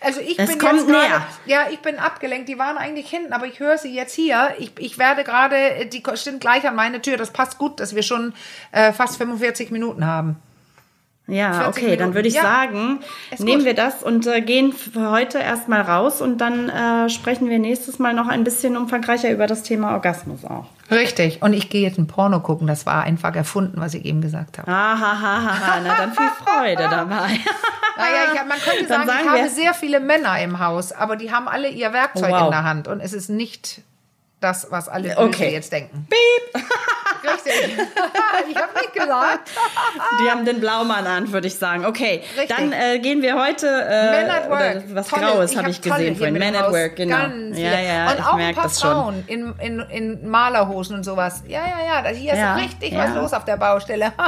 Also 0.00 0.20
ich 0.20 0.38
Es 0.38 0.50
bin 0.50 0.58
kommt 0.58 0.88
näher. 0.88 1.26
ja, 1.46 1.66
ich 1.70 1.80
bin 1.80 1.98
abgelenkt. 1.98 2.48
Die 2.48 2.58
waren 2.58 2.76
eigentlich 2.76 3.08
hinten, 3.08 3.32
aber 3.32 3.46
ich 3.46 3.60
höre 3.60 3.78
sie 3.78 3.94
jetzt 3.94 4.14
hier. 4.14 4.54
Ich, 4.58 4.72
ich 4.78 4.98
werde 4.98 5.24
gerade, 5.24 5.86
die 5.86 6.02
stimmt 6.14 6.40
gleich 6.40 6.66
an 6.66 6.74
meine 6.74 7.02
Tür. 7.02 7.16
Das 7.16 7.32
passt 7.32 7.58
gut, 7.58 7.80
dass 7.80 7.94
wir 7.94 8.02
schon 8.02 8.34
äh, 8.72 8.92
fast 8.92 9.16
45 9.16 9.70
Minuten 9.70 10.06
haben. 10.06 10.36
Ja, 11.28 11.52
40 11.52 11.68
okay, 11.68 11.80
Minuten. 11.82 11.98
dann 12.00 12.14
würde 12.14 12.28
ich 12.28 12.34
Ja. 12.34 12.42
sagen, 12.42 12.98
nehmen 13.38 13.58
gut. 13.58 13.64
wir 13.66 13.74
das 13.74 14.02
und 14.02 14.26
äh, 14.26 14.40
gehen 14.40 14.72
für 14.72 15.10
heute 15.10 15.38
erstmal 15.38 15.80
raus 15.82 16.20
und 16.20 16.38
dann 16.38 16.68
äh, 16.68 17.08
sprechen 17.08 17.48
wir 17.48 17.58
nächstes 17.58 17.98
Mal 17.98 18.12
noch 18.12 18.28
ein 18.28 18.42
bisschen 18.44 18.76
umfangreicher 18.76 19.30
über 19.30 19.46
das 19.46 19.62
Thema 19.62 19.92
Orgasmus 19.92 20.44
auch. 20.44 20.66
Richtig. 20.90 21.40
Und 21.40 21.52
ich 21.54 21.70
gehe 21.70 21.82
jetzt 21.82 21.98
ein 21.98 22.06
Porno 22.06 22.40
gucken. 22.40 22.66
Das 22.66 22.84
war 22.86 23.04
einfach 23.04 23.34
erfunden, 23.34 23.80
was 23.80 23.94
ich 23.94 24.04
eben 24.04 24.20
gesagt 24.20 24.58
habe. 24.58 24.70
Ah, 24.70 24.98
ha, 24.98 25.20
ha, 25.20 25.44
ha, 25.44 25.66
ha. 25.66 25.80
Na, 25.82 25.94
dann 25.96 26.12
viel 26.12 26.28
Freude 26.44 26.88
dabei. 26.90 27.38
Naja, 27.94 28.32
ich, 28.32 28.48
man 28.48 28.58
könnte 28.58 28.86
Dann 28.86 29.06
sagen, 29.06 29.18
ich 29.20 29.26
sagen 29.26 29.38
habe 29.38 29.50
sehr 29.50 29.74
viele 29.74 30.00
Männer 30.00 30.40
im 30.40 30.58
Haus, 30.58 30.92
aber 30.92 31.16
die 31.16 31.30
haben 31.30 31.46
alle 31.46 31.68
ihr 31.68 31.92
Werkzeug 31.92 32.30
wow. 32.30 32.44
in 32.44 32.50
der 32.50 32.64
Hand 32.64 32.88
und 32.88 33.00
es 33.00 33.12
ist 33.12 33.28
nicht 33.28 33.82
das, 34.42 34.66
was 34.70 34.88
alle 34.88 35.16
Okay. 35.16 35.52
Jetzt 35.52 35.72
denken. 35.72 36.06
Piep! 36.08 36.62
Richtig. 37.24 37.52
ich 38.50 38.56
habe 38.56 38.72
nicht 38.74 38.92
gesagt. 38.94 39.50
Die 40.24 40.28
haben 40.30 40.44
den 40.44 40.58
Blaumann 40.58 41.06
an, 41.06 41.32
würde 41.32 41.46
ich 41.46 41.54
sagen. 41.54 41.84
Okay, 41.86 42.22
Richtig. 42.36 42.48
dann 42.56 42.72
äh, 42.72 42.98
gehen 42.98 43.22
wir 43.22 43.40
heute 43.40 43.68
äh, 43.68 44.22
Men 44.22 44.30
at 44.30 44.50
Work. 44.50 44.82
was 44.94 45.06
Tolle- 45.06 45.22
Graues 45.26 45.50
habe 45.56 45.62
hab 45.66 45.70
ich 45.70 45.80
tolle 45.80 45.98
gesehen 45.98 46.16
vorhin. 46.16 46.34
Men 46.38 46.56
at. 46.56 46.72
Work, 46.72 46.96
genau. 46.96 47.16
Ganz 47.16 47.56
ja, 47.58 47.78
ja, 47.80 48.10
und 48.10 48.18
ich 48.18 48.24
auch 48.24 48.34
ein 48.34 48.54
paar. 48.56 48.68
Frauen 48.70 49.24
in, 49.28 49.54
in, 49.60 49.78
in 49.90 50.28
Malerhosen 50.28 50.96
und 50.96 51.04
sowas. 51.04 51.44
Ja, 51.46 51.60
ja, 51.60 52.02
ja. 52.02 52.08
Hier 52.10 52.34
Ja, 52.34 52.56
ist 52.56 52.62
richtig 52.64 52.92
ja. 52.92 53.04
was 53.04 53.14
los 53.14 53.32
auf 53.32 53.44
der 53.44 53.56
Baustelle. 53.56 54.12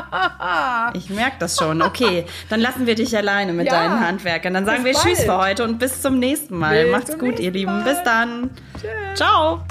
Ich 0.94 1.10
merke 1.10 1.36
das 1.40 1.56
schon. 1.56 1.82
Okay, 1.82 2.24
dann 2.48 2.60
lassen 2.60 2.86
wir 2.86 2.94
dich 2.94 3.16
alleine 3.16 3.52
mit 3.52 3.66
Ja. 3.66 3.72
deinen 3.72 4.00
Handwerkern. 4.06 4.54
Dann 4.54 4.66
sagen 4.66 4.84
Bis 4.84 5.04
wir 5.04 5.10
Tschüss 5.10 5.26
bald. 5.26 5.28
für 5.28 5.46
heute 5.48 5.64
und 5.64 5.78
bis 5.78 6.00
zum 6.00 6.18
nächsten 6.18 6.56
Mal. 6.56 6.84
Bis 6.84 6.92
Macht's 6.92 7.18
gut, 7.18 7.38
ihr 7.40 7.50
Lieben. 7.50 7.72
Mal. 7.72 7.82
Bis 7.84 8.02
dann. 8.04 8.50
Ciao. 9.14 9.62